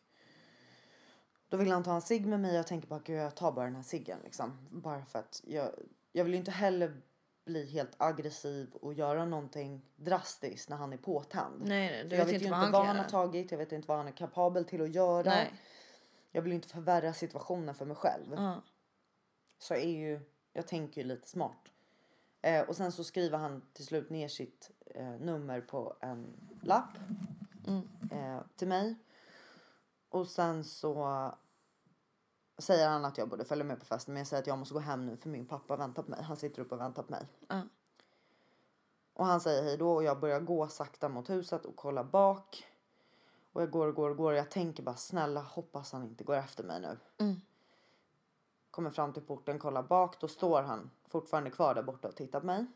då 1.48 1.56
vill 1.56 1.70
han 1.70 1.82
ta 1.82 1.94
en 1.94 2.02
cigg 2.02 2.26
med 2.26 2.40
mig. 2.40 2.54
Jag 2.54 2.66
tänker 2.66 2.88
bara, 2.88 3.00
gud 3.04 3.18
jag 3.18 3.34
tar 3.34 3.52
bara 3.52 3.64
den 3.64 3.76
här 3.76 3.82
ciggen 3.82 4.18
liksom. 4.24 4.68
Bara 4.70 5.04
för 5.04 5.18
att 5.18 5.42
jag, 5.46 5.70
jag 6.12 6.24
vill 6.24 6.32
ju 6.32 6.38
inte 6.38 6.50
heller 6.50 7.00
bli 7.44 7.66
helt 7.66 7.94
aggressiv 7.96 8.74
och 8.74 8.94
göra 8.94 9.24
någonting 9.24 9.82
drastiskt 9.96 10.68
när 10.68 10.76
han 10.76 10.92
är 10.92 10.96
påtänd. 10.96 11.62
Nej, 11.64 11.90
nej, 11.90 12.04
du 12.04 12.16
jag 12.16 12.24
vet 12.24 12.34
inte 12.34 12.44
ju 12.44 12.50
vad 12.50 12.60
inte 12.60 12.64
han 12.64 12.72
vad 12.72 12.86
han 12.86 12.96
har 12.96 13.04
tagit. 13.04 13.50
Jag 13.50 13.58
vet 13.58 13.72
inte 13.72 13.88
vad 13.88 13.96
han 13.96 14.08
är 14.08 14.12
kapabel 14.12 14.64
till 14.64 14.82
att 14.82 14.94
göra. 14.94 15.30
Nej. 15.30 15.52
Jag 16.30 16.42
vill 16.42 16.52
inte 16.52 16.68
förvärra 16.68 17.12
situationen 17.12 17.74
för 17.74 17.84
mig 17.84 17.96
själv. 17.96 18.34
Ja. 18.36 18.62
Så 19.58 19.74
är 19.74 19.88
ju, 19.88 20.20
jag 20.52 20.66
tänker 20.66 21.00
ju 21.00 21.06
lite 21.06 21.28
smart. 21.28 21.68
Eh, 22.46 22.68
och 22.68 22.76
sen 22.76 22.92
så 22.92 23.04
skriver 23.04 23.38
han 23.38 23.62
till 23.72 23.86
slut 23.86 24.10
ner 24.10 24.28
sitt 24.28 24.70
eh, 24.86 25.10
nummer 25.10 25.60
på 25.60 25.96
en 26.00 26.26
lapp. 26.62 26.98
Eh, 28.10 28.40
till 28.56 28.68
mig. 28.68 28.96
Och 30.08 30.26
sen 30.26 30.64
så 30.64 31.34
säger 32.58 32.88
han 32.88 33.04
att 33.04 33.18
jag 33.18 33.28
borde 33.28 33.44
följa 33.44 33.64
med 33.64 33.78
på 33.78 33.84
festen. 33.84 34.14
Men 34.14 34.20
jag 34.20 34.26
säger 34.26 34.42
att 34.42 34.46
jag 34.46 34.58
måste 34.58 34.74
gå 34.74 34.80
hem 34.80 35.06
nu 35.06 35.16
för 35.16 35.28
min 35.28 35.46
pappa 35.46 35.76
väntar 35.76 36.02
på 36.02 36.10
mig. 36.10 36.22
Han 36.22 36.36
sitter 36.36 36.62
uppe 36.62 36.74
och 36.74 36.80
väntar 36.80 37.02
på 37.02 37.12
mig. 37.12 37.26
Ja. 37.48 37.62
Och 39.12 39.26
han 39.26 39.40
säger 39.40 39.62
hej 39.62 39.76
då 39.76 39.94
och 39.94 40.04
jag 40.04 40.20
börjar 40.20 40.40
gå 40.40 40.68
sakta 40.68 41.08
mot 41.08 41.30
huset 41.30 41.64
och 41.64 41.76
kolla 41.76 42.04
bak. 42.04 42.66
Och 43.52 43.62
jag 43.62 43.70
går 43.70 43.86
och 43.86 43.94
går 43.94 44.10
och 44.10 44.16
går 44.16 44.32
och 44.32 44.38
jag 44.38 44.50
tänker 44.50 44.82
bara 44.82 44.96
snälla 44.96 45.40
hoppas 45.40 45.92
han 45.92 46.04
inte 46.04 46.24
går 46.24 46.34
efter 46.34 46.64
mig 46.64 46.80
nu. 46.80 46.98
Kommer 48.76 48.90
fram 48.90 49.12
till 49.12 49.22
porten, 49.22 49.58
kollar 49.58 49.82
bak. 49.82 50.20
Då 50.20 50.28
står 50.28 50.62
han 50.62 50.90
fortfarande 51.08 51.50
kvar 51.50 51.74
där 51.74 51.82
borta 51.82 52.08
och 52.08 52.14
tittar 52.14 52.40
på 52.40 52.46
mig. 52.46 52.66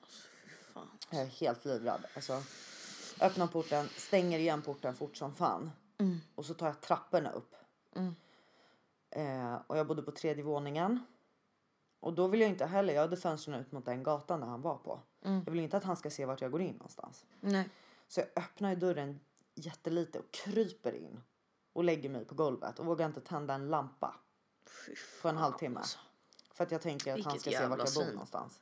Fan. 0.74 0.88
Jag 1.10 1.20
är 1.20 1.26
helt 1.26 1.64
livrädd. 1.64 2.06
Alltså, 2.14 2.42
öppnar 3.20 3.46
porten, 3.46 3.88
stänger 3.88 4.38
igen 4.38 4.62
porten 4.62 4.94
fort 4.94 5.16
som 5.16 5.34
fan. 5.34 5.70
Och 6.34 6.46
så 6.46 6.54
tar 6.54 6.66
jag 6.66 6.80
trapporna 6.80 7.30
upp. 7.32 7.54
Eh, 9.10 9.54
och 9.66 9.78
jag 9.78 9.86
bodde 9.86 10.02
på 10.02 10.10
tredje 10.10 10.44
våningen. 10.44 11.04
Och 12.00 12.12
då 12.12 12.26
vill 12.26 12.40
jag 12.40 12.50
inte 12.50 12.66
heller, 12.66 12.94
jag 12.94 13.00
hade 13.00 13.16
fönstren 13.16 13.60
ut 13.60 13.72
mot 13.72 13.84
den 13.84 14.02
gatan 14.02 14.40
där 14.40 14.46
han 14.46 14.62
var 14.62 14.76
på. 14.76 15.00
Jag 15.44 15.50
vill 15.52 15.60
inte 15.60 15.76
att 15.76 15.84
han 15.84 15.96
ska 15.96 16.10
se 16.10 16.26
vart 16.26 16.40
jag 16.40 16.50
går 16.50 16.60
in 16.60 16.74
någonstans. 16.74 17.24
Nej. 17.40 17.68
Så 18.08 18.20
jag 18.20 18.28
öppnar 18.44 18.76
dörren 18.76 19.20
jättelite 19.54 20.18
och 20.18 20.30
kryper 20.30 20.92
in. 20.92 21.20
Och 21.72 21.84
lägger 21.84 22.10
mig 22.10 22.24
på 22.24 22.34
golvet 22.34 22.78
och 22.78 22.86
vågar 22.86 23.06
inte 23.06 23.20
tända 23.20 23.54
en 23.54 23.68
lampa 23.68 24.14
på 25.22 25.28
en 25.28 25.37
halvtimme. 25.37 25.78
alltså. 25.80 25.98
För 26.54 26.64
att 26.64 26.70
jag 26.72 26.80
tänker 26.83 27.12
att 27.12 27.24
han 27.24 27.33
Vilket 27.33 27.40
ska 27.52 27.62
se 27.62 27.66
vart 27.66 27.78
jag 27.78 27.94
bor 28.06 28.12
någonstans. 28.12 28.61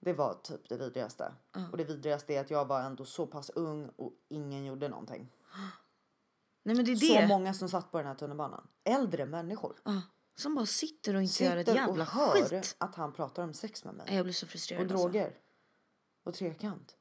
Det 0.00 0.12
var 0.12 0.34
typ 0.34 0.68
det 0.68 0.76
vidrigaste. 0.76 1.32
Och 1.72 1.76
det 1.78 1.84
vidrigaste 1.84 2.34
är 2.34 2.40
att 2.40 2.50
jag 2.50 2.64
var 2.64 2.80
ändå 2.80 3.04
så 3.04 3.26
pass 3.26 3.50
ung 3.50 3.88
och 3.96 4.12
ingen 4.28 4.64
gjorde 4.64 4.88
någonting. 4.88 5.28
Nej 6.62 6.76
men 6.76 6.84
det 6.84 6.92
är 6.92 6.96
Så 6.96 7.14
det. 7.14 7.26
många 7.26 7.54
som 7.54 7.68
satt 7.68 7.90
på 7.92 7.98
den 7.98 8.06
här 8.06 8.14
tunnelbanan. 8.14 8.68
Äldre 8.84 9.26
människor. 9.26 9.76
Ja. 9.84 10.02
Som 10.36 10.54
bara 10.54 10.66
sitter 10.66 11.14
och 11.16 11.22
inte 11.22 11.44
gör 11.44 11.56
ett 11.56 11.66
Sitter 11.66 11.80
jävla 11.80 12.04
och 12.04 12.10
hör 12.10 12.48
skit. 12.48 12.76
att 12.78 12.94
han 12.94 13.12
pratar 13.12 13.42
om 13.42 13.54
sex 13.54 13.84
med 13.84 13.94
mig. 13.94 14.14
Jag 14.14 14.24
blir 14.24 14.34
så 14.34 14.46
frustrerad. 14.46 14.86
Och 14.86 14.92
alltså. 14.92 15.08
droger. 15.08 15.34
Och 16.24 16.34
trekant. 16.34 16.96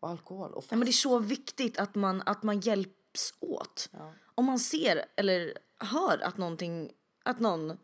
Och 0.00 0.08
alkohol. 0.08 0.52
Och 0.52 0.62
fest. 0.62 0.70
Nej, 0.70 0.78
men 0.78 0.84
det 0.86 0.90
är 0.90 0.92
så 0.92 1.18
viktigt 1.18 1.78
att 1.78 1.94
man, 1.94 2.22
att 2.26 2.42
man 2.42 2.60
hjälps 2.60 3.34
åt. 3.40 3.88
Ja. 3.92 4.12
Om 4.34 4.44
man 4.44 4.58
ser 4.58 5.04
eller 5.16 5.58
hör 5.84 6.18
att 6.18 6.36
någonting, 6.38 6.92
att 7.22 7.40
någon 7.40 7.78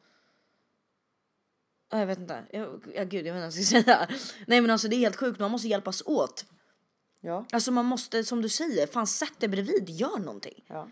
Ja, 1.93 1.99
jag 1.99 2.07
vet 2.07 2.19
inte. 2.19 2.45
Jag, 2.53 2.87
ja, 2.95 3.05
gud, 3.05 3.27
jag 3.27 3.35
vet 3.35 3.35
inte 3.35 3.35
vad 3.35 3.43
jag 3.43 3.53
ska 3.53 3.63
säga. 3.83 4.09
Nej 4.47 4.61
men 4.61 4.71
alltså 4.71 4.89
det 4.89 4.97
är 4.97 4.99
helt 4.99 5.17
sjukt. 5.17 5.41
Man 5.41 5.51
måste 5.51 5.69
hjälpas 5.69 6.03
åt. 6.07 6.45
Ja. 7.21 7.45
Alltså 7.53 7.73
man 7.73 7.85
måste, 7.87 8.25
som 8.25 8.43
du 8.43 8.49
säger, 8.49 8.87
fan 8.87 9.07
sätt 9.07 9.41
dig 9.41 9.49
bredvid. 9.49 9.91
Gör 9.91 10.19
någonting. 10.19 10.65
ja. 10.67 10.89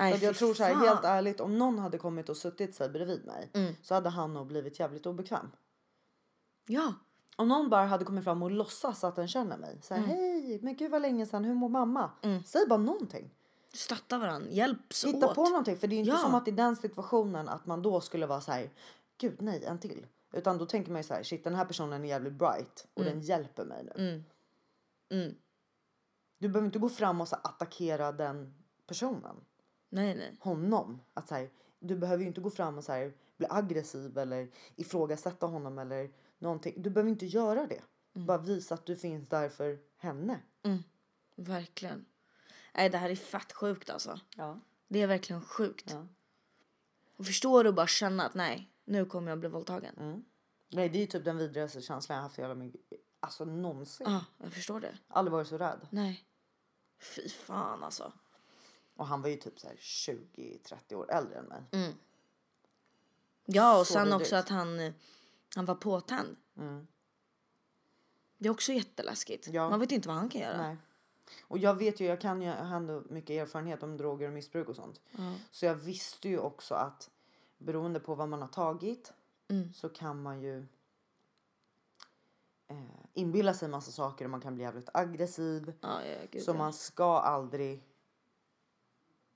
Nej, 0.00 0.24
jag 0.24 0.36
tror 0.36 0.54
så 0.54 0.64
här, 0.64 0.72
fan. 0.74 0.82
helt 0.88 1.04
ärligt, 1.04 1.40
om 1.40 1.58
någon 1.58 1.78
hade 1.78 1.98
kommit 1.98 2.28
och 2.28 2.36
suttit 2.36 2.74
sig 2.74 2.88
bredvid 2.88 3.24
mig 3.26 3.50
Mm. 3.54 3.74
så 3.82 3.94
hade 3.94 4.08
han 4.08 4.34
nog 4.34 4.46
blivit 4.46 4.80
jävligt 4.80 5.06
obekväm. 5.06 5.50
Ja. 6.66 6.94
Om 7.36 7.48
någon 7.48 7.70
bara 7.70 7.86
hade 7.86 8.04
kommit 8.04 8.24
fram 8.24 8.42
och 8.42 8.50
låtsas 8.50 9.04
att 9.04 9.16
den 9.16 9.28
känner 9.28 9.56
mig. 9.56 9.78
Så 9.82 9.94
här, 9.94 10.02
Mm. 10.04 10.16
hej, 10.16 10.58
men 10.62 10.76
gud 10.76 10.90
vad 10.90 11.02
länge 11.02 11.26
sedan, 11.26 11.44
hur 11.44 11.54
mår 11.54 11.68
mamma? 11.68 12.10
Säg 12.46 12.66
bara 12.66 12.78
någonting. 12.78 13.30
Stötta 13.72 14.18
varandra. 14.18 14.50
Hjälps 14.50 15.04
Hitta 15.04 15.26
åt. 15.28 15.34
på 15.34 15.48
någonting. 15.48 15.76
För 15.76 15.86
det 15.88 15.94
är 15.94 15.96
ju 15.96 16.00
inte 16.00 16.10
Ja. 16.10 16.18
som 16.18 16.34
att 16.34 16.48
i 16.48 16.50
den 16.50 16.76
situationen 16.76 17.48
att 17.48 17.66
man 17.66 17.82
då 17.82 18.00
skulle 18.00 18.26
vara 18.26 18.40
så 18.40 18.52
här, 18.52 18.70
gud 19.18 19.42
nej, 19.42 19.64
en 19.64 19.78
till. 19.78 20.06
Utan 20.32 20.58
då 20.58 20.66
tänker 20.66 20.92
man 20.92 21.00
ju 21.00 21.06
så 21.08 21.14
här, 21.14 21.22
shit 21.22 21.44
den 21.44 21.54
här 21.54 21.64
personen 21.64 22.04
är 22.04 22.08
jävligt 22.08 22.32
bright 22.32 22.86
och 22.94 23.04
den 23.04 23.20
hjälper 23.20 23.64
mig 23.64 23.84
nu. 23.84 24.24
Mm. 25.10 25.34
Du 26.38 26.48
behöver 26.48 26.66
inte 26.66 26.78
gå 26.78 26.88
fram 26.88 27.20
och 27.20 27.28
så 27.28 27.36
attackera 27.36 28.12
den 28.12 28.54
personen. 28.86 29.36
Nej 29.88 30.14
nej. 30.14 30.36
honom. 30.40 31.00
Att 31.14 31.28
så 31.28 31.34
här, 31.34 31.50
du 31.78 31.96
behöver 31.96 32.22
ju 32.22 32.28
inte 32.28 32.40
gå 32.40 32.50
fram 32.50 32.78
och 32.78 32.84
så 32.84 32.92
här, 32.92 33.12
bli 33.36 33.46
aggressiv 33.50 34.18
eller 34.18 34.48
ifrågasätta 34.76 35.46
honom 35.46 35.78
eller 35.78 36.10
någonting. 36.38 36.74
Du 36.82 36.90
behöver 36.90 37.10
inte 37.10 37.26
göra 37.26 37.66
det. 37.66 37.80
Bara 38.12 38.38
visa 38.38 38.74
att 38.74 38.86
du 38.86 38.96
finns 38.96 39.28
där 39.28 39.48
för 39.48 39.78
henne. 39.96 40.40
Verkligen. 41.36 42.04
Nej, 42.74 42.90
det 42.90 42.98
här 42.98 43.10
är 43.10 43.16
fett 43.16 43.52
sjukt 43.52 43.90
alltså. 43.90 44.20
Ja. 44.36 44.60
Det 44.88 45.02
är 45.02 45.06
verkligen 45.06 45.42
sjukt. 45.42 45.90
ja. 45.90 46.06
Och 47.16 47.26
förstår 47.26 47.64
du 47.64 47.72
bara 47.72 47.86
känna 47.86 48.26
att 48.26 48.34
nej, 48.34 48.70
nu 48.84 49.04
kommer 49.04 49.30
jag 49.30 49.38
bli 49.38 49.48
våldtagen. 49.48 49.94
Mm. 49.98 50.24
Nej, 50.68 50.88
det 50.88 51.02
är 51.02 51.06
typ 51.06 51.24
den 51.24 51.36
vidrigaste 51.38 51.82
känslan 51.82 52.16
jag 52.16 52.22
haft 52.22 52.38
i 52.38 52.42
hela 52.42 52.54
min... 52.54 52.76
Alltså 53.20 53.44
någonsin. 53.44 54.06
Ja, 54.10 54.24
jag 54.38 54.52
förstår 54.52 54.80
det. 54.80 54.98
Aldrig 55.08 55.32
varit 55.32 55.48
så 55.48 55.58
rädd. 55.58 55.86
Nej. 55.90 56.24
Fy 56.98 57.28
fan 57.28 57.82
alltså. 57.84 58.12
Och 58.96 59.06
han 59.06 59.22
var 59.22 59.28
ju 59.28 59.36
typ 59.36 59.60
så 59.60 59.68
här 59.68 59.76
20-30 59.76 60.94
år 60.94 61.12
äldre 61.12 61.38
än 61.38 61.44
mig. 61.44 61.62
Mm. 61.72 61.92
Ja, 63.44 63.78
och 63.80 63.86
Så 63.86 63.92
sen 63.92 64.04
vidrigt. 64.04 64.20
också 64.22 64.36
att 64.36 64.48
han, 64.48 64.92
han 65.54 65.64
var 65.64 65.74
påtänd. 65.74 66.36
Mm. 66.56 66.86
Det 68.38 68.48
är 68.48 68.52
också 68.52 68.72
jätteläskigt. 68.72 69.48
Ja. 69.48 69.70
Man 69.70 69.80
vet 69.80 69.92
inte 69.92 70.08
vad 70.08 70.16
han 70.16 70.28
kan 70.28 70.40
göra. 70.40 70.56
Nej. 70.56 70.76
Och 71.42 71.58
jag 71.58 71.74
vet 71.74 72.00
ju, 72.00 72.04
jag 72.06 72.20
kan 72.20 72.42
ju, 72.42 72.48
har 72.50 73.12
mycket 73.12 73.30
erfarenhet 73.30 73.82
om 73.82 73.96
droger 73.96 74.26
och 74.26 74.32
missbruk 74.34 74.68
och 74.68 74.76
sånt. 74.76 75.00
Ja. 75.10 75.34
Så 75.50 75.66
jag 75.66 75.74
visste 75.74 76.28
ju 76.28 76.38
också 76.38 76.74
att 76.74 77.10
beroende 77.58 78.00
på 78.00 78.14
vad 78.14 78.28
man 78.28 78.40
har 78.42 78.48
tagit 78.48 79.12
Mm. 79.50 79.72
så 79.72 79.88
kan 79.88 80.22
man 80.22 80.40
ju 80.42 80.66
eh, 82.68 82.82
inbilla 83.14 83.54
sig 83.54 83.68
massa 83.68 83.90
saker 83.92 84.24
och 84.24 84.30
man 84.30 84.40
kan 84.40 84.54
bli 84.54 84.64
jävligt 84.64 84.88
aggressiv. 84.94 85.72
Ja, 85.80 86.04
ja, 86.04 86.18
gud, 86.30 86.42
Så 86.42 86.50
ja. 86.50 86.54
man 86.54 86.72
ska 86.72 87.18
aldrig 87.18 87.84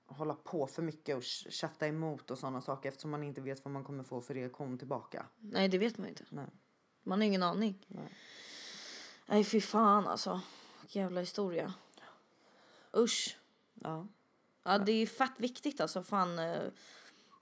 hålla 0.06 0.34
på 0.34 0.66
för 0.66 0.82
mycket 0.82 1.16
och 1.16 1.22
kä- 1.22 1.50
käfta 1.50 1.86
emot 1.86 2.30
och 2.30 2.38
sådana 2.38 2.60
saker 2.60 2.88
eftersom 2.88 3.10
man 3.10 3.22
inte 3.22 3.40
vet 3.40 3.64
vad 3.64 3.72
man 3.72 3.84
kommer 3.84 4.04
få 4.04 4.20
för 4.20 4.34
reaktion 4.34 4.78
tillbaka. 4.78 5.26
Nej, 5.38 5.68
det 5.68 5.78
vet 5.78 5.98
man 5.98 6.08
inte. 6.08 6.24
Nej. 6.28 6.46
Man 7.02 7.18
har 7.20 7.26
ingen 7.26 7.42
aning. 7.42 7.84
Nej. 7.88 8.12
Nej, 9.26 9.44
fy 9.44 9.60
fan 9.60 10.06
alltså. 10.06 10.40
Jävla 10.88 11.20
historia. 11.20 11.74
Usch. 12.96 13.36
Ja. 13.74 14.08
Ja, 14.62 14.78
det 14.78 14.92
är 14.92 15.06
fett 15.06 15.32
viktigt 15.36 15.80
alltså. 15.80 16.02
Fan, 16.02 16.38
eh, 16.38 16.62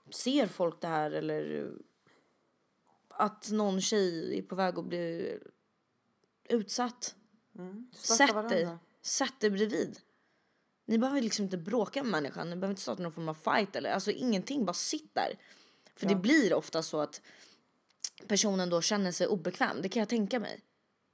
ser 0.09 0.47
folk 0.47 0.81
det 0.81 0.87
här 0.87 1.11
eller 1.11 1.65
eh, 1.65 1.71
att 3.09 3.51
någon 3.51 3.81
tjej 3.81 4.37
är 4.37 4.41
på 4.41 4.55
väg 4.55 4.79
att 4.79 4.85
bli 4.85 5.39
utsatt. 6.49 7.15
Mm. 7.55 7.89
Sätt 7.93 8.49
dig. 8.49 8.77
Sätt 9.01 9.39
dig 9.39 9.49
bredvid. 9.49 9.99
Ni 10.85 10.97
behöver 10.97 11.21
liksom 11.21 11.43
inte 11.45 11.57
bråka 11.57 12.03
med 12.03 12.11
människan. 12.11 12.49
Ni 12.49 12.55
behöver 12.55 12.71
inte 12.71 12.81
starta 12.81 13.01
någon 13.03 13.11
form 13.11 13.29
av 13.29 13.33
fight 13.33 13.75
eller 13.75 13.91
alltså 13.91 14.11
ingenting. 14.11 14.65
Bara 14.65 14.73
sitt 14.73 15.15
där. 15.15 15.39
För 15.95 16.05
det 16.07 16.13
Ja. 16.13 16.19
blir 16.19 16.53
ofta 16.53 16.83
så 16.83 16.99
att 16.99 17.21
personen 18.27 18.69
då 18.69 18.81
känner 18.81 19.11
sig 19.11 19.27
obekväm. 19.27 19.81
Det 19.81 19.89
kan 19.89 19.99
jag 19.99 20.09
tänka 20.09 20.39
mig. 20.39 20.61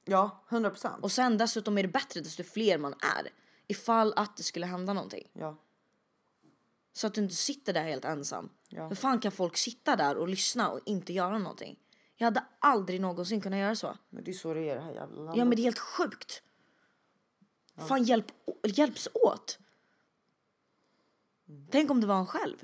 Ja, 0.06 0.46
100 0.50 0.70
procent. 0.70 1.04
Och 1.04 1.12
sen 1.12 1.38
dessutom 1.38 1.78
är 1.78 1.84
det 1.84 1.90
bättre 1.90 2.22
desto 2.22 2.44
fler 2.44 2.78
man 2.78 2.94
är. 2.94 3.30
Ifall 3.68 4.14
att 4.16 4.38
det 4.38 4.44
skulle 4.44 4.66
hända 4.66 4.94
någonting. 4.94 5.30
Ja. 5.34 5.58
Så 6.94 7.08
att 7.08 7.14
du 7.14 7.22
inte 7.22 7.36
sitter 7.36 7.74
där 7.74 7.84
helt 7.84 8.06
ensam. 8.06 8.50
Ja. 8.70 8.88
Hur 8.88 8.96
fan 8.96 9.20
kan 9.20 9.32
folk 9.32 9.58
sitta 9.58 9.96
där 9.96 10.18
och 10.18 10.28
lyssna 10.28 10.70
och 10.70 10.80
inte 10.86 11.14
göra 11.14 11.38
någonting? 11.38 11.80
Jag 12.16 12.26
hade 12.28 12.46
aldrig 12.60 13.02
någonsin 13.02 13.42
kunnat 13.42 13.60
göra 13.60 13.76
så. 13.76 13.98
Men 14.10 14.24
det 14.24 14.32
är 14.32 14.34
så 14.34 14.54
det 14.54 14.70
är 14.70 14.76
det 14.76 14.82
här 14.82 14.92
jävla 14.92 15.16
landet. 15.16 15.38
Ja 15.38 15.46
men 15.46 15.56
det 15.56 15.62
är 15.62 15.64
helt 15.64 15.80
sjukt. 15.80 16.44
Fan 17.88 18.04
hjälp, 18.04 18.32
hjälps 18.64 19.08
åt. 19.14 19.60
Tänk 21.72 21.92
om 21.92 22.02
det 22.02 22.08
var 22.08 22.20
en 22.20 22.26
själv. 22.26 22.64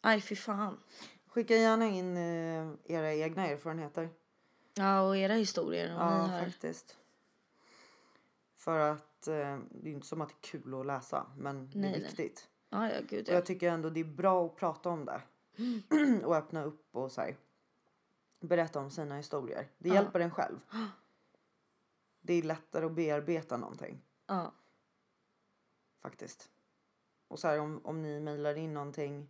Aj 0.00 0.20
fy 0.20 0.36
fan. 0.36 0.80
Skicka 1.26 1.56
gärna 1.56 1.86
in 1.86 2.16
eh, 2.16 2.94
era 2.96 3.14
egna 3.14 3.46
erfarenheter. 3.46 4.10
Ja 4.74 5.00
och 5.00 5.16
era 5.16 5.34
historier. 5.34 5.88
Ja, 5.88 6.40
faktiskt. 6.44 6.97
För 8.68 8.78
att 8.78 9.26
eh, 9.26 9.58
det 9.70 9.88
är 9.90 9.92
inte 9.92 10.06
som 10.06 10.20
att 10.20 10.28
det 10.28 10.34
är 10.34 10.50
kul 10.50 10.74
att 10.74 10.86
läsa, 10.86 11.26
men 11.36 11.70
det 11.70 11.78
Nej, 11.78 11.88
är 11.88 11.92
nej. 11.92 12.02
viktigt. 12.02 12.48
Ja, 12.68 12.90
ja 12.90 13.00
gud 13.08 13.22
Och 13.22 13.28
ja. 13.28 13.34
jag 13.34 13.46
tycker 13.46 13.70
ändå 13.70 13.90
det 13.90 14.00
är 14.00 14.04
bra 14.04 14.46
att 14.46 14.56
prata 14.56 14.88
om 14.88 15.04
det. 15.04 15.22
och 16.24 16.36
öppna 16.36 16.64
upp 16.64 16.96
och 16.96 17.12
så 17.12 17.20
här, 17.20 17.36
berätta 18.40 18.80
om 18.80 18.90
sina 18.90 19.16
historier. 19.16 19.68
Det 19.78 19.88
Ja. 19.88 19.94
hjälper 19.94 20.20
en 20.20 20.30
själv. 20.30 20.58
Det 22.20 22.34
är 22.34 22.42
lättare 22.42 22.86
att 22.86 22.92
bearbeta 22.92 23.56
någonting 23.56 24.02
ja. 24.26 24.52
faktiskt. 26.00 26.50
Och 27.28 27.38
så 27.38 27.48
här 27.48 27.60
om, 27.60 27.80
om 27.84 28.02
ni 28.02 28.20
mejlar 28.20 28.54
in 28.54 28.74
någonting 28.74 29.28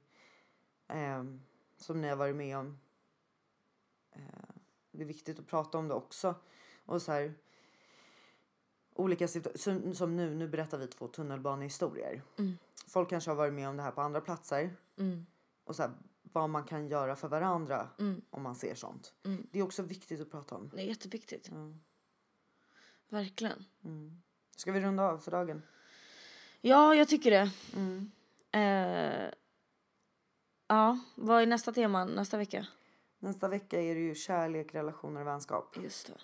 ehm, 0.88 1.42
som 1.76 2.00
ni 2.00 2.08
har 2.08 2.16
varit 2.16 2.36
med 2.36 2.58
om. 2.58 2.78
Eh, 4.12 4.20
det 4.90 5.02
är 5.02 5.06
viktigt 5.06 5.38
att 5.38 5.46
prata 5.46 5.78
om 5.78 5.88
det 5.88 5.94
också. 5.94 6.34
Och 6.84 7.02
så 7.02 7.12
här 7.12 7.34
olika 8.98 9.28
situationer. 9.28 9.92
Som, 9.94 10.16
nu, 10.16 10.34
nu 10.34 10.48
berättar 10.48 10.78
vi 10.78 10.86
två 10.86 11.08
tunnelbanehistorier. 11.08 12.22
Mm. 12.38 12.58
Folk 12.86 13.10
kanske 13.10 13.30
har 13.30 13.36
varit 13.36 13.54
med 13.54 13.68
om 13.68 13.76
det 13.76 13.82
här 13.82 13.90
på 13.90 14.00
andra 14.00 14.20
platser. 14.20 14.76
Mm. 14.98 15.26
Och 15.64 15.76
så 15.76 15.82
här, 15.82 15.90
vad 16.22 16.50
man 16.50 16.64
kan 16.64 16.88
göra 16.88 17.16
för 17.16 17.28
varandra 17.28 17.88
Mm. 17.98 18.22
om 18.30 18.42
man 18.42 18.54
ser 18.54 18.74
sånt. 18.74 19.14
Mm. 19.24 19.46
Det 19.50 19.58
är 19.58 19.62
också 19.62 19.82
viktigt 19.82 20.20
att 20.20 20.30
prata 20.30 20.54
om. 20.54 20.70
Det 20.74 20.82
är 20.82 20.86
jätteviktigt. 20.86 21.50
Verkligen. 23.08 23.64
Mm. 23.84 24.22
Ska 24.56 24.72
vi 24.72 24.80
runda 24.80 25.02
av 25.02 25.18
för 25.18 25.30
dagen? 25.30 25.62
Ja 26.60 26.94
jag 26.94 27.08
tycker 27.08 27.30
det. 27.30 27.50
Mm. 27.76 28.10
Eh, 28.50 29.30
ja 30.66 30.98
vad 31.14 31.42
är 31.42 31.46
nästa 31.46 31.72
tema 31.72 32.04
nästa 32.04 32.36
vecka? 32.36 32.66
Nästa 33.18 33.48
vecka 33.48 33.80
är 33.80 33.94
det 33.94 34.00
ju 34.00 34.14
kärlek, 34.14 34.74
relationer 34.74 35.20
och 35.20 35.26
vänskap. 35.26 35.76
Just 35.82 36.06
det. 36.06 36.20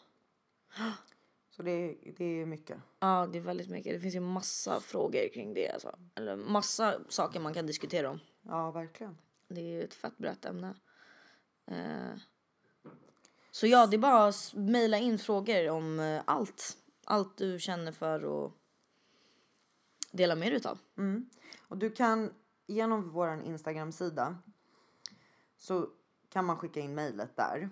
Så 1.56 1.62
det, 1.62 1.96
det 2.16 2.24
är 2.24 2.46
mycket. 2.46 2.78
Ja 2.98 3.28
det 3.32 3.38
är 3.38 3.42
väldigt 3.42 3.68
mycket. 3.68 3.92
Det 3.92 4.00
finns 4.00 4.14
ju 4.14 4.20
massa 4.20 4.80
frågor 4.80 5.28
kring 5.34 5.54
det 5.54 5.70
alltså. 5.70 5.98
Eller 6.14 6.36
massa 6.36 7.00
saker 7.08 7.40
man 7.40 7.54
kan 7.54 7.66
diskutera 7.66 8.10
om. 8.10 8.20
Ja, 8.42 8.70
verkligen. 8.70 9.18
Det 9.48 9.60
är 9.60 9.64
ju 9.64 9.82
ett 9.82 9.94
fett 9.94 10.18
brett 10.18 10.44
ämne. 10.44 10.74
Eh, 11.66 12.18
så 13.50 13.66
ja, 13.66 13.86
det 13.86 13.96
är 13.96 13.98
bara 13.98 14.26
att 14.26 14.52
mejla 14.54 14.98
in 14.98 15.18
frågor 15.18 15.70
om 15.70 16.00
eh, 16.00 16.22
allt. 16.24 16.76
Allt 17.04 17.36
du 17.36 17.58
känner 17.58 17.92
för 17.92 18.24
och 18.24 18.52
dela 20.12 20.34
med 20.34 20.48
dig 20.48 20.56
utav. 20.56 20.78
Mm. 20.98 21.30
Och 21.68 21.78
du 21.78 21.90
kan 21.90 22.34
genom 22.66 23.10
vår 23.10 23.42
Instagram-sida 23.42 24.36
så 25.58 25.88
kan 26.28 26.44
man 26.44 26.56
skicka 26.56 26.80
in 26.80 26.94
mejlet 26.94 27.36
där. 27.36 27.70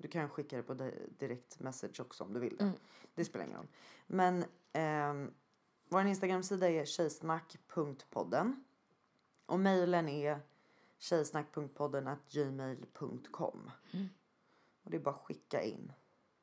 Du 0.00 0.08
kan 0.08 0.28
skicka 0.28 0.56
det 0.56 0.62
på 0.62 0.74
di- 0.74 1.08
direkt 1.18 1.60
message 1.60 2.00
också 2.00 2.24
om 2.24 2.32
du 2.32 2.40
vill 2.40 2.56
det. 2.56 2.64
Mm. 2.64 2.76
Det 3.14 3.24
spelar 3.24 3.44
ingen 3.44 3.56
roll. 3.58 3.68
Men 4.06 4.44
ehm, 4.72 5.34
vår 5.88 6.02
Instagram-sida 6.06 6.70
är 6.70 6.84
tjejsnack.podden. 6.84 8.64
Och 9.46 9.60
mejlen 9.60 10.08
är 10.08 10.40
tjejsnack.podden 10.98 12.06
at 12.08 12.18
gmail.com. 12.32 13.70
Mm. 13.92 14.08
Och 14.82 14.90
det 14.90 14.96
är 14.96 15.00
bara 15.00 15.14
att 15.14 15.20
skicka 15.26 15.62
in 15.62 15.92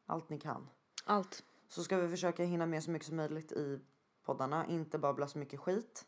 allt 0.06 0.30
ni 0.30 0.40
kan. 0.40 0.70
Allt. 1.06 1.44
Så 1.68 1.84
ska 1.84 1.98
vi 1.98 2.10
försöka 2.10 2.44
hinna 2.44 2.66
med 2.66 2.84
så 2.84 2.92
mycket 2.92 3.08
som 3.08 3.16
möjligt 3.18 3.52
i 3.52 3.80
poddarna. 4.24 4.68
Inte 4.68 4.98
babbla 5.00 5.28
så 5.28 5.38
mycket 5.38 5.60
skit. 5.60 6.06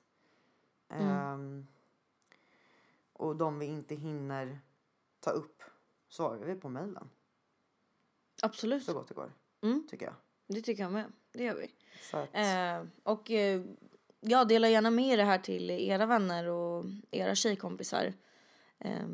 Mm. 0.89 1.07
Ehm, 1.09 1.67
och 3.13 3.35
de 3.35 3.59
vi 3.59 3.65
inte 3.65 3.95
hinner 3.95 4.59
ta 5.19 5.29
upp 5.31 5.63
svarar 6.07 6.45
vi 6.45 6.55
på 6.55 6.69
mejlen. 6.69 7.09
Absolut. 8.41 8.83
Så 8.83 8.93
gott 8.93 9.07
det 9.07 9.13
går. 9.13 9.33
Mm. 9.63 9.87
Tycker 9.89 10.05
jag. 10.05 10.15
Det 10.47 10.61
tycker 10.61 10.83
jag 10.83 10.91
med. 10.91 11.11
Det 11.31 11.43
gör 11.43 11.55
vi. 11.55 11.71
Att, 12.13 12.29
Eh, 12.33 12.87
och 13.03 13.31
eh, 13.31 13.61
jag 14.19 14.47
delar 14.47 14.67
gärna 14.69 14.91
med 14.91 15.05
er 15.05 15.17
det 15.17 15.23
här 15.23 15.37
till 15.37 15.71
era 15.71 16.05
vänner 16.05 16.47
och 16.47 16.85
era 17.11 17.35
tjejkompisar. 17.35 18.13
Eh, 18.79 19.07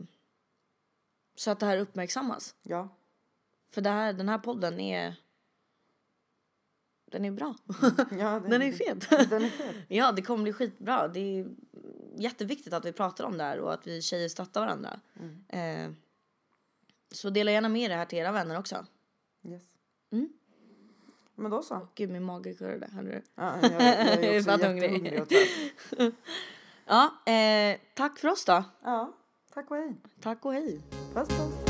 så 1.35 1.51
att 1.51 1.59
det 1.59 1.65
här 1.65 1.77
uppmärksammas. 1.77 2.55
ja, 2.63 2.89
För 3.71 3.81
det 3.81 3.89
här, 3.89 4.13
den 4.13 4.29
här 4.29 4.37
podden 4.37 4.79
är... 4.79 5.15
Den 7.05 7.25
är 7.25 7.31
bra. 7.31 7.55
ja, 8.19 8.39
Den 8.49 8.61
är 8.61 8.71
fet. 8.71 9.09
Den 9.29 9.43
är 9.45 9.49
fet. 9.49 9.75
ja, 9.87 10.11
det 10.11 10.21
kommer 10.21 10.43
bli 10.43 10.53
skitbra. 10.53 11.07
Det 11.07 11.19
är 11.19 11.47
jätteviktigt 12.17 12.73
att 12.73 12.85
vi 12.85 12.91
pratar 12.91 13.23
om 13.23 13.37
det 13.37 13.43
här 13.43 13.59
och 13.59 13.73
att 13.73 13.87
vi 13.87 14.01
tjejer 14.01 14.29
stöttar 14.29 14.61
varandra. 14.61 14.99
Mm. 15.19 15.43
Eh, 15.47 15.95
så 17.11 17.29
dela 17.29 17.51
gärna 17.51 17.69
med 17.69 17.91
det 17.91 17.95
här 17.95 18.05
till 18.05 18.19
era 18.19 18.31
vänner 18.31 18.59
också. 18.59 18.85
Yes. 19.43 19.63
Mm. 20.11 20.29
Men 21.35 21.51
då 21.51 21.61
så. 21.61 21.87
Gud, 21.95 22.09
min 22.09 22.23
mage 22.23 22.53
kurrade. 22.53 22.87
Hörde 22.93 23.09
du? 23.09 23.21
Ja, 23.35 23.55
jag, 23.61 23.71
jag 23.71 23.81
är 23.81 24.37
också 24.39 24.51
jättehungrig 24.51 25.21
och 25.21 25.29
trött. 25.29 26.13
Ja, 26.85 27.31
eh, 27.31 27.77
tack 27.93 28.19
för 28.19 28.27
oss 28.27 28.45
då. 28.45 28.63
Ja, 28.83 29.13
tack 29.53 29.71
och 29.71 29.77
hej. 29.77 29.95
Tack 30.21 30.45
och 30.45 30.53
hej. 30.53 30.81
Puss 31.13 31.27
puss. 31.27 31.62